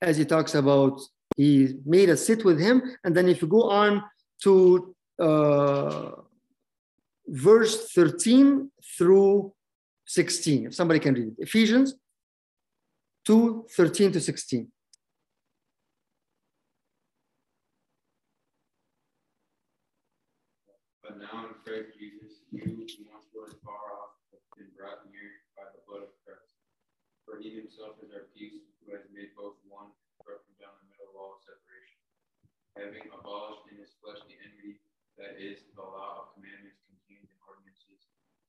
as 0.00 0.16
he 0.16 0.24
talks 0.24 0.54
about 0.54 1.00
he 1.36 1.74
made 1.84 2.08
us 2.08 2.26
sit 2.26 2.46
with 2.46 2.58
him. 2.58 2.82
And 3.04 3.14
then 3.14 3.28
if 3.28 3.42
you 3.42 3.48
go 3.48 3.64
on 3.64 4.02
to 4.44 4.94
uh, 5.18 6.12
verse 7.28 7.92
13 7.92 8.70
through 8.96 9.52
16, 10.06 10.66
if 10.66 10.74
somebody 10.74 11.00
can 11.00 11.14
read 11.14 11.28
it. 11.28 11.34
Ephesians 11.38 11.94
2 13.26 13.66
13 13.74 14.12
to 14.12 14.20
16. 14.20 14.68
But 21.02 21.18
now 21.18 21.50
in 21.50 21.54
Christ 21.66 21.98
Jesus, 21.98 22.46
you 22.52 22.62
who 22.62 22.86
once 23.34 23.58
far 23.66 23.94
off 23.98 24.14
have 24.30 24.42
been 24.54 24.70
brought 24.78 25.06
near 25.10 25.42
by 25.58 25.66
the 25.74 25.82
blood 25.86 26.06
of 26.06 26.14
Christ. 26.22 26.54
For 27.26 27.42
he 27.42 27.58
himself 27.58 27.98
is 28.02 28.14
our 28.14 28.30
peace, 28.34 28.62
who 28.82 28.94
has 28.94 29.02
made 29.10 29.34
both 29.34 29.58
one, 29.66 29.90
broken 30.22 30.54
down 30.62 30.74
the 30.78 30.86
middle 30.90 31.10
wall 31.14 31.38
of 31.38 31.42
separation, 31.42 31.98
having 32.78 33.06
abolished 33.10 33.66
in 33.70 33.82
his 33.82 33.90
flesh 33.98 34.22
the 34.30 34.38
enmity, 34.38 34.78
that 35.18 35.38
is, 35.38 35.66
the 35.74 35.82
law 35.82 36.26
of 36.26 36.34
commandments 36.38 36.82
contained 36.86 37.26
in 37.26 37.38
ordinances, 37.42 38.06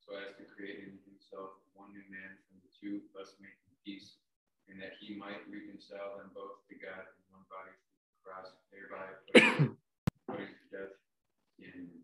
so 0.08 0.16
as 0.16 0.32
to 0.40 0.48
create 0.56 0.88
in 0.88 0.96
himself 1.04 1.60
one 1.76 1.92
new 1.92 2.04
man 2.08 2.40
from 2.48 2.64
the 2.64 2.72
two, 2.72 3.04
thus 3.12 3.36
making 3.44 3.76
peace, 3.84 4.16
and 4.72 4.80
that 4.80 4.96
he 4.96 5.12
might 5.20 5.44
reconcile 5.52 6.16
them 6.16 6.32
both 6.32 6.64
to 6.64 6.74
God 6.80 7.04
in 7.12 7.24
one 7.28 7.44
body 7.52 7.76
through 7.76 8.08
the 8.08 8.20
cross, 8.24 8.48
thereby 8.72 9.04
putting, 9.28 9.76
to 10.32 10.64
death 10.72 10.96
enemy. 11.60 12.00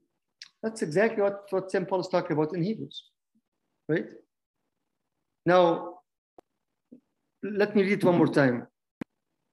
That's 0.60 0.82
exactly 0.82 1.22
what, 1.22 1.48
what 1.48 1.72
St. 1.72 1.88
Paul 1.88 2.00
is 2.00 2.08
talking 2.08 2.36
about 2.36 2.54
in 2.54 2.62
Hebrews, 2.62 3.08
right? 3.88 4.12
Now, 5.46 6.04
let 7.42 7.74
me 7.74 7.82
read 7.84 8.04
one 8.04 8.18
more 8.18 8.28
time. 8.28 8.66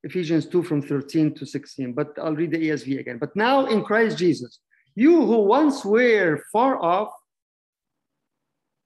Ephesians 0.03 0.45
2 0.47 0.63
from 0.63 0.81
13 0.81 1.35
to 1.35 1.45
16, 1.45 1.93
but 1.93 2.17
I'll 2.19 2.35
read 2.35 2.51
the 2.51 2.69
ESV 2.69 2.99
again. 2.99 3.17
But 3.17 3.33
now 3.35 3.67
in 3.67 3.83
Christ 3.83 4.17
Jesus, 4.17 4.59
you 4.95 5.25
who 5.25 5.39
once 5.39 5.85
were 5.85 6.43
far 6.51 6.81
off 6.83 7.11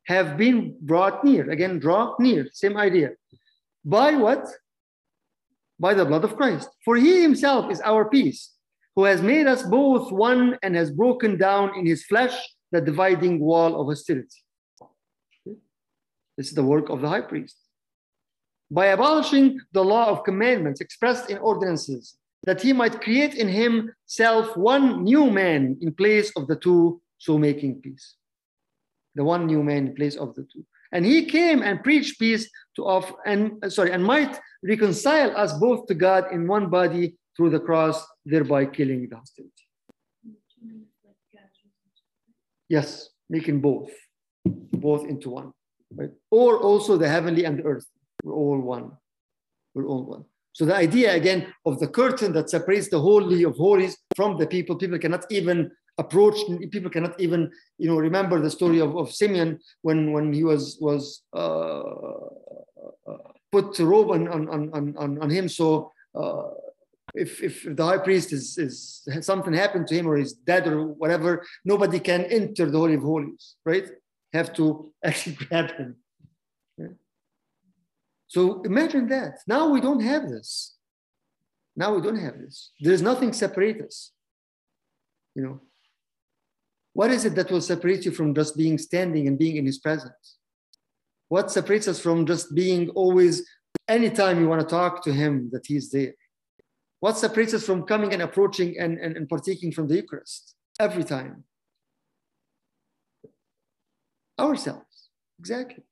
have 0.05 0.37
been 0.37 0.77
brought 0.81 1.23
near. 1.23 1.49
Again, 1.49 1.79
draw 1.79 2.15
near, 2.19 2.47
same 2.53 2.77
idea. 2.77 3.11
By 3.83 4.15
what? 4.15 4.45
By 5.79 5.93
the 5.93 6.05
blood 6.05 6.23
of 6.23 6.35
Christ. 6.35 6.69
For 6.83 6.95
he 6.95 7.21
himself 7.21 7.71
is 7.71 7.81
our 7.81 8.09
peace, 8.09 8.53
who 8.95 9.03
has 9.03 9.21
made 9.21 9.47
us 9.47 9.63
both 9.63 10.11
one 10.11 10.57
and 10.63 10.75
has 10.75 10.91
broken 10.91 11.37
down 11.37 11.77
in 11.77 11.85
his 11.85 12.05
flesh 12.05 12.35
the 12.71 12.81
dividing 12.81 13.39
wall 13.39 13.79
of 13.79 13.87
hostility. 13.87 14.41
This 16.37 16.49
is 16.49 16.53
the 16.53 16.63
work 16.63 16.89
of 16.89 17.01
the 17.01 17.09
high 17.09 17.21
priest. 17.21 17.57
By 18.69 18.87
abolishing 18.87 19.59
the 19.71 19.83
law 19.83 20.09
of 20.09 20.23
commandments 20.23 20.81
expressed 20.81 21.29
in 21.29 21.37
ordinances, 21.37 22.17
that 22.43 22.61
he 22.61 22.73
might 22.73 23.01
create 23.01 23.35
in 23.35 23.47
himself 23.47 24.55
one 24.57 25.03
new 25.03 25.29
man 25.29 25.77
in 25.81 25.93
place 25.93 26.31
of 26.35 26.47
the 26.47 26.55
two, 26.55 27.01
so 27.17 27.37
making 27.37 27.81
peace. 27.81 28.15
The 29.15 29.23
one 29.23 29.45
new 29.45 29.63
man 29.63 29.87
in 29.87 29.95
place 29.95 30.15
of 30.15 30.35
the 30.35 30.43
two. 30.43 30.65
And 30.91 31.05
he 31.05 31.25
came 31.25 31.61
and 31.61 31.83
preached 31.83 32.19
peace 32.19 32.49
to 32.75 32.85
off 32.85 33.11
and 33.25 33.63
uh, 33.63 33.69
sorry, 33.69 33.91
and 33.91 34.03
might 34.03 34.39
reconcile 34.63 35.35
us 35.35 35.53
both 35.53 35.87
to 35.87 35.93
God 35.93 36.31
in 36.31 36.47
one 36.47 36.69
body 36.69 37.15
through 37.35 37.49
the 37.49 37.59
cross, 37.59 38.05
thereby 38.25 38.65
killing 38.65 39.09
the 39.09 39.17
hostility. 39.17 39.51
Yes, 42.69 43.09
making 43.29 43.61
both, 43.61 43.91
both 44.45 45.05
into 45.07 45.29
one, 45.29 45.51
right? 45.93 46.09
Or 46.31 46.57
also 46.57 46.97
the 46.97 47.07
heavenly 47.07 47.45
and 47.45 47.59
the 47.59 47.63
earth. 47.63 47.85
We're 48.23 48.33
all 48.33 48.59
one. 48.59 48.91
We're 49.73 49.85
all 49.85 50.03
one. 50.03 50.25
So 50.53 50.65
the 50.65 50.75
idea 50.75 51.13
again 51.13 51.53
of 51.65 51.79
the 51.79 51.87
curtain 51.87 52.31
that 52.33 52.49
separates 52.49 52.89
the 52.89 52.99
holy 52.99 53.43
of 53.43 53.55
holies 53.57 53.97
from 54.15 54.37
the 54.37 54.47
people, 54.47 54.77
people 54.77 54.97
cannot 54.97 55.25
even 55.29 55.69
approach. 55.97 56.37
People 56.71 56.89
cannot 56.89 57.19
even, 57.19 57.51
you 57.77 57.89
know, 57.89 57.97
remember 57.97 58.39
the 58.41 58.51
story 58.51 58.79
of, 58.79 58.95
of 58.97 59.11
Simeon 59.11 59.59
when 59.81 60.11
when 60.11 60.33
he 60.33 60.43
was 60.43 60.77
was 60.79 61.23
uh, 61.33 61.81
uh, 63.11 63.17
put 63.51 63.77
robe 63.79 64.11
on 64.11 64.27
on 64.27 64.49
on 64.49 64.95
on, 64.97 65.21
on 65.21 65.29
him. 65.29 65.47
So 65.49 65.91
uh, 66.13 66.49
if 67.13 67.41
if 67.41 67.63
the 67.75 67.85
high 67.85 67.99
priest 67.99 68.33
is 68.33 68.57
is 68.57 69.07
something 69.21 69.53
happened 69.53 69.87
to 69.87 69.95
him 69.95 70.07
or 70.07 70.17
he's 70.17 70.33
dead 70.33 70.67
or 70.67 70.87
whatever, 70.87 71.45
nobody 71.63 71.99
can 71.99 72.25
enter 72.25 72.69
the 72.69 72.77
holy 72.77 72.95
of 72.95 73.03
holies, 73.03 73.55
right? 73.65 73.87
Have 74.33 74.53
to 74.55 74.91
actually 75.03 75.35
grab 75.35 75.71
him. 75.71 75.95
So 78.27 78.61
imagine 78.63 79.07
that. 79.09 79.39
Now 79.47 79.69
we 79.69 79.79
don't 79.79 80.01
have 80.01 80.29
this. 80.29 80.75
Now 81.75 81.93
we 81.95 82.01
don't 82.01 82.19
have 82.19 82.37
this. 82.37 82.71
There's 82.79 83.01
nothing 83.01 83.31
separate 83.33 83.81
us. 83.81 84.11
You 85.35 85.43
know, 85.43 85.61
what 86.95 87.11
is 87.11 87.25
it 87.25 87.35
that 87.35 87.51
will 87.51 87.59
separate 87.59 88.05
you 88.05 88.11
from 88.11 88.33
just 88.33 88.55
being 88.55 88.77
standing 88.77 89.27
and 89.27 89.37
being 89.37 89.57
in 89.57 89.65
his 89.65 89.79
presence? 89.79 90.37
What 91.27 91.51
separates 91.51 91.89
us 91.89 91.99
from 91.99 92.25
just 92.25 92.55
being 92.55 92.89
always, 92.91 93.45
anytime 93.89 94.39
you 94.39 94.47
want 94.47 94.61
to 94.61 94.67
talk 94.67 95.03
to 95.03 95.11
him, 95.11 95.49
that 95.51 95.65
he's 95.67 95.91
there? 95.91 96.13
What 97.01 97.17
separates 97.17 97.53
us 97.53 97.65
from 97.65 97.83
coming 97.83 98.13
and 98.13 98.21
approaching 98.21 98.79
and, 98.79 98.97
and, 98.97 99.17
and 99.17 99.27
partaking 99.27 99.73
from 99.73 99.89
the 99.89 99.95
Eucharist 99.97 100.55
every 100.79 101.03
time? 101.03 101.43
Ourselves, 104.39 105.09
exactly. 105.37 105.83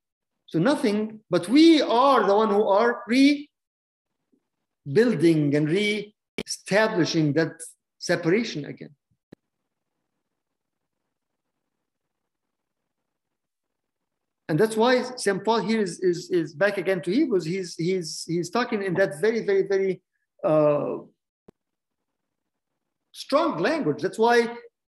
So 0.46 0.58
nothing, 0.58 1.20
but 1.28 1.50
we 1.50 1.82
are 1.82 2.26
the 2.26 2.34
one 2.34 2.48
who 2.48 2.66
are 2.66 3.02
rebuilding 4.86 5.54
and 5.54 5.68
re-establishing 5.68 7.34
that 7.34 7.60
separation 7.98 8.64
again. 8.64 8.94
And 14.48 14.60
that's 14.60 14.76
why 14.76 15.02
St. 15.16 15.42
Paul 15.44 15.60
here 15.60 15.80
is, 15.80 16.00
is, 16.00 16.30
is 16.30 16.54
back 16.54 16.76
again 16.76 17.00
to 17.02 17.10
Hebrews. 17.10 17.44
He's, 17.46 17.74
he's, 17.76 18.24
he's 18.28 18.50
talking 18.50 18.82
in 18.82 18.94
that 18.94 19.20
very, 19.20 19.44
very, 19.44 19.62
very 19.66 20.02
uh, 20.44 20.98
strong 23.12 23.58
language. 23.58 24.02
That's 24.02 24.18
why 24.18 24.48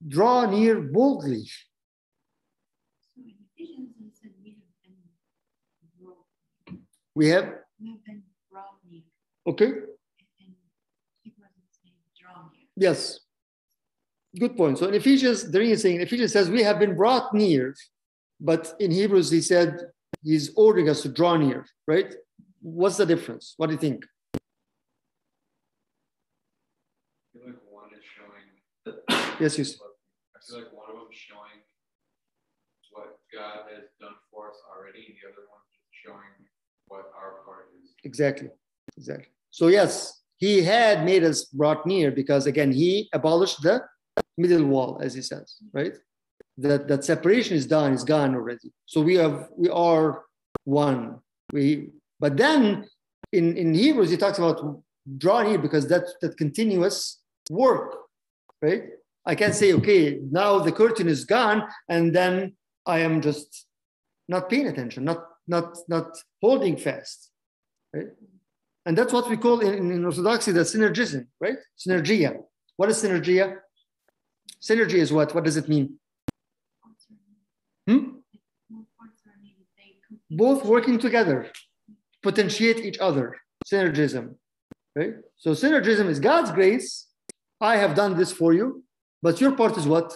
draw 0.06 0.46
near 0.50 0.82
boldly. 0.82 1.46
So 3.16 3.22
in 3.24 3.36
Ephesians, 3.56 3.90
it 4.06 4.18
said 4.22 4.32
we 4.44 4.50
have 4.50 4.68
been 4.84 4.96
brought, 6.04 6.26
We 7.16 7.28
have, 7.30 7.46
been 7.80 8.22
brought 8.52 8.76
near. 8.90 9.02
okay, 9.48 9.66
And 9.68 10.56
Hebrews 11.24 11.52
is 11.72 11.80
saying 11.82 11.96
draw 12.20 12.44
near. 12.52 12.68
yes. 12.76 13.20
Good 14.38 14.58
point. 14.58 14.78
So 14.78 14.88
in 14.88 14.94
Ephesians, 14.94 15.50
the 15.50 15.62
is 15.62 15.82
saying, 15.82 16.02
Ephesians 16.02 16.34
says, 16.34 16.50
we 16.50 16.62
have 16.62 16.78
been 16.78 16.96
brought 16.96 17.34
near, 17.34 17.74
but 18.40 18.74
in 18.80 18.92
Hebrews, 18.92 19.32
he 19.32 19.42
said, 19.42 19.80
he's 20.24 20.52
ordering 20.56 20.90
us 20.90 21.02
to 21.04 21.10
draw 21.10 21.36
near, 21.38 21.66
right? 21.88 22.14
What's 22.62 22.98
the 22.98 23.06
difference? 23.06 23.54
What 23.58 23.68
do 23.68 23.74
you 23.74 23.80
think? 23.80 24.06
I 24.34 24.40
feel 27.34 27.46
like 27.48 27.62
one 27.70 27.90
is 27.94 28.04
showing. 28.16 28.46
Yes, 29.40 29.58
yes. 29.58 29.76
I 30.36 30.40
feel 30.46 30.58
like 30.60 30.74
one 30.74 30.90
of 30.90 30.96
them 30.96 31.08
is 31.12 31.18
showing 31.18 31.62
what 32.92 33.20
God 33.34 33.70
has 33.74 33.86
done 34.00 34.16
for 34.32 34.50
us 34.50 34.58
already, 34.76 35.06
and 35.08 35.16
the 35.16 35.28
other 35.30 35.46
one 35.50 35.62
is 35.74 35.80
showing 36.04 36.34
what 36.88 37.12
our 37.16 37.44
part 37.46 37.70
is. 37.84 37.92
Exactly. 38.04 38.50
Exactly. 38.98 39.32
So 39.52 39.68
yes, 39.68 40.22
he 40.38 40.62
had 40.62 41.06
made 41.06 41.24
us 41.24 41.46
brought 41.46 41.86
near 41.86 42.12
because 42.12 42.46
again, 42.46 42.72
he 42.72 43.10
abolished 43.14 43.62
the 43.62 43.84
middle 44.38 44.66
wall, 44.66 45.00
as 45.02 45.14
he 45.14 45.22
says, 45.22 45.58
right? 45.74 45.96
That 46.58 46.88
that 46.88 47.04
separation 47.04 47.56
is 47.56 47.68
done, 47.68 47.94
is 47.94 48.04
gone 48.04 48.34
already. 48.34 48.72
So 48.86 49.02
we 49.02 49.16
have 49.16 49.50
we 49.56 49.70
are 49.70 50.24
one. 50.64 51.20
We 51.54 51.90
but 52.20 52.36
then 52.36 52.88
in, 53.32 53.56
in 53.56 53.74
Hebrews 53.74 54.10
he 54.10 54.18
talks 54.18 54.40
about 54.40 54.82
draw 55.18 55.44
near 55.44 55.60
because 55.60 55.88
that's 55.88 56.16
that 56.22 56.38
continuous 56.38 57.20
work, 57.50 57.96
right? 58.62 58.84
I 59.26 59.36
can't 59.36 59.54
say, 59.54 59.74
okay, 59.74 60.20
now 60.32 60.60
the 60.60 60.72
curtain 60.72 61.08
is 61.08 61.26
gone, 61.26 61.64
and 61.90 62.16
then 62.16 62.56
I 62.86 63.00
am 63.00 63.22
just 63.22 63.68
not 64.28 64.50
paying 64.50 64.68
attention, 64.68 65.04
not 65.04 65.24
not 65.48 65.78
not 65.88 66.18
holding 66.42 66.78
fast. 66.78 67.30
Right? 67.94 68.08
And 68.86 68.98
that's 68.98 69.12
what 69.12 69.30
we 69.30 69.36
call 69.36 69.60
in, 69.60 69.92
in 69.92 70.06
Orthodoxy 70.06 70.54
the 70.54 70.62
synergism, 70.62 71.28
right? 71.42 71.58
Synergia. 71.78 72.38
What 72.78 72.90
is 72.90 73.04
synergia? 73.04 73.58
Synergy 74.62 74.96
is 74.96 75.12
what? 75.12 75.36
What 75.36 75.44
does 75.44 75.58
it 75.58 75.68
mean? 75.68 76.00
Hmm? 77.88 78.18
Both 80.30 80.66
working 80.66 81.00
together, 81.00 81.52
potentiate 82.22 82.80
each 82.80 82.98
other. 83.00 83.36
Synergism, 83.66 84.36
right? 84.96 85.16
So 85.38 85.52
synergism 85.52 86.08
is 86.08 86.20
God's 86.20 86.52
grace. 86.52 87.08
I 87.60 87.78
have 87.78 87.96
done 87.96 88.18
this 88.18 88.32
for 88.32 88.54
you, 88.54 88.84
but 89.22 89.42
your 89.42 89.54
part 89.54 89.78
is 89.78 89.88
what? 89.88 90.14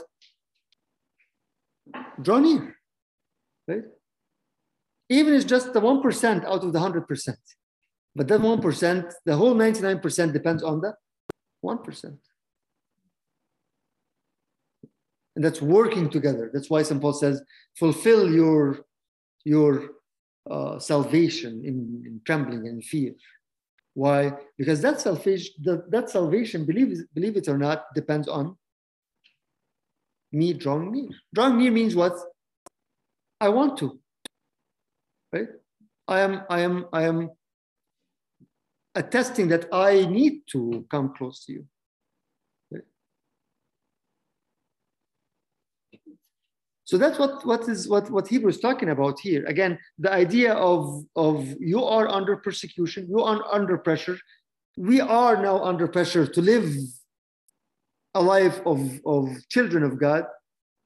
Draw 2.22 2.40
near, 2.40 2.76
right? 3.68 3.84
Even 5.10 5.34
it's 5.34 5.46
just 5.46 5.74
the 5.74 5.82
1% 5.82 6.46
out 6.46 6.64
of 6.64 6.72
the 6.74 6.80
100%. 6.80 7.36
But 8.16 8.28
that 8.28 8.42
1%, 8.42 9.14
the 9.26 9.36
whole 9.36 9.56
99% 9.56 10.34
depends 10.34 10.64
on 10.64 10.82
the 10.82 10.94
1%. 11.64 12.18
And 15.36 15.44
that's 15.46 15.62
working 15.62 16.10
together. 16.10 16.52
That's 16.54 16.70
why 16.70 16.84
St. 16.84 17.02
Paul 17.02 17.14
says, 17.14 17.42
fulfill 17.78 18.30
your, 18.30 18.82
your 19.46 19.92
uh, 20.50 20.80
salvation 20.80 21.62
in, 21.64 22.04
in 22.06 22.22
trembling 22.26 22.68
and 22.68 22.84
fear. 22.84 23.14
Why? 23.94 24.34
Because 24.58 24.82
that 24.82 25.02
salvation, 25.02 25.54
that, 25.64 25.92
that 25.92 26.10
salvation, 26.10 26.66
believe, 26.66 26.98
believe 27.14 27.38
it 27.38 27.48
or 27.48 27.58
not, 27.58 27.86
depends 27.94 28.28
on 28.28 28.58
me 30.32 30.54
drawing 30.54 30.92
near. 30.92 31.10
Drawing 31.34 31.58
near 31.58 31.72
means 31.72 31.96
what? 31.96 32.14
I 33.40 33.50
want 33.50 33.78
to. 33.80 34.00
Right? 35.34 35.48
I 36.08 36.20
am, 36.22 36.44
I 36.50 36.62
am, 36.62 36.86
I 36.94 37.04
am 37.04 37.30
attesting 38.96 39.48
that 39.50 39.68
I 39.74 40.06
need 40.06 40.42
to 40.52 40.86
come 40.90 41.14
close 41.18 41.46
to 41.46 41.54
you. 41.54 41.66
Right? 42.72 42.84
So 46.92 46.98
that's 46.98 47.18
what, 47.18 47.46
what 47.46 47.70
is 47.70 47.88
what, 47.88 48.12
what 48.12 48.28
Hebrew 48.28 48.50
is 48.50 48.60
talking 48.60 48.90
about 48.90 49.18
here. 49.18 49.46
Again, 49.46 49.80
the 49.98 50.12
idea 50.12 50.56
of, 50.56 51.06
of 51.16 51.48
you 51.58 51.86
are 51.86 52.10
under 52.10 52.36
persecution, 52.36 53.08
you 53.08 53.22
are 53.22 53.42
under 53.50 53.78
pressure. 53.78 54.20
We 54.76 55.00
are 55.00 55.42
now 55.42 55.64
under 55.64 55.88
pressure 55.88 56.28
to 56.28 56.42
live 56.42 56.70
a 58.14 58.22
life 58.22 58.60
of, 58.66 59.00
of 59.06 59.30
children 59.48 59.84
of 59.84 60.02
God, 60.02 60.26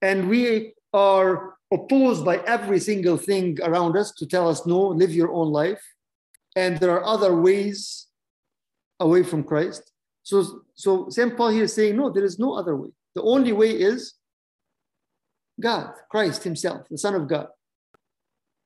and 0.03 0.29
we 0.29 0.73
are 0.93 1.55
opposed 1.73 2.23
by 2.23 2.37
every 2.45 2.79
single 2.79 3.17
thing 3.17 3.57
around 3.63 3.97
us 3.97 4.11
to 4.19 4.27
tell 4.27 4.47
us, 4.47 4.67
no, 4.67 4.79
live 4.89 5.11
your 5.11 5.31
own 5.31 5.51
life. 5.51 5.81
And 6.55 6.77
there 6.77 6.91
are 6.91 7.03
other 7.03 7.35
ways 7.35 8.05
away 8.99 9.23
from 9.23 9.43
Christ. 9.43 9.91
So, 10.21 10.61
so 10.75 11.09
St. 11.09 11.35
Paul 11.35 11.49
here 11.49 11.63
is 11.63 11.73
saying, 11.73 11.97
no, 11.97 12.11
there 12.11 12.25
is 12.25 12.37
no 12.37 12.53
other 12.53 12.75
way. 12.75 12.89
The 13.15 13.23
only 13.23 13.53
way 13.53 13.71
is 13.71 14.13
God, 15.59 15.93
Christ 16.09 16.43
Himself, 16.43 16.87
the 16.89 16.97
Son 16.97 17.15
of 17.15 17.27
God. 17.27 17.47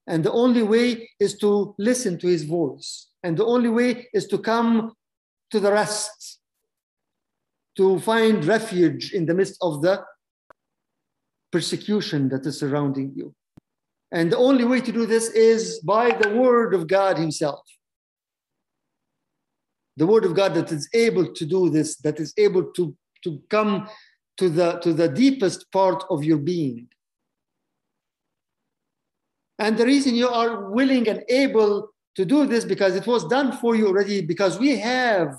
And 0.08 0.24
the 0.24 0.32
only 0.32 0.64
way 0.64 1.10
is 1.20 1.38
to 1.38 1.76
listen 1.78 2.18
to 2.20 2.28
His 2.28 2.44
voice. 2.44 3.08
And 3.24 3.38
the 3.38 3.46
only 3.46 3.70
way 3.70 4.08
is 4.14 4.28
to 4.28 4.38
come 4.38 4.94
to 5.52 5.60
the 5.60 5.72
rest, 5.72 6.40
to 7.78 8.00
find 8.00 8.44
refuge 8.46 9.14
in 9.14 9.26
the 9.26 9.34
midst 9.34 9.58
of 9.62 9.82
the 9.82 10.04
persecution 11.52 12.30
that 12.30 12.46
is 12.46 12.60
surrounding 12.60 13.14
you. 13.16 13.34
And 14.12 14.32
the 14.32 14.38
only 14.38 14.66
way 14.66 14.82
to 14.82 14.92
do 14.92 15.06
this 15.06 15.30
is 15.30 15.80
by 15.80 16.12
the 16.12 16.30
Word 16.30 16.74
of 16.74 16.88
God 16.88 17.18
Himself. 17.18 17.62
The 19.98 20.08
Word 20.08 20.26
of 20.26 20.34
God 20.34 20.56
that 20.56 20.72
is 20.72 20.90
able 20.94 21.34
to 21.34 21.46
do 21.46 21.70
this, 21.70 21.98
that 21.98 22.20
is 22.20 22.34
able 22.38 22.72
to, 22.72 22.96
to 23.24 23.42
come 23.50 23.88
to 24.40 24.50
the, 24.50 24.80
to 24.80 24.94
the 24.94 25.10
deepest 25.10 25.70
part 25.72 26.04
of 26.10 26.24
your 26.24 26.38
being. 26.38 26.88
And 29.60 29.78
the 29.78 29.86
reason 29.86 30.16
you 30.16 30.30
are 30.30 30.70
willing 30.70 31.10
and 31.10 31.24
able 31.28 31.90
to 32.16 32.24
do 32.24 32.46
this 32.46 32.64
because 32.64 32.96
it 32.96 33.06
was 33.06 33.26
done 33.28 33.52
for 33.52 33.76
you 33.76 33.88
already, 33.88 34.22
because 34.22 34.58
we 34.58 34.78
have 34.80 35.36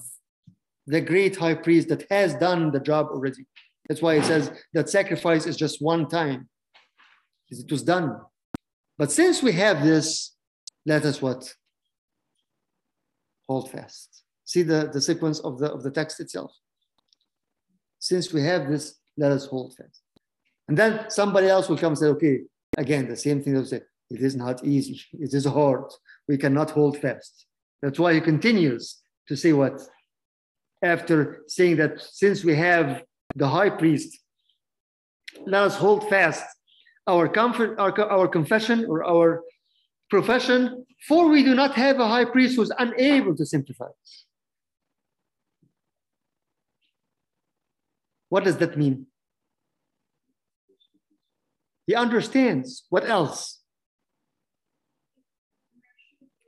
the 0.86 1.00
great 1.00 1.36
high 1.36 1.54
priest 1.54 1.88
that 1.88 2.04
has 2.10 2.34
done 2.34 2.70
the 2.70 2.80
job 2.80 3.06
already. 3.10 3.46
That's 3.88 4.02
why 4.02 4.16
it 4.16 4.24
says 4.24 4.52
that 4.74 4.90
sacrifice 4.90 5.46
is 5.46 5.56
just 5.56 5.80
one 5.80 6.06
time. 6.06 6.50
It 7.48 7.70
was 7.70 7.82
done. 7.82 8.20
But 8.98 9.10
since 9.10 9.42
we 9.42 9.52
have 9.52 9.82
this, 9.82 10.34
let 10.84 11.06
us 11.06 11.22
what? 11.22 11.54
Hold 13.48 13.70
fast. 13.70 14.24
See 14.44 14.62
the, 14.62 14.90
the 14.92 15.00
sequence 15.00 15.40
of 15.40 15.58
the, 15.58 15.72
of 15.72 15.82
the 15.82 15.90
text 15.90 16.20
itself. 16.20 16.52
Since 18.00 18.32
we 18.32 18.42
have 18.42 18.68
this, 18.68 18.98
let 19.16 19.30
us 19.30 19.46
hold 19.46 19.76
fast. 19.76 20.02
And 20.68 20.76
then 20.76 21.08
somebody 21.08 21.48
else 21.48 21.68
will 21.68 21.76
come 21.76 21.92
and 21.92 21.98
say, 21.98 22.06
okay, 22.06 22.40
again, 22.76 23.08
the 23.08 23.16
same 23.16 23.42
thing 23.42 23.54
they'll 23.54 23.64
say, 23.64 23.82
it 24.10 24.20
is 24.20 24.34
not 24.34 24.64
easy. 24.64 25.00
It 25.12 25.32
is 25.32 25.44
hard. 25.44 25.84
We 26.26 26.36
cannot 26.36 26.70
hold 26.70 26.98
fast. 26.98 27.46
That's 27.82 27.98
why 27.98 28.14
he 28.14 28.20
continues 28.20 28.98
to 29.28 29.36
say 29.36 29.52
what? 29.52 29.80
After 30.82 31.42
saying 31.46 31.76
that 31.76 32.00
since 32.00 32.42
we 32.42 32.56
have 32.56 33.04
the 33.36 33.48
high 33.48 33.70
priest, 33.70 34.18
let 35.46 35.62
us 35.62 35.76
hold 35.76 36.08
fast 36.08 36.44
our 37.06 37.28
comfort, 37.28 37.78
our, 37.78 37.92
our 38.10 38.28
confession 38.28 38.86
or 38.88 39.04
our 39.04 39.42
profession, 40.08 40.84
for 41.06 41.28
we 41.28 41.42
do 41.42 41.54
not 41.54 41.74
have 41.74 42.00
a 42.00 42.08
high 42.08 42.24
priest 42.24 42.56
who's 42.56 42.72
unable 42.78 43.36
to 43.36 43.46
sympathize. 43.46 44.26
What 48.30 48.44
does 48.44 48.56
that 48.58 48.78
mean? 48.78 49.06
He 51.86 51.94
understands. 51.94 52.84
What 52.88 53.06
else? 53.06 53.60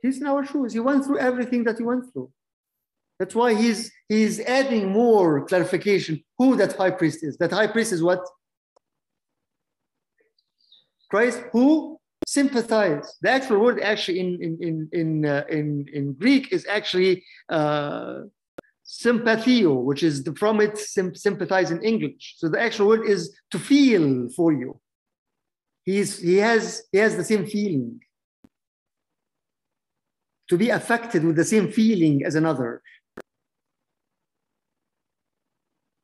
He's 0.01 0.19
in 0.19 0.25
our 0.25 0.45
shoes. 0.45 0.73
He 0.73 0.79
went 0.79 1.05
through 1.05 1.19
everything 1.19 1.65
that 1.65 1.77
he 1.77 1.83
went 1.83 2.11
through. 2.11 2.31
That's 3.19 3.35
why 3.35 3.53
he's 3.53 3.91
he's 4.09 4.39
adding 4.39 4.91
more 4.91 5.45
clarification 5.45 6.23
who 6.37 6.55
that 6.55 6.75
high 6.75 6.91
priest 6.91 7.23
is. 7.23 7.37
That 7.37 7.51
high 7.51 7.67
priest 7.67 7.91
is 7.93 8.01
what? 8.01 8.21
Christ 11.09 11.43
who 11.51 11.99
sympathize. 12.25 13.15
The 13.21 13.29
actual 13.29 13.59
word 13.59 13.79
actually 13.81 14.19
in 14.19 14.29
in 14.41 14.57
in 14.67 14.89
in 14.91 15.25
uh, 15.25 15.43
in, 15.49 15.87
in 15.93 16.13
Greek 16.13 16.51
is 16.51 16.65
actually 16.67 17.23
uh, 17.49 18.21
sympathio, 19.01 19.81
which 19.83 20.03
is 20.03 20.23
the, 20.23 20.35
from 20.35 20.61
it 20.61 20.77
sympathize 20.77 21.71
in 21.71 21.81
English. 21.83 22.35
So 22.37 22.49
the 22.49 22.61
actual 22.61 22.87
word 22.87 23.05
is 23.07 23.35
to 23.51 23.59
feel 23.59 24.29
for 24.29 24.51
you. 24.51 24.79
He's 25.83 26.19
he 26.19 26.37
has 26.37 26.83
he 26.91 26.99
has 26.99 27.17
the 27.17 27.23
same 27.23 27.45
feeling. 27.45 28.01
To 30.49 30.57
be 30.57 30.69
affected 30.69 31.23
with 31.23 31.35
the 31.35 31.45
same 31.45 31.71
feeling 31.71 32.23
as 32.25 32.35
another. 32.35 32.81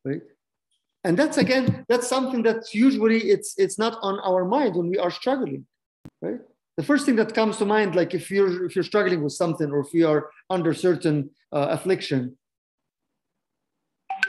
Right? 0.04 0.22
And 1.04 1.18
that's 1.18 1.38
again, 1.38 1.86
that's 1.88 2.08
something 2.08 2.44
that 2.44 2.74
usually 2.74 3.20
it's 3.30 3.54
it's 3.58 3.78
not 3.78 3.98
on 4.02 4.20
our 4.20 4.44
mind 4.46 4.76
when 4.76 4.90
we 4.90 4.98
are 4.98 5.12
struggling, 5.12 5.66
right? 6.22 6.40
The 6.78 6.84
first 6.84 7.06
thing 7.06 7.18
that 7.18 7.34
comes 7.34 7.58
to 7.58 7.66
mind, 7.66 7.96
like 7.96 8.14
if 8.14 8.32
you're 8.32 8.66
if 8.66 8.76
you're 8.76 8.84
struggling 8.84 9.24
with 9.24 9.34
something 9.34 9.70
or 9.72 9.80
if 9.80 9.94
you 9.94 10.08
are 10.08 10.30
under 10.50 10.74
certain 10.74 11.30
uh, 11.52 11.68
affliction, 11.72 12.38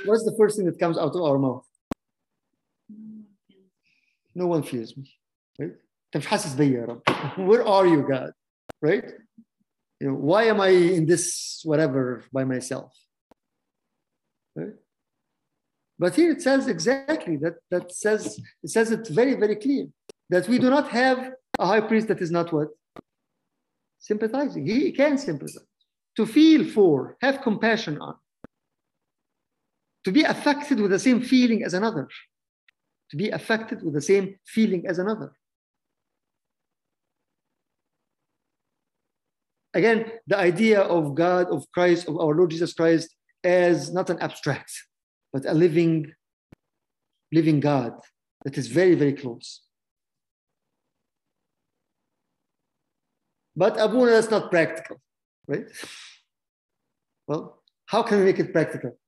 what's 0.06 0.24
the 0.24 0.36
first 0.38 0.58
thing 0.58 0.66
that 0.66 0.80
comes 0.80 0.98
out 0.98 1.16
of 1.16 1.22
our 1.22 1.38
mouth? 1.38 1.66
No 4.34 4.48
one 4.48 4.64
feels 4.64 4.96
me, 4.98 5.10
right? 5.60 5.76
أنت 6.16 6.18
مش 6.18 6.28
حاسس 6.28 6.56
بيا 6.56 6.80
يا 6.80 6.86
رب. 6.86 7.02
Where 7.48 7.66
are 7.68 7.88
you, 7.88 8.02
God? 8.08 8.32
Right? 8.82 9.06
You 10.00 10.08
know, 10.08 10.16
why 10.16 10.44
am 10.44 10.60
I 10.62 10.70
in 10.70 11.06
this 11.06 11.62
whatever 11.64 12.24
by 12.32 12.44
myself? 12.44 12.92
Right? 14.56 14.76
But 15.98 16.16
here 16.16 16.32
it 16.32 16.42
says 16.42 16.68
exactly 16.68 17.38
that 17.38 17.56
that 17.72 17.92
says 17.92 18.40
it 18.64 18.70
says 18.70 18.92
it 18.92 19.08
very, 19.08 19.36
very 19.36 19.56
clear 19.56 19.88
that 20.30 20.48
we 20.48 20.60
do 20.60 20.70
not 20.70 20.90
have 20.90 21.18
a 21.60 21.66
high 21.66 21.82
priest 21.82 22.08
that 22.10 22.22
is 22.22 22.32
not 22.32 22.52
what? 22.52 22.70
Sympathizing. 24.00 24.66
He 24.68 24.92
can 24.92 25.18
sympathize. 25.18 25.66
To 26.18 26.26
feel 26.26 26.64
for, 26.76 27.18
have 27.22 27.42
compassion 27.42 27.96
on. 28.00 28.16
To 30.05 30.13
be 30.13 30.23
affected 30.23 30.81
with 30.81 30.91
the 30.91 30.99
same 30.99 31.21
feeling 31.21 31.65
as 31.65 31.75
another. 31.75 32.09
To 33.11 33.17
be 33.17 33.31
affected 33.31 33.83
with 33.83 33.95
the 33.95 34.01
same 34.01 34.37
feeling 34.47 34.87
as 34.87 34.99
another. 34.99 35.33
Again, 39.75 40.11
the 40.27 40.37
idea 40.37 40.81
of 40.81 41.15
God, 41.15 41.49
of 41.49 41.65
Christ, 41.73 42.09
of 42.09 42.19
our 42.19 42.35
Lord 42.35 42.51
Jesus 42.51 42.73
Christ 42.73 43.15
as 43.45 43.93
not 43.93 44.11
an 44.11 44.19
abstract, 44.21 44.73
but 45.33 45.47
a 45.47 45.55
living, 45.55 46.13
living 47.33 47.61
God 47.61 47.93
that 48.45 48.59
is 48.59 48.67
very, 48.67 48.95
very 48.95 49.13
close. 49.13 49.63
But 53.57 53.81
Abuna, 53.81 54.13
that's 54.13 54.31
not 54.31 54.51
practical, 54.51 55.01
right? 55.47 55.65
Well, 57.27 57.63
how 57.87 58.03
can 58.03 58.19
we 58.19 58.25
make 58.25 58.39
it 58.39 58.53
practical? 58.53 58.99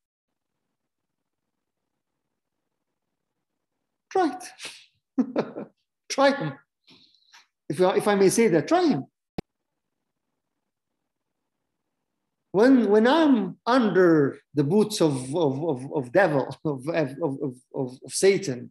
Try 4.13 4.37
it. 4.37 5.67
try 6.11 6.31
him. 6.37 6.53
If, 7.69 7.81
I- 7.81 7.97
if 7.97 8.07
I 8.07 8.15
may 8.15 8.29
say 8.29 8.49
that, 8.49 8.69
try 8.69 8.87
him. 8.87 9.05
When, 12.53 12.91
when 12.91 13.07
I'm 13.07 13.57
under 13.67 14.39
the 14.53 14.65
boots 14.65 15.01
of, 15.01 15.35
of, 15.35 15.65
of, 15.65 15.93
of 15.95 16.13
devil, 16.13 16.55
of, 16.67 16.87
of, 16.89 17.17
of, 17.23 17.39
of, 17.75 17.99
of 18.05 18.13
Satan, 18.13 18.71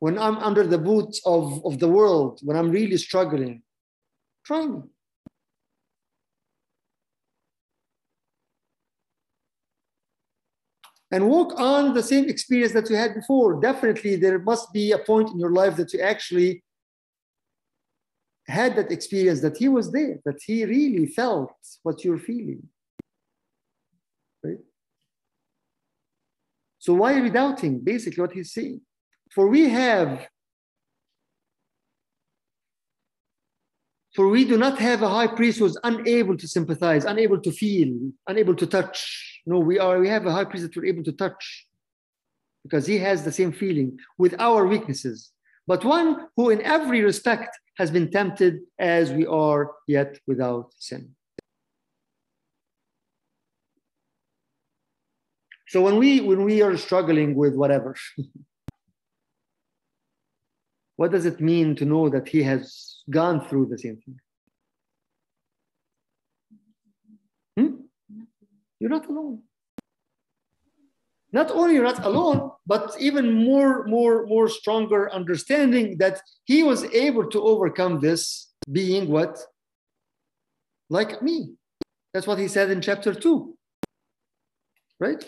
when 0.00 0.18
I'm 0.18 0.38
under 0.38 0.66
the 0.66 0.78
boots 0.78 1.20
of, 1.24 1.64
of 1.64 1.78
the 1.78 1.88
world, 1.88 2.40
when 2.42 2.56
I'm 2.56 2.70
really 2.72 2.96
struggling, 2.96 3.62
try 4.44 4.66
me. 4.66 4.80
And 11.14 11.28
walk 11.28 11.50
on 11.60 11.94
the 11.94 12.02
same 12.02 12.28
experience 12.28 12.72
that 12.72 12.90
you 12.90 12.96
had 12.96 13.14
before. 13.14 13.60
Definitely, 13.60 14.16
there 14.16 14.40
must 14.40 14.72
be 14.72 14.90
a 14.90 14.98
point 14.98 15.30
in 15.30 15.38
your 15.38 15.52
life 15.52 15.76
that 15.76 15.92
you 15.92 16.00
actually 16.00 16.64
had 18.48 18.74
that 18.74 18.90
experience, 18.90 19.40
that 19.40 19.56
he 19.56 19.68
was 19.68 19.92
there, 19.92 20.18
that 20.24 20.40
he 20.44 20.64
really 20.64 21.06
felt 21.06 21.54
what 21.84 22.04
you're 22.04 22.18
feeling. 22.18 22.64
Right? 24.42 24.58
So, 26.80 26.94
why 26.94 27.16
are 27.16 27.22
we 27.22 27.30
doubting? 27.30 27.78
Basically, 27.78 28.20
what 28.20 28.32
he's 28.32 28.52
saying. 28.52 28.80
For 29.30 29.46
we 29.46 29.68
have, 29.68 30.26
for 34.14 34.28
we 34.28 34.44
do 34.44 34.56
not 34.56 34.78
have 34.78 35.02
a 35.02 35.08
high 35.08 35.26
priest 35.26 35.58
who's 35.58 35.76
unable 35.82 36.36
to 36.36 36.46
sympathize, 36.46 37.04
unable 37.04 37.40
to 37.40 37.50
feel, 37.50 38.12
unable 38.28 38.54
to 38.54 38.66
touch. 38.66 39.40
No, 39.44 39.58
we 39.58 39.78
are. 39.78 39.98
We 39.98 40.08
have 40.08 40.26
a 40.26 40.32
high 40.32 40.44
priest 40.44 40.64
that 40.64 40.76
we're 40.76 40.86
able 40.86 41.02
to 41.04 41.12
touch, 41.12 41.66
because 42.62 42.86
he 42.86 42.98
has 42.98 43.24
the 43.24 43.32
same 43.32 43.52
feeling 43.52 43.98
with 44.16 44.34
our 44.38 44.66
weaknesses. 44.66 45.32
But 45.66 45.84
one 45.84 46.28
who, 46.36 46.50
in 46.50 46.62
every 46.62 47.02
respect, 47.02 47.58
has 47.76 47.90
been 47.90 48.10
tempted 48.10 48.60
as 48.78 49.12
we 49.12 49.26
are, 49.26 49.72
yet 49.88 50.18
without 50.26 50.72
sin. 50.78 51.14
So 55.66 55.82
when 55.82 55.98
we 55.98 56.20
when 56.20 56.44
we 56.44 56.62
are 56.62 56.76
struggling 56.76 57.34
with 57.34 57.56
whatever, 57.56 57.96
what 60.96 61.10
does 61.10 61.26
it 61.26 61.40
mean 61.40 61.74
to 61.76 61.84
know 61.84 62.08
that 62.08 62.28
he 62.28 62.44
has 62.44 62.93
gone 63.10 63.46
through 63.46 63.66
the 63.66 63.78
same 63.78 63.96
thing? 63.96 64.18
Hmm? 67.56 67.74
You're 68.80 68.90
not 68.90 69.08
alone. 69.08 69.42
Not 71.32 71.50
only 71.50 71.74
you're 71.74 71.82
not 71.82 72.04
alone, 72.04 72.52
but 72.64 72.94
even 73.00 73.32
more, 73.32 73.84
more, 73.86 74.24
more 74.26 74.48
stronger 74.48 75.12
understanding 75.12 75.98
that 75.98 76.20
he 76.44 76.62
was 76.62 76.84
able 76.84 77.28
to 77.30 77.42
overcome 77.42 77.98
this 77.98 78.52
being 78.70 79.08
what? 79.08 79.36
Like 80.88 81.22
me. 81.22 81.54
That's 82.12 82.28
what 82.28 82.38
he 82.38 82.46
said 82.46 82.70
in 82.70 82.80
chapter 82.80 83.12
2. 83.12 83.56
Right? 85.00 85.24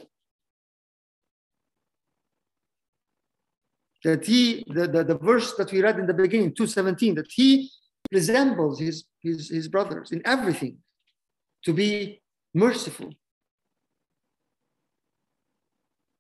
That 4.05 4.25
he, 4.25 4.65
the, 4.69 4.87
the, 4.87 5.05
the 5.05 5.19
verse 5.19 5.55
that 5.55 5.73
we 5.73 5.83
read 5.83 5.99
in 5.99 6.07
the 6.07 6.15
beginning, 6.15 6.55
217, 6.55 7.15
that 7.17 7.31
he 7.31 7.71
resembles 8.13 8.79
his, 8.79 9.05
his, 9.21 9.49
his 9.49 9.69
brothers 9.69 10.13
in 10.13 10.23
everything 10.25 10.79
to 11.65 11.73
be 11.73 12.21
merciful. 12.55 13.13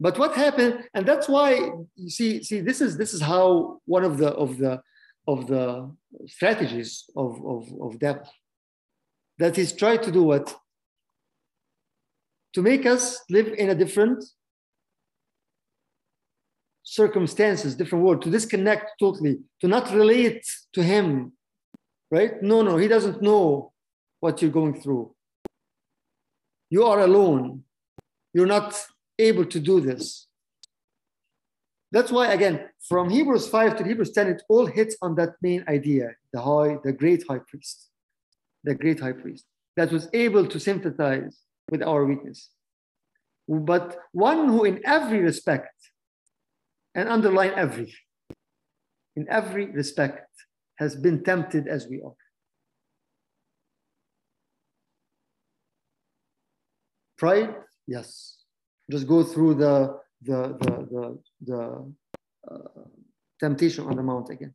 But 0.00 0.18
what 0.18 0.34
happened, 0.34 0.84
and 0.94 1.06
that's 1.06 1.28
why 1.28 1.70
you 1.94 2.10
see, 2.10 2.42
see, 2.42 2.60
this 2.60 2.80
is 2.80 2.98
this 2.98 3.14
is 3.14 3.22
how 3.22 3.80
one 3.86 4.04
of 4.04 4.18
the 4.18 4.28
of 4.28 4.58
the 4.58 4.82
of 5.26 5.46
the 5.46 5.90
strategies 6.26 7.04
of, 7.16 7.44
of, 7.44 7.72
of 7.80 7.98
devil 7.98 8.28
that 9.38 9.56
he's 9.56 9.72
tried 9.72 10.02
to 10.02 10.12
do 10.12 10.22
what? 10.22 10.54
To 12.54 12.62
make 12.62 12.86
us 12.86 13.20
live 13.28 13.48
in 13.48 13.70
a 13.70 13.74
different 13.74 14.24
circumstances, 16.87 17.74
different 17.74 18.05
world, 18.05 18.22
to 18.22 18.30
disconnect 18.30 18.93
totally, 19.01 19.41
to 19.61 19.66
not 19.66 19.93
relate 19.93 20.47
to 20.72 20.82
him, 20.82 21.32
right? 22.12 22.41
No, 22.43 22.62
no, 22.62 22.76
he 22.76 22.87
doesn't 22.87 23.20
know 23.20 23.72
what 24.20 24.41
you're 24.41 24.53
going 24.53 24.80
through. 24.80 25.12
You 26.70 26.84
are 26.84 27.01
alone. 27.01 27.64
You're 28.32 28.47
not 28.47 28.80
able 29.18 29.45
to 29.47 29.59
do 29.59 29.80
this. 29.80 30.28
That's 31.91 32.12
why, 32.12 32.32
again, 32.32 32.68
from 32.89 33.11
Hebrews 33.11 33.49
5 33.49 33.76
to 33.78 33.84
Hebrews 33.84 34.12
10, 34.12 34.28
it 34.28 34.43
all 34.49 34.66
hits 34.66 34.97
on 35.03 35.16
that 35.16 35.34
main 35.43 35.64
idea 35.68 36.14
the 36.32 36.41
high, 36.41 36.78
the 36.84 36.93
great 36.93 37.24
high 37.28 37.41
priest, 37.49 37.89
the 38.62 38.74
great 38.74 39.01
high 39.01 39.12
priest 39.12 39.45
that 39.76 39.91
was 39.91 40.09
able 40.12 40.47
to 40.47 40.61
sympathize 40.61 41.37
with 41.70 41.82
our 41.82 42.05
weakness. 42.05 42.51
But 43.49 43.99
one 44.12 44.49
who, 44.49 44.64
in 44.64 44.80
every 44.84 45.18
respect, 45.18 45.74
and 46.97 47.09
underline 47.09 47.53
every, 47.55 47.94
in 49.14 49.26
every 49.28 49.66
respect, 49.66 50.30
has 50.78 50.97
been 50.97 51.22
tempted 51.22 51.68
as 51.68 51.86
we 51.86 52.01
are. 52.03 52.16
Pride, 57.18 57.55
yes. 57.86 58.38
Just 58.90 59.07
go 59.07 59.22
through 59.22 59.55
the 59.55 59.99
the 60.22 60.40
the 60.62 60.74
the, 60.92 61.05
the 61.49 61.61
uh, 62.51 62.84
temptation 63.38 63.84
on 63.86 63.97
the 63.97 64.03
mount 64.03 64.30
again. 64.30 64.55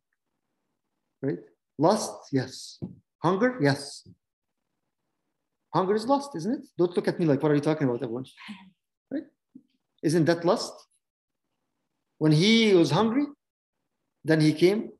Right? 1.22 1.38
Lust, 1.78 2.14
yes. 2.32 2.80
Hunger, 3.22 3.58
yes. 3.60 4.06
Hunger 5.74 5.94
is 5.94 6.06
lust, 6.06 6.30
isn't 6.36 6.54
it? 6.58 6.64
Don't 6.76 6.94
look 6.96 7.08
at 7.08 7.18
me 7.18 7.24
like, 7.26 7.42
what 7.42 7.52
are 7.52 7.54
you 7.54 7.60
talking 7.60 7.88
about, 7.88 8.02
everyone? 8.02 8.26
Right? 9.10 9.24
Isn't 10.02 10.24
that 10.26 10.44
lust? 10.44 10.74
When 12.22 12.30
he 12.30 12.72
was 12.72 12.92
hungry, 12.92 13.26
then 14.24 14.40
he 14.40 14.52
came. 14.52 14.90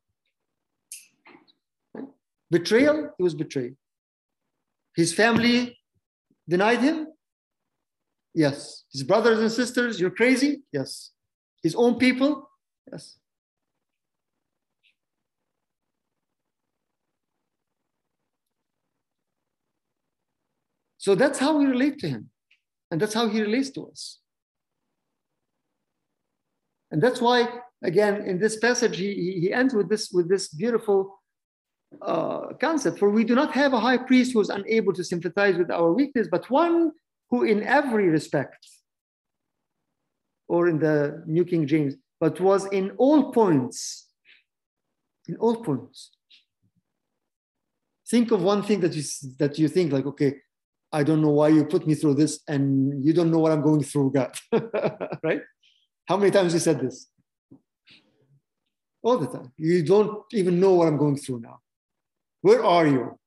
Betrayal, 2.50 3.14
he 3.16 3.22
was 3.22 3.36
betrayed. 3.36 3.76
His 4.96 5.14
family 5.14 5.78
denied 6.48 6.80
him. 6.80 7.06
Yes. 8.34 8.86
His 8.92 9.04
brothers 9.04 9.38
and 9.38 9.52
sisters, 9.52 10.00
you're 10.00 10.10
crazy. 10.10 10.62
Yes. 10.72 11.12
His 11.62 11.76
own 11.76 11.94
people. 11.96 12.50
Yes. 12.90 13.20
So 20.98 21.14
that's 21.14 21.38
how 21.38 21.56
we 21.56 21.66
relate 21.66 22.00
to 22.00 22.08
him. 22.08 22.30
And 22.90 23.00
that's 23.00 23.14
how 23.14 23.28
he 23.28 23.40
relates 23.40 23.70
to 23.76 23.86
us. 23.86 24.18
And 26.93 27.03
that's 27.03 27.20
why, 27.20 27.49
again, 27.82 28.22
in 28.22 28.38
this 28.38 28.59
passage, 28.59 28.97
he, 28.97 29.40
he- 29.40 29.53
ends 29.53 29.74
with 29.74 29.88
this, 29.88 30.11
with 30.12 30.28
this 30.28 30.49
beautiful 30.49 31.18
uh, 32.03 32.53
concept. 32.61 32.99
For 32.99 33.11
we 33.11 33.24
do 33.24 33.34
not 33.34 33.53
have 33.53 33.72
a 33.72 33.80
high 33.80 33.99
priest 33.99 34.32
who 34.32 34.40
is 34.40 34.51
unable 34.51 34.93
to 34.93 35.03
sympathize 35.03 35.57
with 35.57 35.70
our 35.70 35.93
weakness, 35.93 36.28
but 36.30 36.49
one 36.51 36.93
who, 37.30 37.45
in 37.45 37.62
every 37.64 38.09
respect, 38.09 38.66
or 40.49 40.68
in 40.68 40.78
the 40.78 41.24
New 41.26 41.47
King 41.47 41.66
James, 41.66 41.95
but 42.20 42.38
was 42.40 42.66
in 42.66 42.90
all 42.99 43.32
points, 43.32 44.09
in 45.26 45.36
all 45.36 45.57
points. 45.62 46.11
Think 48.09 48.30
of 48.32 48.43
one 48.43 48.62
thing 48.62 48.80
that 48.80 48.95
you 48.95 49.03
that 49.38 49.59
you 49.59 49.68
think 49.68 49.93
like, 49.93 50.05
okay, 50.05 50.34
I 50.93 51.03
don't 51.05 51.22
know 51.22 51.30
why 51.30 51.49
you 51.49 51.64
put 51.64 51.86
me 51.86 51.95
through 51.95 52.14
this, 52.14 52.40
and 52.47 53.03
you 53.03 53.14
don't 53.14 53.30
know 53.30 53.38
what 53.38 53.53
I'm 53.53 53.62
going 53.62 53.82
through, 53.82 54.12
God. 54.12 54.36
right? 55.22 55.40
How 56.12 56.18
many 56.18 56.30
times 56.30 56.52
you 56.52 56.60
said 56.60 56.78
this? 56.78 57.08
All 59.02 59.16
the 59.16 59.28
time. 59.28 59.50
You 59.56 59.82
don't 59.82 60.22
even 60.34 60.60
know 60.60 60.74
what 60.74 60.86
I'm 60.86 60.98
going 60.98 61.16
through 61.16 61.40
now. 61.40 61.60
Where 62.42 62.62
are 62.62 62.86
you? 62.86 63.18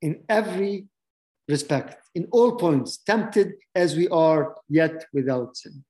In 0.00 0.22
every 0.28 0.86
respect, 1.48 1.96
in 2.14 2.28
all 2.30 2.54
points, 2.54 2.98
tempted 2.98 3.54
as 3.74 3.96
we 3.96 4.06
are, 4.10 4.54
yet 4.68 5.04
without 5.12 5.56
sin. 5.56 5.84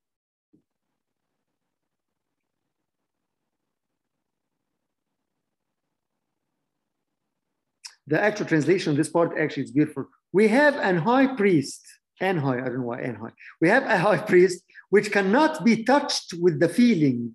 The 8.07 8.19
actual 8.19 8.47
translation 8.47 8.93
of 8.93 8.97
this 8.97 9.11
part 9.11 9.39
actually 9.39 9.65
is 9.65 9.73
beautiful. 9.73 10.07
We 10.33 10.49
have 10.49 10.77
an 10.77 10.97
high 10.97 11.27
priest, 11.27 11.83
high, 12.21 12.59
I 12.59 12.65
don't 12.65 12.81
know 12.81 12.87
why, 12.87 13.03
high. 13.03 13.33
We 13.61 13.69
have 13.69 13.85
a 13.85 13.99
high 13.99 14.19
priest 14.19 14.63
which 14.91 15.11
cannot 15.11 15.65
be 15.65 15.85
touched 15.85 16.35
with 16.35 16.61
the 16.61 16.69
feeling 16.69 17.35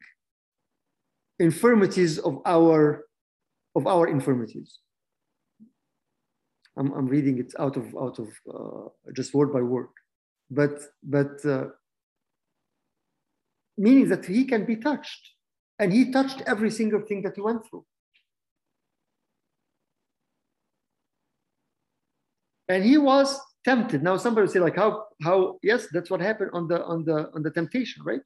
infirmities 1.39 2.19
of 2.19 2.41
our 2.45 3.05
of 3.75 3.87
our 3.87 4.07
infirmities. 4.07 4.79
I'm, 6.77 6.91
I'm 6.93 7.07
reading 7.07 7.39
it 7.39 7.53
out 7.57 7.77
of 7.77 7.95
out 7.95 8.19
of 8.19 8.29
uh, 8.53 8.89
just 9.13 9.33
word 9.33 9.51
by 9.51 9.61
word, 9.61 9.87
but 10.49 10.81
but 11.03 11.43
uh, 11.45 11.65
meaning 13.77 14.09
that 14.09 14.25
he 14.25 14.45
can 14.45 14.65
be 14.65 14.75
touched, 14.75 15.31
and 15.79 15.91
he 15.91 16.11
touched 16.11 16.41
every 16.45 16.69
single 16.69 17.01
thing 17.01 17.21
that 17.23 17.35
he 17.35 17.41
went 17.41 17.65
through. 17.67 17.85
And 22.67 22.83
he 22.83 22.97
was 22.97 23.39
tempted. 23.65 24.03
Now 24.03 24.15
somebody 24.17 24.47
say 24.47 24.59
like 24.59 24.77
how 24.77 25.07
how 25.21 25.59
yes 25.61 25.87
that's 25.91 26.09
what 26.09 26.21
happened 26.21 26.51
on 26.53 26.67
the 26.67 26.83
on 26.85 27.03
the 27.03 27.29
on 27.33 27.43
the 27.43 27.51
temptation, 27.51 28.03
right? 28.03 28.21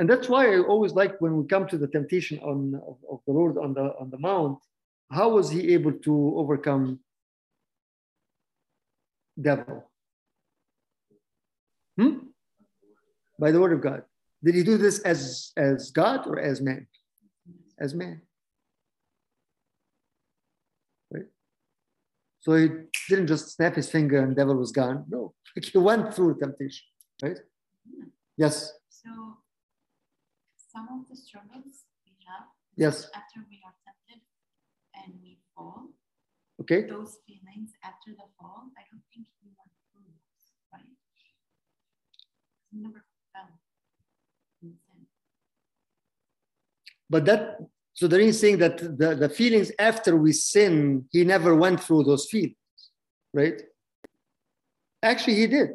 and 0.00 0.08
that's 0.08 0.30
why 0.30 0.54
I 0.54 0.60
always 0.60 0.92
like 0.92 1.20
when 1.20 1.36
we 1.36 1.46
come 1.46 1.68
to 1.68 1.76
the 1.76 1.86
temptation 1.86 2.38
on 2.38 2.74
of, 2.88 2.96
of 3.12 3.20
the 3.26 3.32
Lord 3.34 3.58
on 3.58 3.74
the 3.74 3.94
on 4.00 4.08
the 4.08 4.18
mount. 4.18 4.58
How 5.12 5.28
was 5.28 5.50
he 5.50 5.74
able 5.74 5.92
to 5.92 6.34
overcome 6.36 7.00
devil? 9.38 9.90
Hmm? 11.98 12.30
By 13.38 13.50
the 13.52 13.60
word 13.60 13.74
of 13.74 13.82
God. 13.82 14.04
Did 14.42 14.54
he 14.54 14.62
do 14.62 14.78
this 14.78 15.00
as 15.00 15.52
as 15.58 15.90
God 15.90 16.26
or 16.26 16.38
as 16.40 16.62
man? 16.62 16.86
As 17.80 17.94
man. 17.94 18.20
Right. 21.10 21.24
So 22.40 22.54
he 22.54 22.68
didn't 23.08 23.26
just 23.26 23.56
snap 23.56 23.74
his 23.76 23.90
finger 23.90 24.18
and 24.22 24.36
devil 24.36 24.54
was 24.56 24.70
gone. 24.70 25.06
No, 25.08 25.34
he 25.60 25.78
went 25.78 26.14
through 26.14 26.38
temptation. 26.38 26.86
Right. 27.22 27.38
Yes. 28.36 28.72
So 28.88 29.08
some 30.72 30.88
of 30.92 31.08
the 31.08 31.16
struggles 31.16 31.84
we 32.04 32.12
have 32.28 32.46
Yes. 32.76 33.10
after 33.14 33.40
we 33.50 33.60
are 33.66 33.74
tempted 33.84 34.22
and 34.94 35.20
we 35.22 35.38
fall, 35.54 35.88
Okay. 36.60 36.82
those 36.82 37.18
feelings 37.26 37.72
after 37.82 38.12
the 38.12 38.28
fall, 38.38 38.70
I 38.78 38.82
don't 38.90 39.02
think 39.12 39.26
we 39.42 39.48
went 39.56 39.72
through 39.90 40.04
those, 40.06 40.44
right? 40.72 40.92
We 42.72 42.80
never 42.80 43.04
fell. 43.32 43.48
But 47.10 47.24
that, 47.24 47.58
so 48.00 48.08
there 48.08 48.20
is 48.20 48.40
saying 48.40 48.56
that 48.60 48.78
the, 48.78 49.14
the 49.14 49.28
feelings 49.28 49.70
after 49.78 50.16
we 50.16 50.32
sin, 50.32 51.04
he 51.12 51.22
never 51.22 51.54
went 51.54 51.82
through 51.82 52.04
those 52.04 52.24
feelings, 52.30 52.56
right? 53.34 53.60
Actually, 55.02 55.34
he 55.34 55.46
did. 55.46 55.68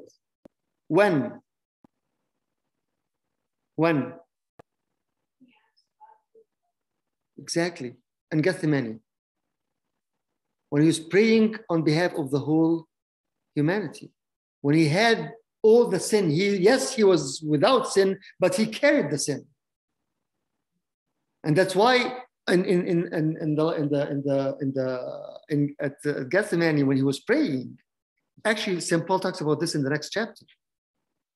When? 0.87 1.39
When? 3.75 4.13
Exactly. 7.37 7.93
And 8.31 8.41
Gethsemane. 8.41 9.01
When 10.71 10.81
he 10.81 10.87
was 10.87 10.99
praying 10.99 11.57
on 11.69 11.83
behalf 11.83 12.15
of 12.15 12.31
the 12.31 12.39
whole 12.39 12.87
humanity. 13.53 14.09
When 14.61 14.75
he 14.75 14.87
had 14.87 15.31
all 15.61 15.89
the 15.89 15.99
sin, 15.99 16.31
he 16.31 16.57
yes, 16.57 16.95
he 16.95 17.03
was 17.03 17.39
without 17.47 17.93
sin, 17.93 18.17
but 18.39 18.55
he 18.55 18.65
carried 18.65 19.11
the 19.11 19.19
sin. 19.19 19.45
And 21.45 21.55
that's 21.55 21.75
why 21.75 22.17
in, 22.49 22.65
in, 22.65 22.87
in, 22.87 23.13
in, 23.13 23.37
in 23.39 23.55
the 23.55 23.67
in 23.69 23.89
the 23.89 24.09
in 24.09 24.23
the 24.23 24.57
in 24.61 24.73
the 24.73 24.89
in 25.49 25.75
at 25.79 25.95
uh, 26.05 26.23
Gethsemane 26.23 26.85
when 26.87 26.97
he 26.97 27.03
was 27.03 27.19
praying, 27.19 27.77
actually 28.43 28.81
St. 28.81 29.05
Paul 29.05 29.19
talks 29.19 29.41
about 29.41 29.59
this 29.59 29.75
in 29.75 29.83
the 29.83 29.89
next 29.91 30.09
chapter. 30.09 30.45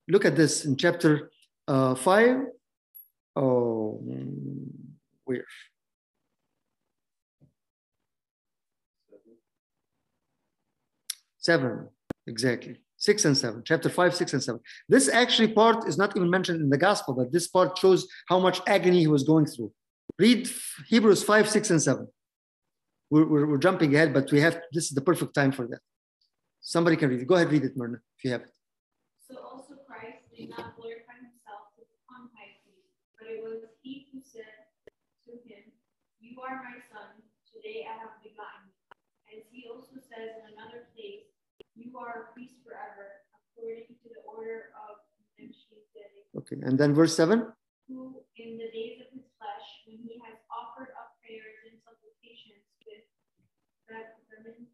Look 0.08 0.26
at 0.26 0.36
this 0.36 0.66
in 0.66 0.76
chapter 0.78 1.32
uh, 1.68 1.94
five. 1.94 2.38
Oh, 3.36 4.02
where? 5.26 5.46
Seven, 11.38 11.88
exactly. 12.26 12.78
Six 12.98 13.24
and 13.26 13.38
seven, 13.38 13.62
chapter 13.64 13.90
five, 13.90 14.14
six 14.14 14.34
and 14.34 14.44
seven. 14.44 14.60
This 14.90 15.08
actually 15.08 15.54
part 15.54 15.88
is 15.88 15.98
not 15.98 16.18
even 16.18 16.30
mentioned 16.30 16.62
in 16.62 16.70
the 16.70 16.78
gospel, 16.78 17.14
but 17.14 17.32
this 17.32 17.48
part 17.48 17.78
shows 17.78 18.08
how 18.28 18.40
much 18.40 18.60
agony 18.68 19.00
he 19.00 19.08
was 19.08 19.24
going 19.24 19.46
through. 19.46 19.72
Read 20.20 20.52
Hebrews 20.88 21.24
5, 21.24 21.50
6, 21.50 21.70
and 21.72 21.82
7. 21.82 22.08
We're, 23.10 23.26
we're, 23.26 23.46
we're 23.48 23.58
jumping 23.58 23.96
ahead, 23.96 24.14
but 24.14 24.30
we 24.32 24.42
have 24.42 24.60
this 24.74 24.86
is 24.86 24.92
the 24.92 25.02
perfect 25.02 25.34
time 25.34 25.54
for 25.54 25.66
that. 25.68 25.80
Somebody 26.60 26.98
can 26.98 27.10
read 27.10 27.22
it. 27.22 27.28
Go 27.28 27.36
ahead, 27.36 27.50
read 27.50 27.64
it, 27.64 27.72
Myrna, 27.78 28.04
if 28.18 28.24
you 28.26 28.32
have 28.32 28.42
it. 28.42 28.52
So 29.24 29.40
also 29.40 29.80
Christ 29.88 30.28
did 30.36 30.52
not 30.52 30.76
glorify 30.76 31.16
himself 31.24 31.72
to 31.80 31.88
become 31.88 32.28
high 32.36 32.60
priest, 32.68 32.92
but 33.16 33.32
it 33.32 33.40
was 33.40 33.64
he 33.80 34.12
who 34.12 34.20
said 34.20 34.68
to 35.24 35.40
him, 35.48 35.72
You 36.20 36.36
are 36.44 36.68
my 36.68 36.84
son, 36.92 37.24
today 37.48 37.88
I 37.88 37.96
have 38.04 38.20
begotten 38.20 38.76
you. 38.76 39.40
As 39.40 39.48
he 39.48 39.72
also 39.72 40.04
says 40.04 40.36
in 40.36 40.52
another 40.52 40.92
place, 41.00 41.32
You 41.80 41.96
are 41.96 42.28
a 42.28 42.36
priest 42.36 42.60
forever, 42.60 43.24
according 43.40 43.88
to 44.04 44.08
the 44.12 44.20
order 44.28 44.76
of 44.76 45.00
Melchizedek, 45.40 46.28
Okay, 46.36 46.60
and 46.60 46.76
then 46.76 46.92
verse 46.92 47.16
7. 47.16 47.48
who 47.88 48.20
in 48.38 48.56
the 48.56 48.70
days 48.72 49.02
of 49.04 49.10
his 49.12 49.28
flesh, 49.36 49.68
when 49.84 50.00
he 50.06 50.16
has 50.24 50.38
offered 50.48 50.96
up 50.96 51.18
prayers 51.20 51.60
and 51.68 51.76
supplications 51.84 52.64
with 52.88 53.04
vehement 53.90 54.70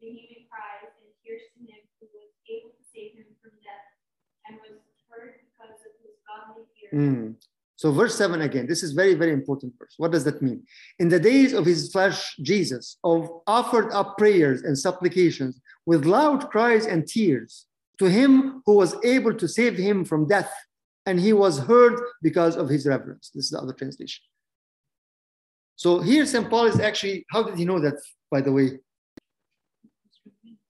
vehement 0.00 0.46
cries 0.52 0.92
and 1.00 1.10
tears 1.24 1.42
to 1.56 1.60
him 1.64 1.80
who 1.98 2.06
was 2.14 2.30
able 2.46 2.70
to 2.70 2.82
save 2.94 3.18
him 3.18 3.32
from 3.42 3.52
death, 3.64 3.86
and 4.46 4.60
was 4.62 4.78
heard 5.10 5.40
because 5.42 5.80
of 5.82 5.92
his 6.04 6.16
godly 6.24 6.64
fear. 6.76 6.90
Mm. 6.92 7.34
So, 7.76 7.92
verse 7.92 8.16
7 8.16 8.40
again, 8.42 8.66
this 8.66 8.82
is 8.82 8.92
very, 8.92 9.14
very 9.14 9.32
important 9.32 9.72
verse. 9.78 9.94
What 9.98 10.10
does 10.10 10.24
that 10.24 10.42
mean? 10.42 10.64
In 10.98 11.08
the 11.08 11.20
days 11.20 11.52
of 11.52 11.64
his 11.64 11.92
flesh, 11.92 12.34
Jesus, 12.42 12.98
of 13.04 13.30
offered 13.46 13.92
up 13.92 14.18
prayers 14.18 14.62
and 14.62 14.76
supplications 14.76 15.60
with 15.86 16.04
loud 16.04 16.50
cries 16.50 16.86
and 16.86 17.06
tears 17.06 17.66
to 18.00 18.06
him 18.06 18.62
who 18.66 18.74
was 18.74 18.96
able 19.04 19.34
to 19.34 19.46
save 19.46 19.76
him 19.76 20.04
from 20.04 20.26
death, 20.26 20.52
and 21.06 21.20
he 21.20 21.32
was 21.32 21.60
heard 21.60 22.00
because 22.20 22.56
of 22.56 22.68
his 22.68 22.86
reverence. 22.86 23.30
This 23.32 23.44
is 23.44 23.50
the 23.50 23.60
other 23.60 23.72
translation. 23.72 24.24
So, 25.76 26.00
here 26.00 26.26
St. 26.26 26.50
Paul 26.50 26.66
is 26.66 26.80
actually, 26.80 27.24
how 27.30 27.44
did 27.44 27.56
he 27.56 27.64
know 27.64 27.78
that, 27.78 27.94
by 28.30 28.40
the 28.40 28.52
way? 28.52 28.78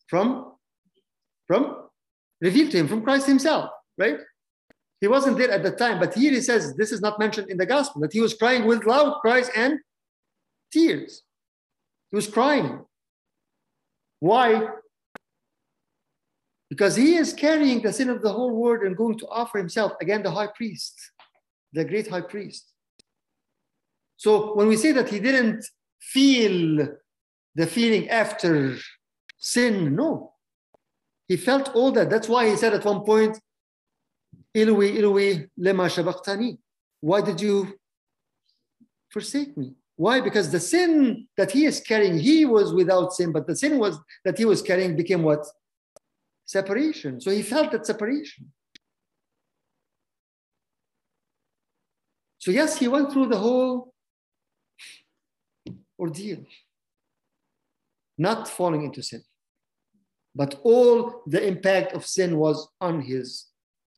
From? 0.06 0.52
From? 1.46 1.88
Revealed 2.40 2.70
to 2.72 2.78
him 2.78 2.88
from 2.88 3.02
Christ 3.02 3.26
himself, 3.26 3.70
right? 3.96 4.18
He 5.00 5.08
wasn't 5.08 5.38
there 5.38 5.50
at 5.50 5.62
the 5.62 5.70
time, 5.70 5.98
but 6.00 6.14
here 6.14 6.32
he 6.32 6.40
says 6.40 6.74
this 6.74 6.92
is 6.92 7.00
not 7.00 7.18
mentioned 7.18 7.50
in 7.50 7.56
the 7.56 7.66
gospel 7.66 8.00
that 8.02 8.12
he 8.12 8.20
was 8.20 8.34
crying 8.34 8.66
with 8.66 8.84
loud 8.84 9.20
cries 9.20 9.48
and 9.54 9.78
tears. 10.72 11.22
He 12.10 12.16
was 12.16 12.26
crying. 12.26 12.84
Why? 14.20 14.68
Because 16.68 16.96
he 16.96 17.16
is 17.16 17.32
carrying 17.32 17.82
the 17.82 17.92
sin 17.92 18.10
of 18.10 18.22
the 18.22 18.32
whole 18.32 18.54
world 18.54 18.82
and 18.82 18.96
going 18.96 19.18
to 19.18 19.28
offer 19.28 19.58
himself 19.58 19.92
again, 20.00 20.22
the 20.22 20.30
high 20.30 20.48
priest, 20.54 20.94
the 21.72 21.84
great 21.84 22.08
high 22.08 22.20
priest. 22.20 22.72
So 24.16 24.54
when 24.54 24.66
we 24.66 24.76
say 24.76 24.92
that 24.92 25.08
he 25.08 25.20
didn't 25.20 25.64
feel 26.00 26.88
the 27.58 27.66
feeling 27.66 28.08
after 28.08 28.76
sin. 29.36 29.96
No. 29.96 30.32
He 31.26 31.36
felt 31.36 31.74
all 31.74 31.90
that. 31.92 32.08
That's 32.08 32.28
why 32.28 32.48
he 32.48 32.56
said 32.56 32.72
at 32.72 32.84
one 32.84 33.00
point, 33.04 33.36
Ilui, 34.56 34.96
Ilui, 34.98 35.50
lema 35.58 35.86
shabaqtani. 35.94 36.56
Why 37.00 37.20
did 37.20 37.40
you 37.40 37.74
forsake 39.10 39.56
me? 39.56 39.74
Why? 39.96 40.20
Because 40.20 40.52
the 40.52 40.60
sin 40.60 41.26
that 41.36 41.50
he 41.50 41.66
is 41.66 41.80
carrying, 41.80 42.16
he 42.18 42.44
was 42.44 42.72
without 42.72 43.12
sin, 43.12 43.32
but 43.32 43.48
the 43.48 43.56
sin 43.56 43.80
was 43.80 43.98
that 44.24 44.38
he 44.38 44.44
was 44.44 44.62
carrying 44.62 44.96
became 44.96 45.24
what? 45.24 45.44
Separation. 46.46 47.20
So 47.20 47.32
he 47.32 47.42
felt 47.42 47.72
that 47.72 47.84
separation. 47.84 48.52
So 52.38 52.52
yes, 52.52 52.78
he 52.78 52.86
went 52.86 53.12
through 53.12 53.26
the 53.26 53.38
whole 53.38 53.92
ordeal, 55.98 56.44
not 58.18 58.48
falling 58.48 58.84
into 58.84 59.02
sin. 59.02 59.22
But 60.34 60.60
all 60.62 61.22
the 61.26 61.44
impact 61.44 61.94
of 61.94 62.06
sin 62.06 62.38
was 62.38 62.68
on 62.80 63.00
his. 63.00 63.46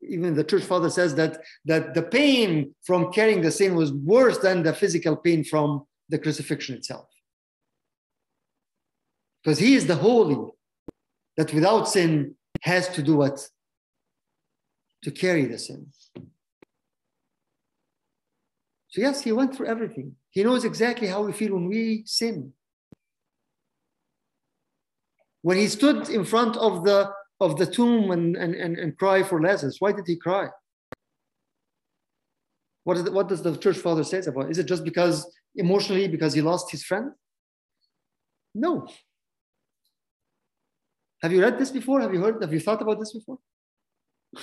Even 0.02 0.34
the 0.34 0.44
church 0.44 0.62
father 0.62 0.88
says 0.88 1.14
that, 1.16 1.42
that 1.64 1.94
the 1.94 2.02
pain 2.02 2.74
from 2.84 3.12
carrying 3.12 3.42
the 3.42 3.50
sin 3.50 3.74
was 3.74 3.92
worse 3.92 4.38
than 4.38 4.62
the 4.62 4.72
physical 4.72 5.16
pain 5.16 5.44
from 5.44 5.84
the 6.08 6.18
crucifixion 6.18 6.76
itself. 6.76 7.06
Because 9.42 9.58
he 9.58 9.74
is 9.74 9.86
the 9.86 9.96
holy 9.96 10.38
that 11.36 11.52
without 11.52 11.88
sin 11.88 12.34
has 12.62 12.88
to 12.90 13.02
do 13.02 13.16
what? 13.16 13.46
To 15.04 15.10
carry 15.10 15.46
the 15.46 15.58
sin. 15.58 15.86
So, 18.88 19.00
yes, 19.00 19.22
he 19.22 19.32
went 19.32 19.54
through 19.54 19.68
everything. 19.68 20.16
He 20.30 20.42
knows 20.42 20.64
exactly 20.64 21.08
how 21.08 21.22
we 21.22 21.32
feel 21.32 21.54
when 21.54 21.68
we 21.68 22.02
sin. 22.06 22.52
When 25.42 25.56
he 25.56 25.68
stood 25.68 26.08
in 26.08 26.24
front 26.24 26.56
of 26.56 26.84
the 26.84 27.10
of 27.40 27.56
the 27.56 27.66
tomb 27.66 28.10
and, 28.10 28.36
and, 28.36 28.54
and, 28.54 28.78
and 28.78 28.96
cry 28.98 29.22
for 29.22 29.40
Lazarus, 29.40 29.76
why 29.78 29.92
did 29.92 30.06
he 30.06 30.16
cry? 30.16 30.48
What, 32.84 32.98
is 32.98 33.04
the, 33.04 33.12
what 33.12 33.28
does 33.28 33.42
the 33.42 33.56
church 33.56 33.78
father 33.78 34.04
say 34.04 34.18
about 34.18 34.46
it? 34.46 34.50
Is 34.50 34.58
it 34.58 34.66
just 34.66 34.84
because 34.84 35.26
emotionally 35.54 36.06
because 36.08 36.34
he 36.34 36.42
lost 36.42 36.70
his 36.70 36.84
friend? 36.84 37.12
No. 38.54 38.86
Have 41.22 41.32
you 41.32 41.40
read 41.40 41.58
this 41.58 41.70
before? 41.70 42.00
Have 42.00 42.12
you 42.12 42.20
heard? 42.20 42.42
Have 42.42 42.52
you 42.52 42.60
thought 42.60 42.82
about 42.82 42.98
this 42.98 43.12
before? 43.12 43.38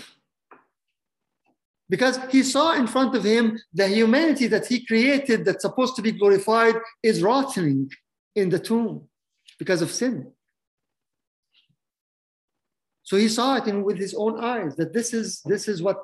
because 1.90 2.20
he 2.32 2.44
saw 2.44 2.74
in 2.74 2.88
front 2.88 3.16
of 3.16 3.24
him 3.24 3.60
the 3.74 3.88
humanity 3.88 4.48
that 4.48 4.68
he 4.68 4.86
created 4.86 5.46
that's 5.46 5.64
supposed 5.64 5.96
to 5.96 6.02
be 6.02 6.12
glorified 6.12 6.76
is 7.02 7.24
rotting 7.24 7.90
in 8.36 8.50
the 8.50 8.60
tomb 8.60 9.08
because 9.58 9.82
of 9.82 9.92
sin. 9.92 10.32
So 13.08 13.16
he 13.16 13.30
saw 13.30 13.56
it 13.56 13.68
in, 13.68 13.84
with 13.84 13.98
his 13.98 14.14
own 14.14 14.38
eyes 14.44 14.76
that 14.76 14.92
this 14.92 15.14
is 15.14 15.42
this 15.46 15.70
is 15.70 15.82
what 15.82 15.98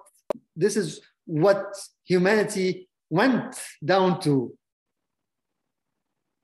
this 0.56 0.78
is 0.78 1.02
what 1.26 1.76
humanity 2.06 2.88
went 3.10 3.62
down 3.84 4.22
to. 4.22 4.58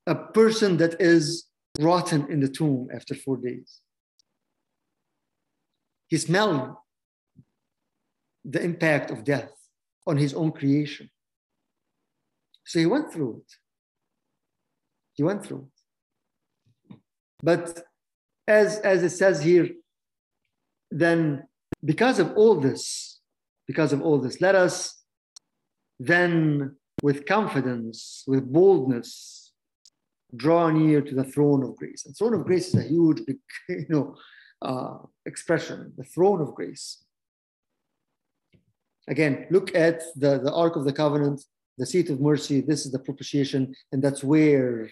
A 0.06 0.16
person 0.16 0.76
that 0.76 1.00
is 1.00 1.46
rotten 1.80 2.30
in 2.30 2.42
the 2.42 2.50
tomb 2.50 2.90
after 2.94 3.16
four 3.16 3.38
days. 3.38 3.80
He 6.08 6.18
smelled 6.18 6.76
the 8.44 8.62
impact 8.62 9.12
of 9.12 9.24
death 9.24 9.54
on 10.06 10.18
his 10.18 10.34
own 10.34 10.52
creation. 10.52 11.10
So 12.66 12.80
he 12.80 12.86
went 12.86 13.14
through 13.14 13.44
it. 13.44 13.52
He 15.14 15.24
went 15.24 15.46
through 15.46 15.70
it. 16.90 16.98
But 17.42 17.82
as, 18.46 18.80
as 18.80 19.04
it 19.04 19.12
says 19.12 19.42
here, 19.42 19.70
then 20.92 21.44
because 21.84 22.20
of 22.20 22.34
all 22.36 22.56
this, 22.60 23.20
because 23.68 23.94
of 23.94 24.02
all 24.02 24.20
this, 24.20 24.42
let 24.42 24.56
us 24.56 25.04
then 26.00 26.76
with 27.02 27.26
confidence, 27.26 28.24
with 28.28 28.52
boldness, 28.52 29.52
draw 30.36 30.70
near 30.70 31.02
to 31.02 31.16
the 31.16 31.24
throne 31.24 31.64
of 31.64 31.76
grace. 31.76 32.06
And 32.06 32.16
throne 32.16 32.34
of 32.34 32.46
grace 32.46 32.68
is 32.70 32.86
a 32.86 32.88
huge, 32.88 33.22
you 33.70 33.86
know, 33.90 34.16
uh, 34.62 34.98
expression. 35.26 35.94
The 35.98 36.04
throne 36.04 36.42
of 36.42 36.54
grace. 36.56 37.04
Again, 39.08 39.48
look 39.50 39.74
at 39.74 40.04
the, 40.16 40.40
the 40.40 40.54
Ark 40.54 40.76
of 40.76 40.86
the 40.86 40.94
Covenant, 40.94 41.44
the 41.78 41.86
seat 41.86 42.10
of 42.10 42.22
mercy. 42.22 42.62
This 42.62 42.86
is 42.86 42.92
the 42.92 43.00
propitiation, 43.00 43.74
and 43.92 44.04
that's 44.04 44.24
where 44.24 44.90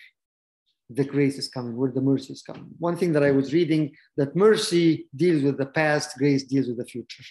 the 0.90 1.04
grace 1.04 1.38
is 1.38 1.48
coming, 1.48 1.76
where 1.76 1.92
the 1.92 2.02
mercy 2.02 2.34
is 2.34 2.42
coming. 2.42 2.70
One 2.80 2.96
thing 2.96 3.12
that 3.14 3.24
I 3.24 3.32
was 3.32 3.54
reading 3.54 3.96
that 4.16 4.36
mercy 4.36 5.08
deals 5.16 5.44
with 5.44 5.58
the 5.58 5.66
past, 5.66 6.18
grace 6.18 6.44
deals 6.44 6.68
with 6.68 6.78
the 6.78 6.86
future. 6.86 7.24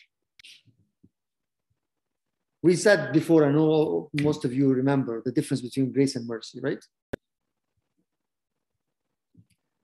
We 2.63 2.77
said 2.77 3.13
before, 3.13 3.47
I 3.47 3.53
know 3.53 4.11
most 4.21 4.45
of 4.45 4.53
you 4.53 4.73
remember 4.73 5.23
the 5.25 5.33
difference 5.33 5.61
between 5.61 5.93
grace 5.93 6.17
and 6.17 6.27
mercy, 6.27 6.61
right? 6.61 6.85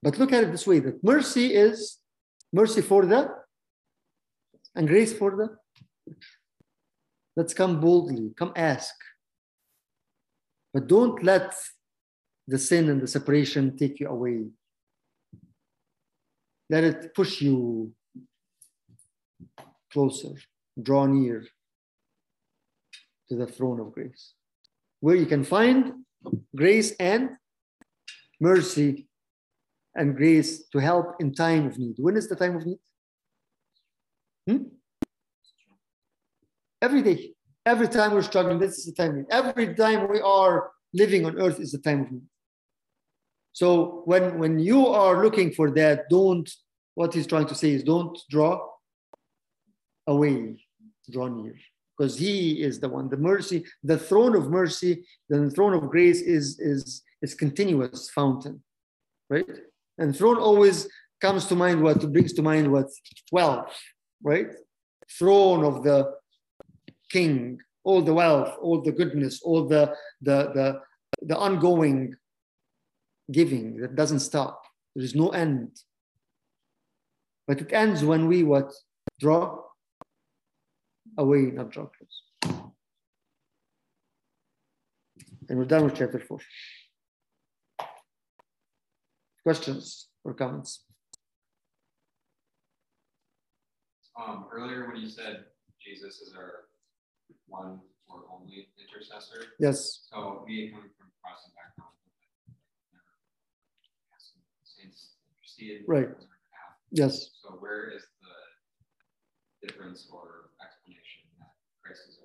But 0.02 0.18
look 0.18 0.32
at 0.32 0.44
it 0.44 0.50
this 0.50 0.66
way 0.66 0.80
that 0.80 1.02
mercy 1.02 1.54
is 1.54 1.98
mercy 2.52 2.82
for 2.82 3.06
the 3.06 3.30
and 4.74 4.88
grace 4.88 5.12
for 5.12 5.30
the 5.36 5.56
Let's 7.36 7.54
come 7.54 7.80
boldly, 7.80 8.32
come 8.36 8.52
ask. 8.56 8.94
But 10.74 10.86
don't 10.86 11.22
let 11.22 11.54
the 12.46 12.58
sin 12.58 12.88
and 12.88 13.00
the 13.00 13.06
separation 13.06 13.76
take 13.76 14.00
you 14.00 14.08
away. 14.08 14.46
Let 16.68 16.84
it 16.84 17.14
push 17.14 17.40
you 17.40 17.92
closer, 19.92 20.34
draw 20.80 21.06
near 21.06 21.44
to 23.28 23.36
the 23.36 23.46
throne 23.46 23.80
of 23.80 23.92
grace, 23.92 24.34
where 25.00 25.16
you 25.16 25.26
can 25.26 25.44
find 25.44 26.04
grace 26.56 26.92
and 26.98 27.30
mercy 28.40 29.08
and 29.94 30.16
grace 30.16 30.66
to 30.70 30.78
help 30.78 31.16
in 31.20 31.34
time 31.34 31.66
of 31.66 31.78
need. 31.78 31.96
When 31.98 32.16
is 32.16 32.28
the 32.28 32.36
time 32.36 32.56
of 32.56 32.66
need? 32.66 32.78
Hmm? 34.48 34.64
Every 36.80 37.02
day, 37.02 37.34
every 37.64 37.88
time 37.88 38.12
we're 38.12 38.22
struggling, 38.22 38.58
this 38.58 38.78
is 38.78 38.86
the 38.86 38.92
time. 38.92 39.26
Every 39.30 39.74
time 39.74 40.10
we 40.10 40.20
are 40.20 40.70
living 40.92 41.24
on 41.26 41.40
earth 41.40 41.60
is 41.60 41.72
the 41.72 41.78
time 41.78 42.00
of 42.02 42.12
need. 42.12 42.22
So 43.52 44.02
when, 44.06 44.38
when 44.38 44.58
you 44.58 44.86
are 44.86 45.22
looking 45.22 45.52
for 45.52 45.70
that, 45.72 46.08
don't, 46.08 46.50
what 46.94 47.14
he's 47.14 47.26
trying 47.26 47.46
to 47.46 47.54
say 47.54 47.70
is 47.70 47.82
don't 47.82 48.18
draw 48.30 48.66
away, 50.06 50.64
draw 51.10 51.28
near. 51.28 51.54
Because 51.96 52.18
he 52.18 52.62
is 52.62 52.80
the 52.80 52.88
one, 52.88 53.10
the 53.10 53.18
mercy, 53.18 53.64
the 53.82 53.98
throne 53.98 54.34
of 54.34 54.48
mercy, 54.48 55.04
the 55.28 55.50
throne 55.50 55.74
of 55.74 55.90
grace 55.90 56.22
is, 56.22 56.58
is, 56.58 57.02
is 57.20 57.34
continuous 57.34 58.08
fountain, 58.10 58.62
right? 59.28 59.46
And 59.98 60.16
throne 60.16 60.38
always 60.38 60.88
comes 61.20 61.44
to 61.46 61.54
mind 61.54 61.82
what 61.82 62.10
brings 62.12 62.32
to 62.32 62.42
mind 62.42 62.72
what 62.72 62.86
wealth, 63.30 63.78
right? 64.22 64.48
Throne 65.18 65.64
of 65.64 65.84
the 65.84 66.14
king, 67.10 67.58
all 67.84 68.00
the 68.00 68.14
wealth, 68.14 68.56
all 68.60 68.80
the 68.80 68.92
goodness, 68.92 69.42
all 69.42 69.68
the, 69.68 69.94
the, 70.22 70.50
the, 70.54 70.80
the 71.20 71.36
ongoing 71.36 72.14
giving 73.30 73.76
that 73.78 73.94
doesn't 73.94 74.20
stop. 74.20 74.64
There 74.94 75.04
is 75.04 75.14
no 75.14 75.30
end. 75.30 75.70
But 77.46 77.60
it 77.60 77.72
ends 77.72 78.04
when 78.04 78.28
we 78.28 78.42
what? 78.42 78.72
Draw 79.20 79.58
away, 81.18 81.50
not 81.52 81.70
draw 81.70 81.86
close. 81.86 82.22
And 85.48 85.58
we're 85.58 85.64
done 85.64 85.84
with 85.84 85.94
chapter 85.94 86.18
four. 86.20 86.38
Questions 89.42 90.08
or 90.24 90.34
comments? 90.34 90.84
Um, 94.16 94.46
earlier 94.52 94.86
when 94.86 94.96
you 94.96 95.08
said 95.08 95.44
Jesus 95.80 96.20
is 96.20 96.34
our 96.36 96.68
one 97.46 97.80
or 98.08 98.22
only 98.32 98.68
intercessor. 98.78 99.46
Yes. 99.58 100.06
So 100.12 100.44
me 100.46 100.70
coming 100.70 100.90
from 100.96 101.10
Protestant 101.22 101.54
background, 101.56 101.96
Right. 105.86 106.08
Yes. 106.90 107.30
So 107.42 107.50
where 107.60 107.90
is 107.90 108.02
the 109.62 109.66
difference 109.66 110.08
or 110.12 110.50
explanation 110.62 111.22
that 111.38 111.52
Christ 111.82 112.02
is 112.08 112.18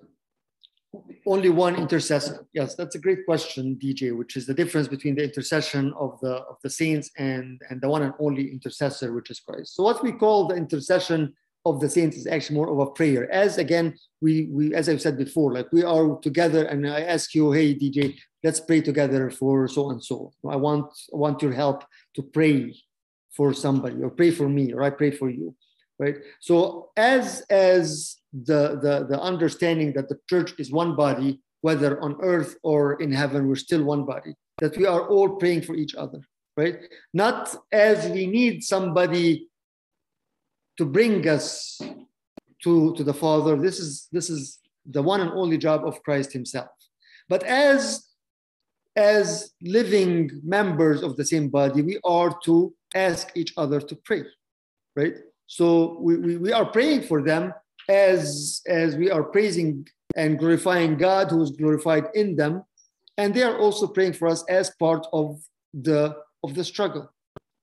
Only 1.26 1.48
one 1.48 1.76
intercessor. 1.76 2.46
Yes, 2.52 2.74
that's 2.74 2.94
a 2.94 2.98
great 2.98 3.24
question, 3.24 3.78
DJ, 3.82 4.16
which 4.16 4.36
is 4.36 4.46
the 4.46 4.54
difference 4.54 4.88
between 4.88 5.14
the 5.14 5.24
intercession 5.24 5.92
of 5.98 6.18
the 6.20 6.34
of 6.52 6.56
the 6.62 6.70
saints 6.70 7.10
and 7.16 7.60
and 7.70 7.80
the 7.80 7.88
one 7.88 8.02
and 8.02 8.14
only 8.18 8.50
intercessor, 8.50 9.12
which 9.12 9.30
is 9.30 9.40
Christ. 9.40 9.74
So 9.74 9.82
what 9.82 10.02
we 10.02 10.12
call 10.12 10.48
the 10.48 10.56
intercession 10.56 11.34
of 11.64 11.80
the 11.80 11.88
saints 11.88 12.16
is 12.16 12.26
actually 12.26 12.56
more 12.56 12.70
of 12.70 12.78
a 12.78 12.90
prayer. 12.90 13.30
As 13.30 13.58
again, 13.58 13.94
we 14.20 14.48
we 14.56 14.74
as 14.74 14.88
I've 14.88 15.02
said 15.02 15.16
before, 15.18 15.52
like 15.52 15.70
we 15.72 15.82
are 15.84 16.18
together, 16.20 16.64
and 16.64 16.88
I 16.88 17.02
ask 17.02 17.34
you, 17.34 17.52
hey 17.52 17.74
DJ, 17.74 18.16
let's 18.44 18.60
pray 18.60 18.80
together 18.80 19.30
for 19.30 19.68
so 19.68 19.90
and 19.90 20.02
so. 20.02 20.32
I 20.48 20.56
want 20.56 20.86
I 21.14 21.16
want 21.16 21.42
your 21.42 21.52
help 21.52 21.84
to 22.16 22.22
pray 22.22 22.74
for 23.38 23.54
somebody 23.54 24.02
or 24.02 24.10
pray 24.10 24.32
for 24.32 24.48
me 24.48 24.72
or 24.74 24.82
I 24.82 24.90
pray 24.90 25.12
for 25.12 25.30
you, 25.30 25.54
right? 26.02 26.16
So 26.40 26.90
as 26.96 27.24
as 27.48 28.16
the 28.50 28.62
the, 28.84 28.94
the 29.08 29.20
understanding 29.30 29.90
that 29.94 30.08
the 30.10 30.18
church 30.28 30.50
is 30.58 30.72
one 30.82 30.92
body, 30.96 31.30
whether 31.60 31.90
on 32.06 32.16
earth 32.20 32.56
or 32.62 33.00
in 33.04 33.12
heaven, 33.12 33.46
we're 33.46 33.66
still 33.68 33.84
one 33.84 34.04
body, 34.04 34.34
that 34.62 34.76
we 34.76 34.86
are 34.86 35.08
all 35.12 35.30
praying 35.36 35.62
for 35.62 35.74
each 35.76 35.94
other, 35.94 36.20
right? 36.56 36.76
Not 37.14 37.54
as 37.72 38.10
we 38.10 38.26
need 38.26 38.64
somebody 38.74 39.48
to 40.78 40.84
bring 40.84 41.26
us 41.28 41.80
to, 42.64 42.94
to 42.96 43.04
the 43.04 43.14
Father. 43.14 43.56
This 43.56 43.78
is 43.78 44.08
this 44.10 44.28
is 44.28 44.58
the 44.84 45.02
one 45.12 45.20
and 45.20 45.30
only 45.30 45.58
job 45.58 45.86
of 45.86 46.02
Christ 46.02 46.32
Himself. 46.32 46.70
But 47.28 47.44
as 47.44 48.07
as 48.96 49.52
living 49.62 50.30
members 50.42 51.02
of 51.02 51.16
the 51.16 51.24
same 51.24 51.48
body, 51.48 51.82
we 51.82 51.98
are 52.04 52.36
to 52.44 52.74
ask 52.94 53.30
each 53.36 53.52
other 53.56 53.80
to 53.80 53.94
pray, 53.96 54.24
right? 54.96 55.14
So 55.46 55.98
we, 56.00 56.16
we, 56.16 56.36
we 56.36 56.52
are 56.52 56.66
praying 56.66 57.02
for 57.02 57.22
them 57.22 57.54
as 57.88 58.60
as 58.66 58.96
we 58.96 59.10
are 59.10 59.22
praising 59.22 59.86
and 60.14 60.38
glorifying 60.38 60.96
God 60.96 61.30
who 61.30 61.42
is 61.42 61.50
glorified 61.50 62.06
in 62.14 62.36
them. 62.36 62.64
And 63.16 63.34
they 63.34 63.42
are 63.42 63.58
also 63.58 63.86
praying 63.86 64.12
for 64.12 64.28
us 64.28 64.44
as 64.48 64.70
part 64.78 65.06
of 65.12 65.40
the 65.72 66.16
of 66.44 66.54
the 66.54 66.64
struggle. 66.64 67.10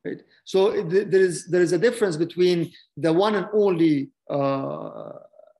Right? 0.04 0.22
So 0.44 0.84
there 0.84 1.22
is 1.22 1.48
there 1.48 1.62
is 1.62 1.74
a 1.74 1.78
difference 1.78 2.18
between 2.18 2.72
the 2.98 3.14
one 3.14 3.36
and 3.36 3.48
only 3.54 4.10
uh, 4.30 5.12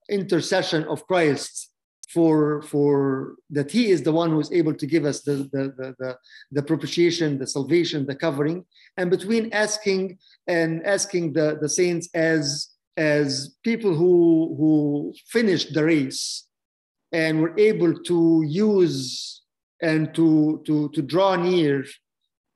intercession 0.10 0.86
of 0.86 1.06
Christ 1.08 1.72
for 2.14 2.62
for 2.64 3.36
that 3.50 3.72
He 3.72 3.92
is 3.92 4.04
the 4.04 4.12
one 4.12 4.30
who 4.30 4.40
is 4.40 4.52
able 4.52 4.74
to 4.74 4.86
give 4.86 5.06
us 5.06 5.22
the 5.22 5.50
the, 5.54 5.74
the, 5.78 5.96
the, 6.00 6.18
the 6.52 6.64
propitiation, 6.64 7.38
the 7.38 7.48
salvation, 7.48 8.06
the 8.06 8.16
covering, 8.16 8.66
and 8.98 9.10
between 9.10 9.52
asking 9.54 10.18
and 10.48 10.86
asking 10.86 11.34
the, 11.34 11.58
the 11.62 11.70
saints 11.70 12.10
as 12.14 12.70
as 12.98 13.56
people 13.64 13.94
who 13.94 14.56
who 14.58 15.14
finished 15.28 15.74
the 15.74 15.84
race 15.84 16.48
and 17.12 17.42
were 17.42 17.58
able 17.58 17.94
to 18.04 18.44
use 18.48 19.42
and 19.82 20.14
to 20.14 20.62
to 20.66 20.90
to 20.90 21.02
draw 21.02 21.36
near 21.36 21.86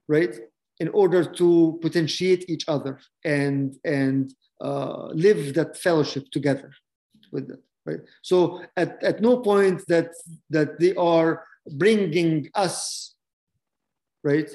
right 0.07 0.35
in 0.79 0.87
order 0.89 1.23
to 1.25 1.77
potentiate 1.81 2.49
each 2.49 2.65
other 2.67 2.99
and 3.25 3.75
and 3.83 4.33
uh, 4.61 5.07
live 5.07 5.53
that 5.53 5.77
fellowship 5.77 6.25
together 6.31 6.71
with 7.31 7.47
them 7.47 7.61
right? 7.89 8.01
So 8.21 8.63
at, 8.77 9.01
at 9.03 9.21
no 9.21 9.37
point 9.37 9.83
that 9.87 10.09
that 10.49 10.79
they 10.79 10.93
are 10.95 11.43
bringing 11.83 12.49
us 12.55 13.15
right? 14.23 14.49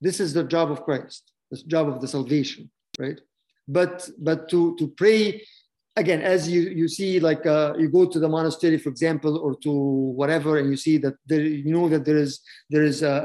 This 0.00 0.18
is 0.18 0.32
the 0.34 0.44
job 0.44 0.70
of 0.70 0.82
christ. 0.84 1.32
The 1.50 1.58
job 1.74 1.88
of 1.88 2.00
the 2.00 2.08
salvation 2.08 2.70
right? 2.98 3.20
But 3.68 4.08
but 4.18 4.48
to 4.50 4.76
to 4.78 4.88
pray 4.88 5.42
again 5.96 6.22
as 6.22 6.48
you 6.48 6.62
you 6.80 6.88
see 6.88 7.20
like 7.20 7.44
uh, 7.46 7.74
you 7.78 7.88
go 7.88 8.06
to 8.06 8.18
the 8.18 8.28
monastery 8.28 8.78
for 8.78 8.88
example 8.88 9.36
or 9.38 9.54
to 9.56 9.70
whatever 10.20 10.58
and 10.58 10.70
you 10.70 10.76
see 10.76 10.96
that 10.98 11.14
there 11.26 11.42
you 11.42 11.72
know 11.72 11.88
that 11.88 12.04
there 12.04 12.16
is 12.16 12.40
there 12.70 12.82
is 12.82 13.02
a, 13.02 13.16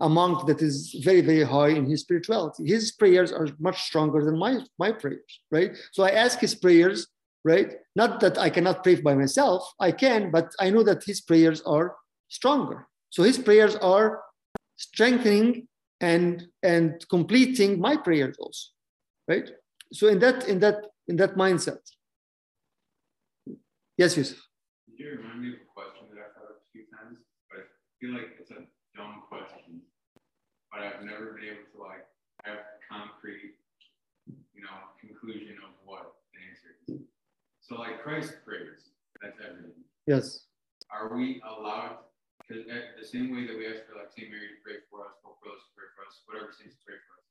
a, 0.00 0.06
a 0.06 0.08
monk 0.08 0.46
that 0.48 0.60
is 0.60 0.74
very 1.04 1.20
very 1.20 1.44
high 1.44 1.68
in 1.68 1.86
his 1.86 2.00
spirituality. 2.00 2.66
His 2.66 2.92
prayers 2.92 3.32
are 3.32 3.48
much 3.58 3.82
stronger 3.82 4.24
than 4.24 4.38
my 4.38 4.60
my 4.78 4.92
prayers 4.92 5.32
right? 5.50 5.76
So 5.92 6.02
i 6.02 6.10
ask 6.10 6.38
his 6.40 6.54
prayers 6.54 7.06
right? 7.52 7.70
Not 7.96 8.20
that 8.20 8.36
i 8.46 8.48
cannot 8.56 8.82
pray 8.84 8.96
by 9.08 9.14
myself 9.22 9.60
i 9.88 9.90
can 10.02 10.30
but 10.36 10.46
i 10.64 10.66
know 10.72 10.84
that 10.88 11.00
his 11.10 11.20
prayers 11.20 11.60
are 11.74 11.88
stronger. 12.28 12.78
So 13.14 13.22
his 13.30 13.38
prayers 13.38 13.74
are 13.76 14.08
strengthening 14.76 15.50
and 16.12 16.32
and 16.62 16.90
completing 17.16 17.80
my 17.80 17.94
prayers 18.06 18.36
also 18.38 18.64
right? 19.32 19.48
So 19.98 20.04
in 20.14 20.18
that 20.24 20.38
in 20.52 20.58
that 20.64 20.78
in 21.10 21.16
that 21.16 21.32
mindset. 21.44 21.82
Yes 23.96 24.16
yusuf. 24.16 24.40
You 24.98 25.18
remind 25.18 25.42
me 25.42 25.48
of 25.54 25.62
a 25.62 25.70
question 25.78 26.04
that 26.10 26.20
I've 26.24 26.34
heard 26.38 26.58
a 26.58 26.66
few 26.72 26.84
times, 26.94 27.18
but 27.48 27.58
I 27.58 27.64
feel 28.00 28.12
like 28.18 28.30
it's 28.40 28.50
a 28.50 28.62
dumb 28.96 29.22
question. 29.30 29.82
But 30.70 30.80
I've 30.86 31.02
never 31.04 31.32
been 31.34 31.46
able 31.54 31.66
to 31.74 31.78
like 31.80 32.04
have 32.44 32.60
concrete, 32.90 33.54
you 34.54 34.62
know, 34.62 34.76
conclusion 35.00 35.56
of 35.66 35.72
what 35.84 36.18
the 36.34 36.38
answer 36.50 36.70
is. 36.86 37.06
So 37.68 37.76
like 37.76 38.02
Christ 38.02 38.32
prays, 38.46 38.88
that's 39.20 39.36
everything. 39.44 39.84
yes 40.06 40.46
Are 40.90 41.14
we 41.14 41.42
allowed? 41.44 41.98
Because 42.48 42.64
the 42.64 43.06
same 43.06 43.30
way 43.30 43.46
that 43.46 43.56
we 43.58 43.66
ask 43.66 43.84
for 43.84 44.00
like 44.00 44.08
Saint 44.16 44.30
Mary 44.30 44.48
to 44.48 44.58
pray 44.64 44.80
for 44.88 45.04
us, 45.04 45.12
Pope 45.22 45.36
Rose 45.44 45.60
to 45.60 45.70
pray 45.76 45.88
for 45.92 46.08
us, 46.08 46.14
whatever 46.24 46.50
saints 46.50 46.76
to 46.80 46.84
pray 46.86 46.96
for 46.96 47.12
us, 47.20 47.28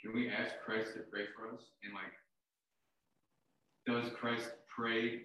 can 0.00 0.14
we 0.14 0.30
ask 0.30 0.54
Christ 0.64 0.94
to 0.94 1.00
pray 1.10 1.26
for 1.34 1.52
us? 1.52 1.62
And 1.82 1.92
like, 1.92 2.14
does 3.84 4.12
Christ 4.14 4.50
pray 4.74 5.22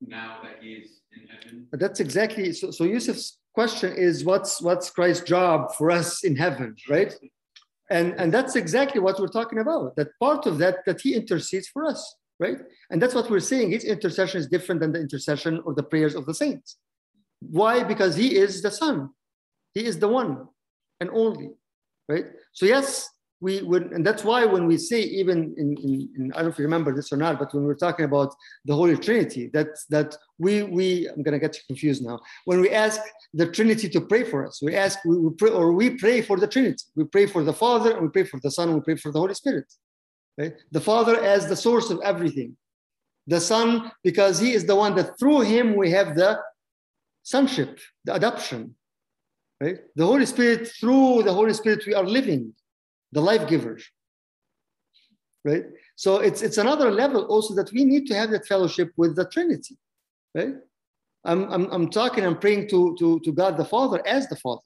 now 0.00 0.38
that 0.44 0.62
He's 0.62 1.00
in 1.16 1.26
heaven? 1.26 1.66
But 1.72 1.80
that's 1.80 1.98
exactly 1.98 2.52
so. 2.52 2.70
So 2.70 2.84
Yusuf's 2.84 3.38
question 3.52 3.92
is, 3.96 4.24
what's 4.24 4.62
what's 4.62 4.90
Christ's 4.90 5.24
job 5.24 5.74
for 5.74 5.90
us 5.90 6.22
in 6.22 6.36
heaven, 6.36 6.76
right? 6.88 7.12
And 7.90 8.14
and 8.18 8.32
that's 8.32 8.54
exactly 8.54 9.00
what 9.00 9.18
we're 9.18 9.26
talking 9.26 9.58
about. 9.58 9.96
That 9.96 10.08
part 10.20 10.46
of 10.46 10.58
that 10.58 10.84
that 10.86 11.00
He 11.00 11.14
intercedes 11.14 11.68
for 11.68 11.84
us, 11.84 12.14
right? 12.44 12.60
And 12.90 13.00
that's 13.00 13.14
what 13.14 13.30
we're 13.30 13.48
saying. 13.52 13.66
His 13.70 13.84
intercession 13.84 14.38
is 14.42 14.46
different 14.54 14.80
than 14.80 14.92
the 14.92 15.00
intercession 15.06 15.52
or 15.64 15.72
the 15.74 15.86
prayers 15.92 16.14
of 16.14 16.24
the 16.28 16.36
saints. 16.42 16.76
Why? 17.60 17.74
Because 17.92 18.14
He 18.22 18.28
is 18.44 18.52
the 18.66 18.70
Son. 18.70 18.96
He 19.76 19.82
is 19.90 19.98
the 19.98 20.10
one 20.20 20.32
and 21.00 21.08
only, 21.22 21.50
right? 22.12 22.26
So 22.52 22.64
yes, 22.66 22.88
we 23.40 23.54
would, 23.70 23.86
and 23.94 24.02
that's 24.06 24.24
why 24.24 24.40
when 24.54 24.64
we 24.70 24.76
say 24.90 25.00
even 25.20 25.38
in, 25.62 25.68
in, 25.86 25.92
in, 26.16 26.32
I 26.32 26.36
don't 26.36 26.44
know 26.46 26.52
if 26.54 26.58
you 26.58 26.64
remember 26.70 26.94
this 26.94 27.12
or 27.12 27.18
not, 27.24 27.38
but 27.40 27.52
when 27.52 27.64
we're 27.64 27.82
talking 27.86 28.06
about 28.10 28.30
the 28.64 28.74
Holy 28.80 28.96
Trinity, 28.96 29.50
that 29.56 29.70
that 29.94 30.16
we 30.44 30.52
we 30.78 31.08
I'm 31.10 31.22
gonna 31.26 31.42
get 31.46 31.54
you 31.56 31.62
confused 31.66 32.02
now. 32.10 32.16
When 32.48 32.60
we 32.64 32.70
ask 32.84 33.00
the 33.40 33.46
Trinity 33.56 33.88
to 33.94 34.00
pray 34.12 34.24
for 34.30 34.46
us, 34.46 34.62
we 34.66 34.72
ask 34.84 34.94
we, 35.04 35.14
we 35.24 35.30
pray 35.40 35.50
or 35.50 35.66
we 35.80 35.86
pray 36.04 36.22
for 36.28 36.36
the 36.42 36.50
Trinity. 36.54 36.84
We 36.98 37.04
pray 37.16 37.26
for 37.34 37.42
the 37.48 37.56
Father, 37.64 37.90
and 37.94 38.02
we 38.06 38.10
pray 38.16 38.26
for 38.32 38.38
the 38.44 38.52
Son, 38.56 38.66
and 38.68 38.76
we 38.78 38.84
pray 38.88 38.96
for 39.02 39.10
the 39.12 39.20
Holy 39.24 39.36
Spirit. 39.42 39.68
Right? 40.38 40.54
The 40.72 40.80
Father 40.80 41.22
as 41.22 41.48
the 41.48 41.56
source 41.56 41.90
of 41.90 42.00
everything. 42.02 42.56
The 43.26 43.40
Son, 43.40 43.90
because 44.02 44.38
He 44.38 44.52
is 44.52 44.66
the 44.66 44.76
one 44.76 44.94
that 44.96 45.18
through 45.18 45.42
Him 45.42 45.76
we 45.76 45.90
have 45.90 46.14
the 46.14 46.40
sonship, 47.22 47.78
the 48.04 48.14
adoption. 48.14 48.74
Right? 49.60 49.78
The 49.96 50.04
Holy 50.04 50.26
Spirit, 50.26 50.68
through 50.68 51.22
the 51.22 51.32
Holy 51.32 51.54
Spirit, 51.54 51.86
we 51.86 51.94
are 51.94 52.04
living 52.04 52.54
the 53.12 53.20
life 53.20 53.48
giver 53.48 53.78
right 55.44 55.64
so 55.94 56.18
it's 56.18 56.42
it's 56.42 56.58
another 56.58 56.90
level 56.90 57.22
also 57.26 57.54
that 57.54 57.72
we 57.72 57.84
need 57.84 58.06
to 58.06 58.14
have 58.14 58.30
that 58.30 58.46
fellowship 58.46 58.90
with 58.96 59.14
the 59.14 59.26
trinity 59.26 59.76
right 60.34 60.56
i'm 61.24 61.50
i'm, 61.52 61.64
I'm 61.70 61.90
talking 61.90 62.24
i'm 62.24 62.38
praying 62.38 62.68
to, 62.70 62.96
to 62.98 63.20
to 63.20 63.32
god 63.32 63.56
the 63.56 63.64
father 63.64 64.02
as 64.06 64.28
the 64.28 64.36
father 64.36 64.62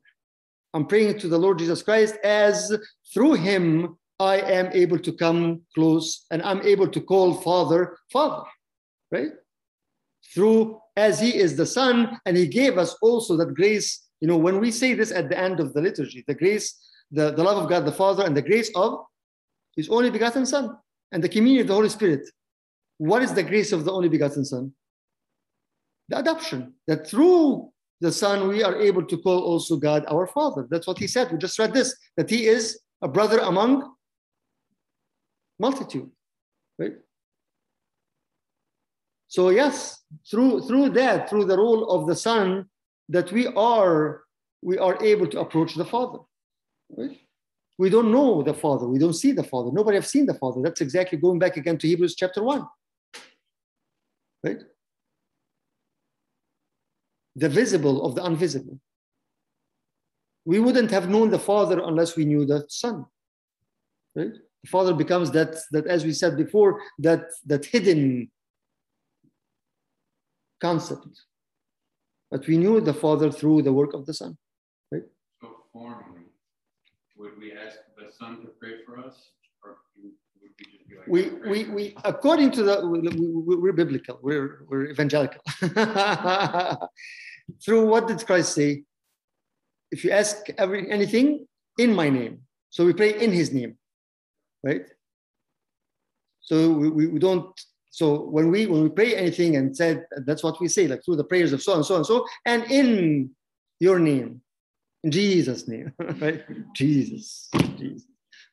i'm 0.75 0.87
praying 0.87 1.19
to 1.19 1.29
the 1.29 1.39
lord 1.39 1.59
jesus 1.59 1.83
christ 1.83 2.17
as 2.25 2.73
through 3.13 3.35
him 3.35 3.99
i 4.21 4.37
am 4.37 4.69
able 4.73 4.99
to 4.99 5.13
come 5.13 5.61
close 5.75 6.27
and 6.31 6.43
i'm 6.43 6.63
able 6.63 6.89
to 6.89 7.01
call 7.01 7.35
father 7.35 7.99
father 8.13 8.43
right 9.13 9.33
through 10.35 10.81
as 10.97 11.21
he 11.21 11.37
is 11.37 11.57
the 11.57 11.67
son 11.67 12.19
and 12.27 12.37
he 12.37 12.47
gave 12.47 12.79
us 12.79 12.97
also 13.03 13.37
that 13.37 13.55
grace 13.55 14.09
you 14.21 14.29
know 14.29 14.37
when 14.37 14.59
we 14.59 14.71
say 14.71 14.95
this 14.95 15.13
at 15.13 15.29
the 15.29 15.39
end 15.39 15.61
of 15.61 15.73
the 15.75 15.81
liturgy 15.81 16.25
the 16.27 16.35
grace 16.35 16.89
the, 17.11 17.31
the 17.33 17.43
love 17.43 17.63
of 17.63 17.69
God 17.69 17.85
the 17.85 17.93
Father 17.93 18.25
and 18.25 18.37
the 18.37 18.43
grace 18.43 18.71
of 18.75 19.05
His 19.77 19.89
only 19.89 20.11
begotten 20.11 20.45
Son 20.47 20.77
and 21.13 21.23
the 21.23 21.29
communion 21.29 21.63
of 21.63 21.69
the 21.69 21.75
Holy 21.75 21.89
Spirit. 21.89 22.29
What 22.99 23.23
is 23.23 23.33
the 23.33 23.43
grace 23.43 23.73
of 23.73 23.85
the 23.85 23.93
only 23.93 24.09
begotten 24.09 24.45
Son? 24.45 24.73
The 26.09 26.19
adoption, 26.19 26.75
that 26.87 27.07
through 27.07 27.71
the 28.01 28.13
Son 28.13 28.49
we 28.49 28.63
are 28.63 28.77
able 28.77 29.05
to 29.05 29.19
call 29.19 29.41
also 29.41 29.77
God 29.77 30.05
our 30.09 30.27
Father. 30.27 30.67
That's 30.71 30.87
what 30.87 30.99
He 30.99 31.07
said. 31.07 31.31
We 31.33 31.39
just 31.39 31.59
read 31.59 31.73
this 31.73 31.97
that 32.17 32.31
He 32.31 32.47
is 32.47 32.81
a 33.03 33.09
brother 33.09 33.39
among 33.39 33.95
multitude, 35.59 36.11
right? 36.79 36.95
So 39.29 39.51
yes, 39.51 40.03
through 40.31 40.63
through 40.63 40.91
that, 40.91 41.29
through 41.29 41.45
the 41.45 41.57
role 41.57 41.91
of 41.91 42.07
the 42.07 42.17
Son, 42.17 42.67
that 43.09 43.31
we 43.31 43.47
are 43.49 44.23
we 44.63 44.79
are 44.79 45.03
able 45.03 45.27
to 45.29 45.41
approach 45.41 45.75
the 45.75 45.85
Father. 45.85 46.19
Right? 46.97 47.19
We 47.79 47.91
don't 47.91 48.11
know 48.11 48.43
the 48.43 48.55
Father. 48.55 48.89
We 48.89 48.99
don't 48.99 49.15
see 49.15 49.33
the 49.33 49.45
Father. 49.45 49.71
Nobody 49.73 49.97
have 49.97 50.07
seen 50.07 50.27
the 50.27 50.35
Father. 50.35 50.61
That's 50.63 50.81
exactly 50.81 51.19
going 51.19 51.39
back 51.39 51.57
again 51.57 51.79
to 51.79 51.87
Hebrews 51.87 52.17
chapter 52.17 52.43
1. 52.43 52.67
Right? 54.43 54.63
The 57.37 57.49
visible 57.49 58.05
of 58.05 58.17
the 58.17 58.25
invisible. 58.25 58.81
We 60.45 60.59
wouldn't 60.59 60.91
have 60.91 61.09
known 61.09 61.31
the 61.31 61.39
Father 61.39 61.81
unless 61.85 62.17
we 62.17 62.25
knew 62.25 62.45
the 62.47 62.65
Son. 62.69 63.07
Right? 64.17 64.33
The 64.69 64.73
Father 64.73 64.93
becomes 64.93 65.31
that, 65.31 65.57
that 65.71 65.87
as 65.87 66.05
we 66.05 66.13
said 66.13 66.37
before, 66.37 66.83
that, 66.99 67.23
that 67.47 67.65
hidden 67.65 68.31
concept. 70.61 71.09
But 72.31 72.47
we 72.47 72.59
knew 72.59 72.79
the 72.83 72.93
Father 72.93 73.31
through 73.33 73.63
the 73.63 73.73
work 73.73 73.95
of 73.95 74.05
the 74.05 74.13
Son. 74.13 74.37
So 74.93 75.49
formally, 75.73 76.27
would 77.17 77.39
we 77.39 77.53
ask 77.53 77.79
the 77.97 78.13
Son 78.13 78.43
to 78.43 78.49
pray 78.61 78.85
for 78.85 78.99
us, 78.99 79.17
or 79.65 79.79
would 79.97 80.51
we 80.61 80.67
just 80.71 80.87
be 80.87 80.97
like? 80.97 81.09
we 81.09 81.31
we 81.51 81.65
we 81.77 81.97
according 82.05 82.51
to 82.51 82.63
the 82.63 82.87
we, 82.87 82.99
we, 83.01 83.57
we're 83.57 83.73
biblical 83.73 84.19
we're 84.21 84.65
we're 84.69 84.87
evangelical 84.87 85.41
through 87.65 87.87
what 87.87 88.09
did 88.09 88.25
christ 88.27 88.55
say 88.55 88.83
if 89.91 90.05
you 90.05 90.11
ask 90.11 90.37
every 90.59 90.91
anything 90.91 91.47
in 91.79 91.95
my 91.95 92.09
name 92.09 92.41
so 92.71 92.85
we 92.85 92.93
pray 92.93 93.13
in 93.25 93.31
his 93.33 93.53
name 93.53 93.79
right 94.63 94.87
so 96.41 96.71
we, 96.71 97.07
we, 97.07 97.19
don't 97.19 97.59
so 97.91 98.23
when 98.23 98.51
we 98.51 98.67
when 98.67 98.83
we 98.83 98.89
pray 98.89 99.15
anything 99.15 99.57
and 99.57 99.77
said 99.77 100.07
that's 100.27 100.43
what 100.43 100.61
we 100.61 100.69
say 100.69 100.89
like 100.89 101.05
through 101.05 101.17
the 101.17 101.25
prayers 101.25 101.53
of 101.53 101.63
so 101.63 101.75
and 101.75 101.85
so 101.85 101.97
and 101.97 102.07
so 102.07 102.25
and 102.47 102.65
in 102.71 103.31
your 103.81 103.99
name 103.99 104.41
in 105.05 105.11
jesus 105.11 105.69
name 105.69 105.93
right 106.21 106.45
jesus 106.75 107.49
jesus 107.77 108.05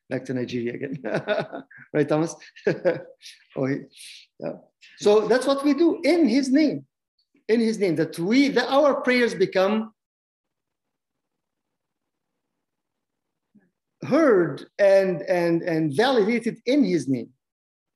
back 0.08 0.24
to 0.24 0.34
Nigeria 0.34 0.74
again. 0.74 1.02
right, 1.92 2.08
Thomas? 2.08 2.34
oh, 2.66 3.66
yeah. 3.66 4.52
So 4.98 5.26
that's 5.26 5.46
what 5.46 5.64
we 5.64 5.74
do 5.74 6.00
in 6.04 6.28
his 6.28 6.50
name. 6.50 6.86
In 7.48 7.60
his 7.60 7.78
name, 7.78 7.96
that 7.96 8.18
we 8.18 8.48
that 8.48 8.68
our 8.68 9.00
prayers 9.02 9.34
become 9.34 9.92
heard 14.06 14.66
and 14.78 15.22
and 15.22 15.62
and 15.62 15.96
validated 15.96 16.58
in 16.66 16.84
his 16.84 17.08
name. 17.08 17.30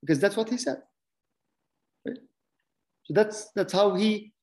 Because 0.01 0.19
that's 0.19 0.37
what 0.37 0.49
he 0.49 0.57
said. 0.57 0.81
Right? 2.05 2.17
So 3.03 3.13
that's 3.13 3.51
that's 3.51 3.73
how 3.73 3.95
he 3.95 4.33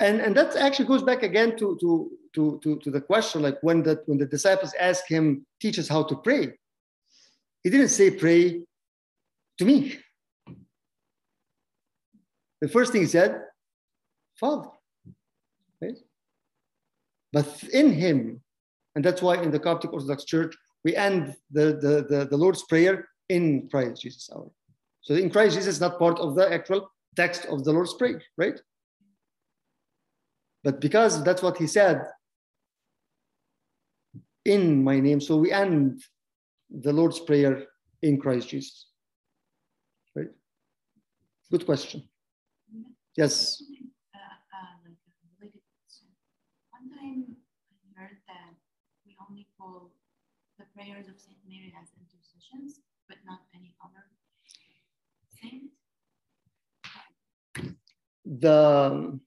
and 0.00 0.20
and 0.20 0.36
that 0.36 0.56
actually 0.56 0.88
goes 0.88 1.02
back 1.02 1.22
again 1.22 1.56
to 1.58 1.78
to 1.80 2.10
to 2.34 2.60
to, 2.62 2.78
to 2.80 2.90
the 2.90 3.00
question 3.00 3.42
like 3.42 3.58
when 3.62 3.82
the 3.82 4.02
when 4.06 4.18
the 4.18 4.26
disciples 4.26 4.74
ask 4.78 5.06
him 5.06 5.46
teach 5.60 5.78
us 5.78 5.88
how 5.88 6.02
to 6.02 6.16
pray 6.16 6.52
he 7.64 7.70
didn't 7.70 7.88
say 7.88 8.10
pray 8.10 8.62
to 9.58 9.64
me. 9.64 9.96
The 12.60 12.68
first 12.68 12.92
thing 12.92 13.00
he 13.00 13.06
said, 13.06 13.42
Father. 14.38 14.68
Right? 15.80 15.96
But 17.32 17.64
in 17.72 17.92
him, 17.92 18.42
and 18.94 19.04
that's 19.04 19.22
why 19.22 19.42
in 19.42 19.50
the 19.50 19.58
Coptic 19.58 19.92
Orthodox 19.92 20.24
Church, 20.24 20.54
we 20.84 20.94
end 20.96 21.34
the, 21.50 21.78
the, 21.80 22.06
the, 22.08 22.26
the 22.30 22.36
Lord's 22.36 22.62
Prayer 22.62 23.08
in 23.28 23.68
Christ 23.70 24.02
Jesus 24.02 24.30
our. 24.34 24.50
So 25.00 25.14
in 25.14 25.30
Christ 25.30 25.56
Jesus 25.56 25.74
is 25.74 25.80
not 25.80 25.98
part 25.98 26.18
of 26.18 26.34
the 26.34 26.52
actual 26.52 26.90
text 27.16 27.46
of 27.46 27.64
the 27.64 27.72
Lord's 27.72 27.94
Prayer, 27.94 28.22
right? 28.36 28.60
But 30.62 30.80
because 30.80 31.22
that's 31.24 31.42
what 31.42 31.58
he 31.58 31.66
said 31.66 32.02
in 34.44 34.84
my 34.84 35.00
name, 35.00 35.20
so 35.20 35.36
we 35.36 35.52
end 35.52 36.02
the 36.70 36.92
Lord's 36.92 37.18
Prayer 37.18 37.66
in 38.02 38.20
Christ 38.20 38.48
Jesus. 38.48 38.86
Right? 40.14 40.28
Good 41.50 41.64
question. 41.64 42.08
Yes. 43.16 43.62
Uh, 44.14 44.18
uh, 44.18 44.74
like 44.84 44.96
a 44.96 45.12
related 45.38 45.60
question. 45.80 46.08
One 46.70 46.90
time 46.90 47.36
I 47.70 48.00
heard 48.00 48.18
that 48.28 48.54
we 49.06 49.16
only 49.28 49.48
call 49.58 49.92
the 50.58 50.63
prayers 50.74 51.08
of 51.08 51.18
Saint 51.18 51.38
Mary 51.48 51.72
as 51.80 51.88
intercessions, 52.02 52.80
but 53.08 53.18
not 53.24 53.40
any 53.54 53.74
other 53.84 54.04
saint. 55.40 55.70
The 58.24 59.20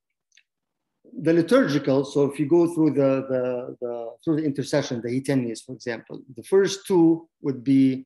the 1.19 1.33
liturgical, 1.33 2.05
so 2.05 2.25
if 2.25 2.39
you 2.39 2.45
go 2.45 2.71
through 2.73 2.91
the, 2.91 3.25
the, 3.27 3.77
the 3.81 4.11
through 4.23 4.35
the 4.35 4.45
intercession, 4.45 5.01
the 5.01 5.09
Hitenies, 5.09 5.65
for 5.65 5.71
example, 5.71 6.21
the 6.35 6.43
first 6.43 6.85
two 6.85 7.27
would 7.41 7.63
be, 7.63 8.05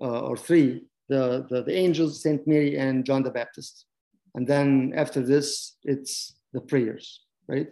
uh, 0.00 0.20
or 0.20 0.36
three, 0.36 0.84
the, 1.08 1.46
the, 1.48 1.62
the 1.62 1.74
angels, 1.74 2.22
Saint 2.22 2.46
Mary 2.46 2.76
and 2.76 3.06
John 3.06 3.22
the 3.22 3.30
Baptist. 3.30 3.86
And 4.34 4.46
then 4.46 4.92
after 4.94 5.22
this, 5.22 5.76
it's 5.84 6.34
the 6.52 6.60
prayers, 6.60 7.22
right? 7.48 7.68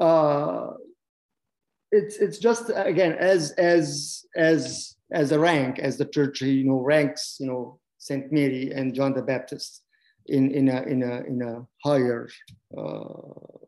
Uh, 0.00 0.72
it's 1.94 2.16
it's 2.16 2.38
just 2.38 2.70
again 2.74 3.12
as 3.12 3.52
as 3.52 4.24
as 4.36 4.96
as 5.12 5.32
a 5.32 5.38
rank 5.38 5.78
as 5.78 5.96
the 5.96 6.04
church 6.16 6.40
you 6.40 6.64
know 6.64 6.80
ranks 6.80 7.36
you 7.40 7.46
know 7.46 7.78
Saint 7.98 8.32
Mary 8.32 8.70
and 8.72 8.94
John 8.94 9.14
the 9.14 9.22
Baptist 9.22 9.82
in 10.26 10.50
in 10.50 10.68
a 10.68 10.82
in 10.82 11.02
a 11.02 11.14
in 11.30 11.42
a 11.42 11.66
higher 11.84 12.28
uh, 12.76 13.58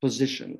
position. 0.00 0.50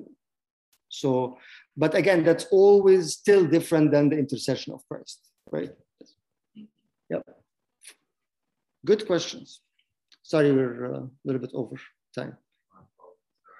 So, 0.89 1.37
but 1.77 1.93
again, 1.95 2.23
that's 2.23 2.45
always 2.51 3.13
still 3.13 3.45
different 3.45 3.91
than 3.91 4.09
the 4.09 4.17
intercession 4.17 4.73
of 4.73 4.81
Christ, 4.89 5.19
right? 5.51 5.71
Yep. 7.09 7.23
Good 8.85 9.05
questions. 9.05 9.61
Sorry, 10.23 10.51
we're 10.51 10.93
uh, 10.93 10.99
a 10.99 11.09
little 11.25 11.41
bit 11.41 11.51
over 11.53 11.75
time. 12.15 12.37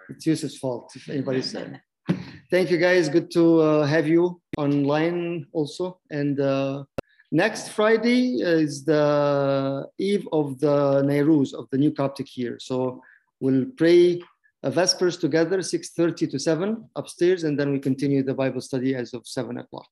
It's 0.09 0.25
Yusuf's 0.25 0.57
fault, 0.57 0.91
if 0.95 1.07
anybody's 1.09 1.51
saying. 1.51 1.79
Thank 2.51 2.71
you, 2.71 2.79
guys. 2.79 3.09
Good 3.09 3.29
to 3.33 3.59
uh, 3.61 3.85
have 3.85 4.07
you 4.07 4.41
online 4.57 5.45
also. 5.53 5.99
And 6.09 6.39
uh, 6.39 6.83
next 7.31 7.69
Friday 7.69 8.41
is 8.41 8.83
the 8.83 9.87
eve 9.99 10.27
of 10.31 10.59
the 10.59 11.03
Nairuz, 11.03 11.53
of 11.53 11.69
the 11.69 11.77
new 11.77 11.91
Coptic 11.91 12.35
year. 12.35 12.57
So 12.59 13.03
we'll 13.39 13.67
pray 13.77 14.23
uh, 14.63 14.71
Vespers 14.71 15.17
together, 15.17 15.59
6.30 15.59 16.31
to 16.31 16.39
7 16.39 16.89
upstairs, 16.95 17.43
and 17.43 17.59
then 17.59 17.71
we 17.71 17.77
continue 17.77 18.23
the 18.23 18.33
Bible 18.33 18.61
study 18.61 18.95
as 18.95 19.13
of 19.13 19.27
7 19.27 19.59
o'clock. 19.59 19.87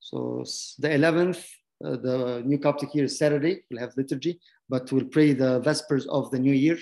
So 0.00 0.42
the 0.78 0.88
11th, 0.88 1.44
uh, 1.84 1.96
the 1.96 2.42
new 2.46 2.58
Coptic 2.58 2.94
year 2.94 3.04
is 3.04 3.18
Saturday, 3.18 3.64
we'll 3.70 3.80
have 3.80 3.94
liturgy, 3.98 4.40
but 4.70 4.90
we'll 4.90 5.04
pray 5.04 5.34
the 5.34 5.60
Vespers 5.60 6.06
of 6.06 6.30
the 6.30 6.38
new 6.38 6.54
year, 6.54 6.78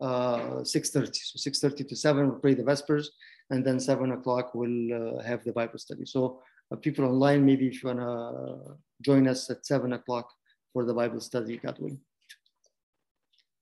uh, 0.00 0.62
6.30. 0.62 1.14
So 1.14 1.50
6.30 1.50 1.88
to 1.88 1.96
7, 1.96 2.28
we'll 2.28 2.38
pray 2.38 2.54
the 2.54 2.62
Vespers, 2.62 3.10
and 3.50 3.64
then 3.64 3.80
7 3.80 4.12
o'clock, 4.12 4.54
we'll 4.54 5.18
uh, 5.18 5.22
have 5.22 5.44
the 5.44 5.52
Bible 5.52 5.78
study. 5.78 6.04
So 6.06 6.42
uh, 6.70 6.76
people 6.76 7.04
online, 7.04 7.44
maybe 7.44 7.68
if 7.68 7.82
you 7.82 7.88
wanna 7.88 8.76
join 9.02 9.26
us 9.28 9.50
at 9.50 9.64
7 9.64 9.92
o'clock 9.92 10.30
for 10.72 10.84
the 10.84 10.94
Bible 10.94 11.20
study, 11.20 11.56
God 11.56 11.78
willing. 11.78 12.00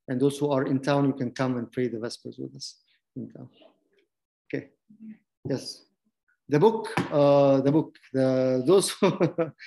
And 0.09 0.21
those 0.21 0.39
who 0.39 0.51
are 0.51 0.65
in 0.65 0.81
town, 0.81 1.07
you 1.07 1.13
can 1.13 1.33
come 1.33 1.57
and 1.57 1.71
pray 1.71 1.89
the 1.89 1.99
Vespers 1.99 2.39
with 2.39 2.55
us 2.55 2.77
in 3.17 3.29
town. 3.31 3.49
Okay. 4.47 4.69
Yes. 5.49 5.83
The 6.49 6.61
book, 6.61 6.89
uh, 7.11 7.61
the 7.61 7.73
book, 7.73 7.97
the, 8.13 8.63
those, 8.65 8.91
who, 8.91 9.19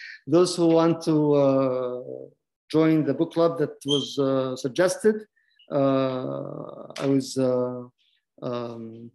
those 0.28 0.56
who 0.56 0.68
want 0.68 1.02
to 1.04 1.34
uh, 1.34 2.02
join 2.72 3.04
the 3.04 3.14
book 3.14 3.34
club 3.34 3.58
that 3.60 3.76
was 3.86 4.18
uh, 4.18 4.56
suggested, 4.56 5.26
I 5.72 7.06
was 7.06 7.38
uh, 7.38 7.84
um, 8.42 9.12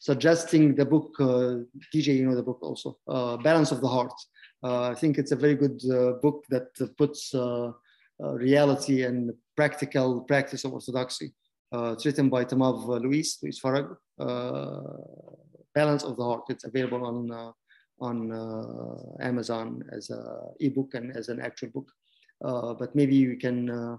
suggesting 0.00 0.74
the 0.74 0.84
book, 0.84 1.14
uh, 1.18 1.64
DJ, 1.92 2.16
you 2.18 2.26
know 2.26 2.34
the 2.34 2.42
book 2.42 2.58
also, 2.62 2.98
uh, 3.08 3.36
Balance 3.38 3.72
of 3.72 3.80
the 3.80 3.88
Heart. 3.88 4.12
Uh, 4.62 4.90
I 4.90 4.94
think 4.94 5.18
it's 5.18 5.32
a 5.32 5.36
very 5.36 5.54
good 5.54 5.80
uh, 5.90 6.12
book 6.22 6.44
that 6.50 6.68
puts 6.96 7.34
uh, 7.34 7.72
uh, 8.22 8.32
reality 8.34 9.02
and 9.02 9.32
practical 9.56 10.20
practice 10.22 10.64
of 10.64 10.72
orthodoxy. 10.72 11.34
Uh, 11.74 11.92
it's 11.92 12.06
written 12.06 12.28
by 12.28 12.44
Tamav 12.44 12.88
uh, 12.88 12.98
Luis, 12.98 13.38
Luis 13.42 13.60
Farag. 13.60 13.96
Uh, 14.18 14.80
Balance 15.74 16.04
of 16.04 16.16
the 16.16 16.22
Heart. 16.22 16.44
It's 16.50 16.64
available 16.64 17.04
on 17.04 17.30
uh, 17.32 17.52
on 18.00 18.32
uh, 18.32 19.24
Amazon 19.24 19.82
as 19.92 20.10
a 20.10 20.48
ebook 20.60 20.94
and 20.94 21.16
as 21.16 21.28
an 21.28 21.40
actual 21.40 21.68
book. 21.68 21.90
Uh, 22.44 22.74
but 22.74 22.94
maybe 22.94 23.26
we 23.26 23.36
can 23.36 23.98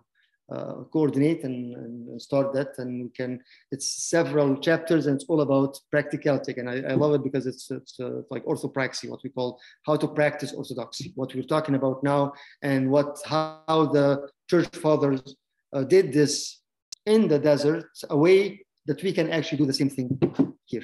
uh, 0.51 0.83
coordinate 0.91 1.43
and, 1.43 1.75
and 1.75 2.21
start 2.21 2.53
that, 2.53 2.77
and 2.77 3.03
we 3.03 3.09
can. 3.09 3.39
It's 3.71 4.09
several 4.09 4.57
chapters, 4.57 5.07
and 5.07 5.15
it's 5.15 5.25
all 5.29 5.41
about 5.41 5.79
practicality. 5.91 6.53
And 6.57 6.69
I, 6.69 6.91
I 6.91 6.93
love 6.93 7.13
it 7.15 7.23
because 7.23 7.45
it's 7.47 7.71
it's 7.71 7.99
uh, 7.99 8.21
like 8.29 8.45
orthopraxy, 8.45 9.09
what 9.09 9.23
we 9.23 9.29
call 9.29 9.59
how 9.85 9.95
to 9.95 10.07
practice 10.07 10.53
orthodoxy. 10.53 11.13
What 11.15 11.33
we're 11.33 11.43
talking 11.43 11.75
about 11.75 12.03
now, 12.03 12.33
and 12.61 12.91
what 12.91 13.17
how 13.25 13.89
the 13.91 14.29
church 14.49 14.67
fathers 14.75 15.35
uh, 15.73 15.83
did 15.83 16.13
this 16.13 16.61
in 17.05 17.27
the 17.27 17.39
desert, 17.39 17.85
a 18.09 18.17
way 18.17 18.65
that 18.85 19.01
we 19.03 19.11
can 19.11 19.31
actually 19.31 19.57
do 19.57 19.65
the 19.65 19.73
same 19.73 19.89
thing 19.89 20.19
here. 20.65 20.83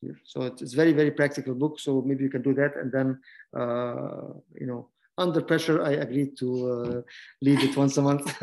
here. 0.00 0.18
So 0.24 0.42
it's, 0.42 0.62
it's 0.62 0.74
very, 0.74 0.92
very 0.92 1.10
practical 1.10 1.54
book. 1.54 1.80
So 1.80 2.02
maybe 2.02 2.24
you 2.24 2.30
can 2.30 2.42
do 2.42 2.54
that. 2.54 2.76
And 2.76 2.92
then, 2.92 3.20
uh, 3.58 4.34
you 4.60 4.66
know, 4.66 4.88
under 5.18 5.42
pressure, 5.42 5.82
I 5.82 5.92
agreed 6.04 6.36
to 6.38 6.48
uh, 6.72 7.02
lead 7.42 7.60
it 7.62 7.76
once 7.76 7.96
a 7.98 8.02
month. 8.02 8.24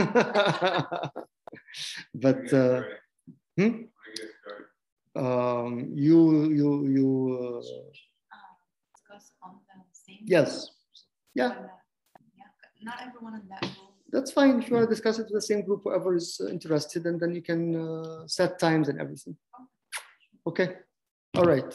but 2.14 2.54
uh, 2.54 2.82
hmm? 3.58 3.72
um, 5.16 5.92
you, 5.96 6.20
you, 6.60 6.70
you, 6.96 7.10
uh, 7.42 7.62
Uh, 8.36 8.52
discuss 8.94 9.32
on 9.42 9.52
the 9.68 9.76
same. 10.06 10.24
yes, 10.26 10.70
yeah. 11.34 11.50
But, 11.50 11.58
yeah, 12.38 12.50
but 12.60 12.70
Not 12.84 12.98
everyone 13.08 13.34
on 13.40 13.44
that 13.50 13.64
will. 13.78 13.94
that's 14.12 14.32
fine. 14.32 14.60
If 14.62 14.70
you 14.70 14.76
want 14.76 14.90
to 14.90 14.94
discuss 14.96 15.18
it 15.20 15.24
with 15.30 15.34
the 15.42 15.48
same 15.52 15.62
group, 15.66 15.82
whoever 15.84 16.16
is 16.16 16.40
uh, 16.44 16.48
interested, 16.56 17.06
and 17.06 17.20
then 17.20 17.32
you 17.34 17.42
can 17.42 17.62
uh, 17.76 18.28
set 18.28 18.60
times 18.60 18.90
and 18.90 19.00
everything. 19.00 19.36
Okay. 20.50 20.68
All 21.38 21.46
right. 21.54 21.72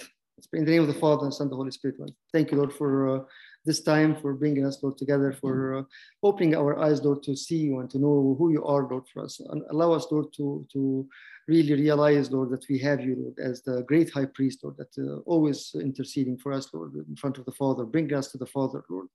In 0.54 0.64
the 0.64 0.70
name 0.70 0.80
of 0.82 0.88
the 0.88 0.94
Father 1.04 1.24
and 1.24 1.34
Son 1.34 1.50
the 1.50 1.56
Holy 1.56 1.70
Spirit. 1.70 1.98
Lord. 1.98 2.12
Thank 2.32 2.50
you, 2.50 2.56
Lord, 2.56 2.72
for 2.72 2.90
uh, 3.08 3.20
this 3.64 3.82
time, 3.82 4.16
for 4.16 4.34
bringing 4.34 4.66
us, 4.66 4.82
Lord, 4.82 4.96
together, 4.96 5.32
for 5.32 5.78
uh, 5.78 5.82
opening 6.22 6.54
our 6.54 6.78
eyes, 6.78 7.02
Lord, 7.02 7.22
to 7.24 7.36
see 7.36 7.58
you 7.58 7.80
and 7.80 7.90
to 7.90 7.98
know 7.98 8.36
who 8.38 8.52
you 8.52 8.64
are, 8.64 8.88
Lord, 8.88 9.04
for 9.12 9.24
us. 9.24 9.40
And 9.40 9.62
allow 9.70 9.92
us, 9.92 10.06
Lord, 10.10 10.32
to, 10.36 10.66
to 10.72 11.06
really 11.46 11.74
realize, 11.74 12.30
Lord, 12.30 12.50
that 12.50 12.64
we 12.68 12.78
have 12.78 13.00
you, 13.00 13.16
Lord, 13.18 13.38
as 13.38 13.62
the 13.62 13.82
great 13.82 14.10
high 14.10 14.26
priest, 14.26 14.60
Lord, 14.62 14.76
that 14.78 14.96
uh, 14.98 15.18
always 15.26 15.72
interceding 15.74 16.38
for 16.38 16.52
us, 16.52 16.72
Lord, 16.72 16.94
in 16.94 17.16
front 17.16 17.38
of 17.38 17.44
the 17.44 17.52
Father. 17.52 17.84
Bring 17.84 18.12
us 18.14 18.32
to 18.32 18.38
the 18.38 18.46
Father, 18.46 18.82
Lord. 18.88 19.08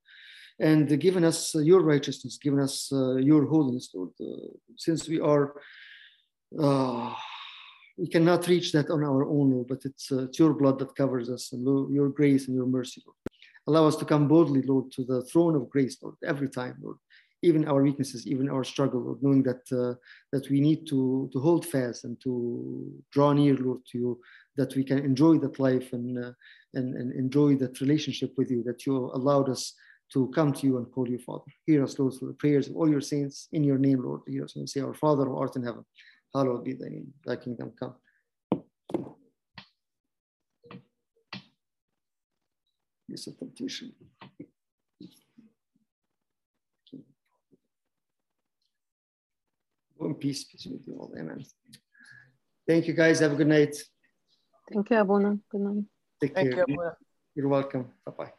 And 0.59 0.99
giving 1.01 1.25
us 1.25 1.55
uh, 1.55 1.59
your 1.59 1.81
righteousness, 1.81 2.37
giving 2.41 2.61
us 2.61 2.89
uh, 2.91 3.15
your 3.15 3.45
holiness, 3.45 3.89
Lord. 3.93 4.11
Uh, 4.21 4.47
since 4.77 5.07
we 5.09 5.19
are 5.19 5.53
uh, 6.61 7.13
we 7.97 8.07
cannot 8.07 8.47
reach 8.47 8.71
that 8.73 8.89
on 8.89 9.03
our 9.03 9.25
own, 9.25 9.51
Lord, 9.51 9.67
but 9.67 9.85
it's, 9.85 10.11
uh, 10.11 10.23
it's 10.23 10.39
your 10.39 10.53
blood 10.53 10.79
that 10.79 10.95
covers 10.95 11.29
us 11.29 11.53
and 11.53 11.63
your 11.93 12.09
grace 12.09 12.47
and 12.47 12.55
your 12.55 12.65
mercy, 12.65 13.01
Lord. 13.05 13.15
Allow 13.67 13.87
us 13.87 13.95
to 13.97 14.05
come 14.05 14.27
boldly, 14.27 14.61
Lord, 14.61 14.91
to 14.93 15.03
the 15.03 15.23
throne 15.23 15.55
of 15.55 15.69
grace, 15.69 15.97
Lord, 16.01 16.15
every 16.23 16.49
time, 16.49 16.77
Lord. 16.81 16.97
Even 17.41 17.67
our 17.67 17.83
weaknesses, 17.83 18.25
even 18.27 18.49
our 18.49 18.63
struggle, 18.63 19.01
Lord, 19.01 19.21
knowing 19.21 19.43
that 19.43 19.63
uh, 19.71 19.95
that 20.31 20.49
we 20.49 20.59
need 20.61 20.87
to 20.87 21.29
to 21.33 21.39
hold 21.39 21.65
fast 21.65 22.03
and 22.05 22.19
to 22.23 22.91
draw 23.11 23.33
near, 23.33 23.55
Lord, 23.55 23.81
to 23.91 23.97
you, 23.97 24.19
that 24.57 24.75
we 24.75 24.83
can 24.83 24.99
enjoy 24.99 25.37
that 25.39 25.59
life 25.59 25.93
and 25.93 26.25
uh, 26.25 26.31
and, 26.73 26.95
and 26.95 27.11
enjoy 27.13 27.55
that 27.57 27.81
relationship 27.81 28.33
with 28.37 28.49
you, 28.49 28.63
that 28.63 28.85
you 28.85 28.95
allowed 29.13 29.49
us 29.49 29.73
to 30.13 30.27
come 30.29 30.53
to 30.53 30.67
you 30.67 30.77
and 30.77 30.91
call 30.91 31.07
you 31.07 31.19
Father. 31.19 31.51
Hear 31.65 31.83
us, 31.83 31.97
Lord, 31.99 32.13
through 32.13 32.29
the 32.29 32.35
prayers 32.35 32.67
of 32.67 32.75
all 32.75 32.89
your 32.89 33.01
saints 33.01 33.47
in 33.51 33.63
your 33.63 33.77
name, 33.77 34.03
Lord. 34.03 34.21
Hear 34.27 34.45
us 34.45 34.55
and 34.55 34.69
say, 34.69 34.81
Our 34.81 34.93
Father 34.93 35.25
who 35.25 35.37
art 35.37 35.55
in 35.55 35.63
heaven 35.63 35.85
hallowed 36.35 36.65
be 36.65 36.73
thy 36.73 36.89
name, 36.89 37.13
thy 37.25 37.35
kingdom 37.37 37.71
come. 37.79 37.95
is 43.15 43.27
a 43.27 43.31
confusion. 43.31 43.93
Go 49.97 50.05
in 50.07 50.15
peace, 50.15 50.43
peace 50.43 50.67
with 50.69 50.85
you 50.87 50.95
all. 50.99 51.11
Amen. 51.17 51.43
Thank 52.67 52.87
you 52.87 52.93
guys. 52.93 53.19
Have 53.19 53.33
a 53.33 53.35
good 53.35 53.47
night. 53.47 53.75
Thank 54.71 54.89
you, 54.89 54.97
Abuna. 54.97 55.39
Good 55.49 55.61
night. 55.61 55.83
Take 56.21 56.33
Thank 56.35 56.49
care. 56.49 56.65
You, 56.67 56.73
Abuna. 56.75 56.97
You're 57.35 57.47
welcome. 57.47 57.85
Bye-bye. 58.05 58.33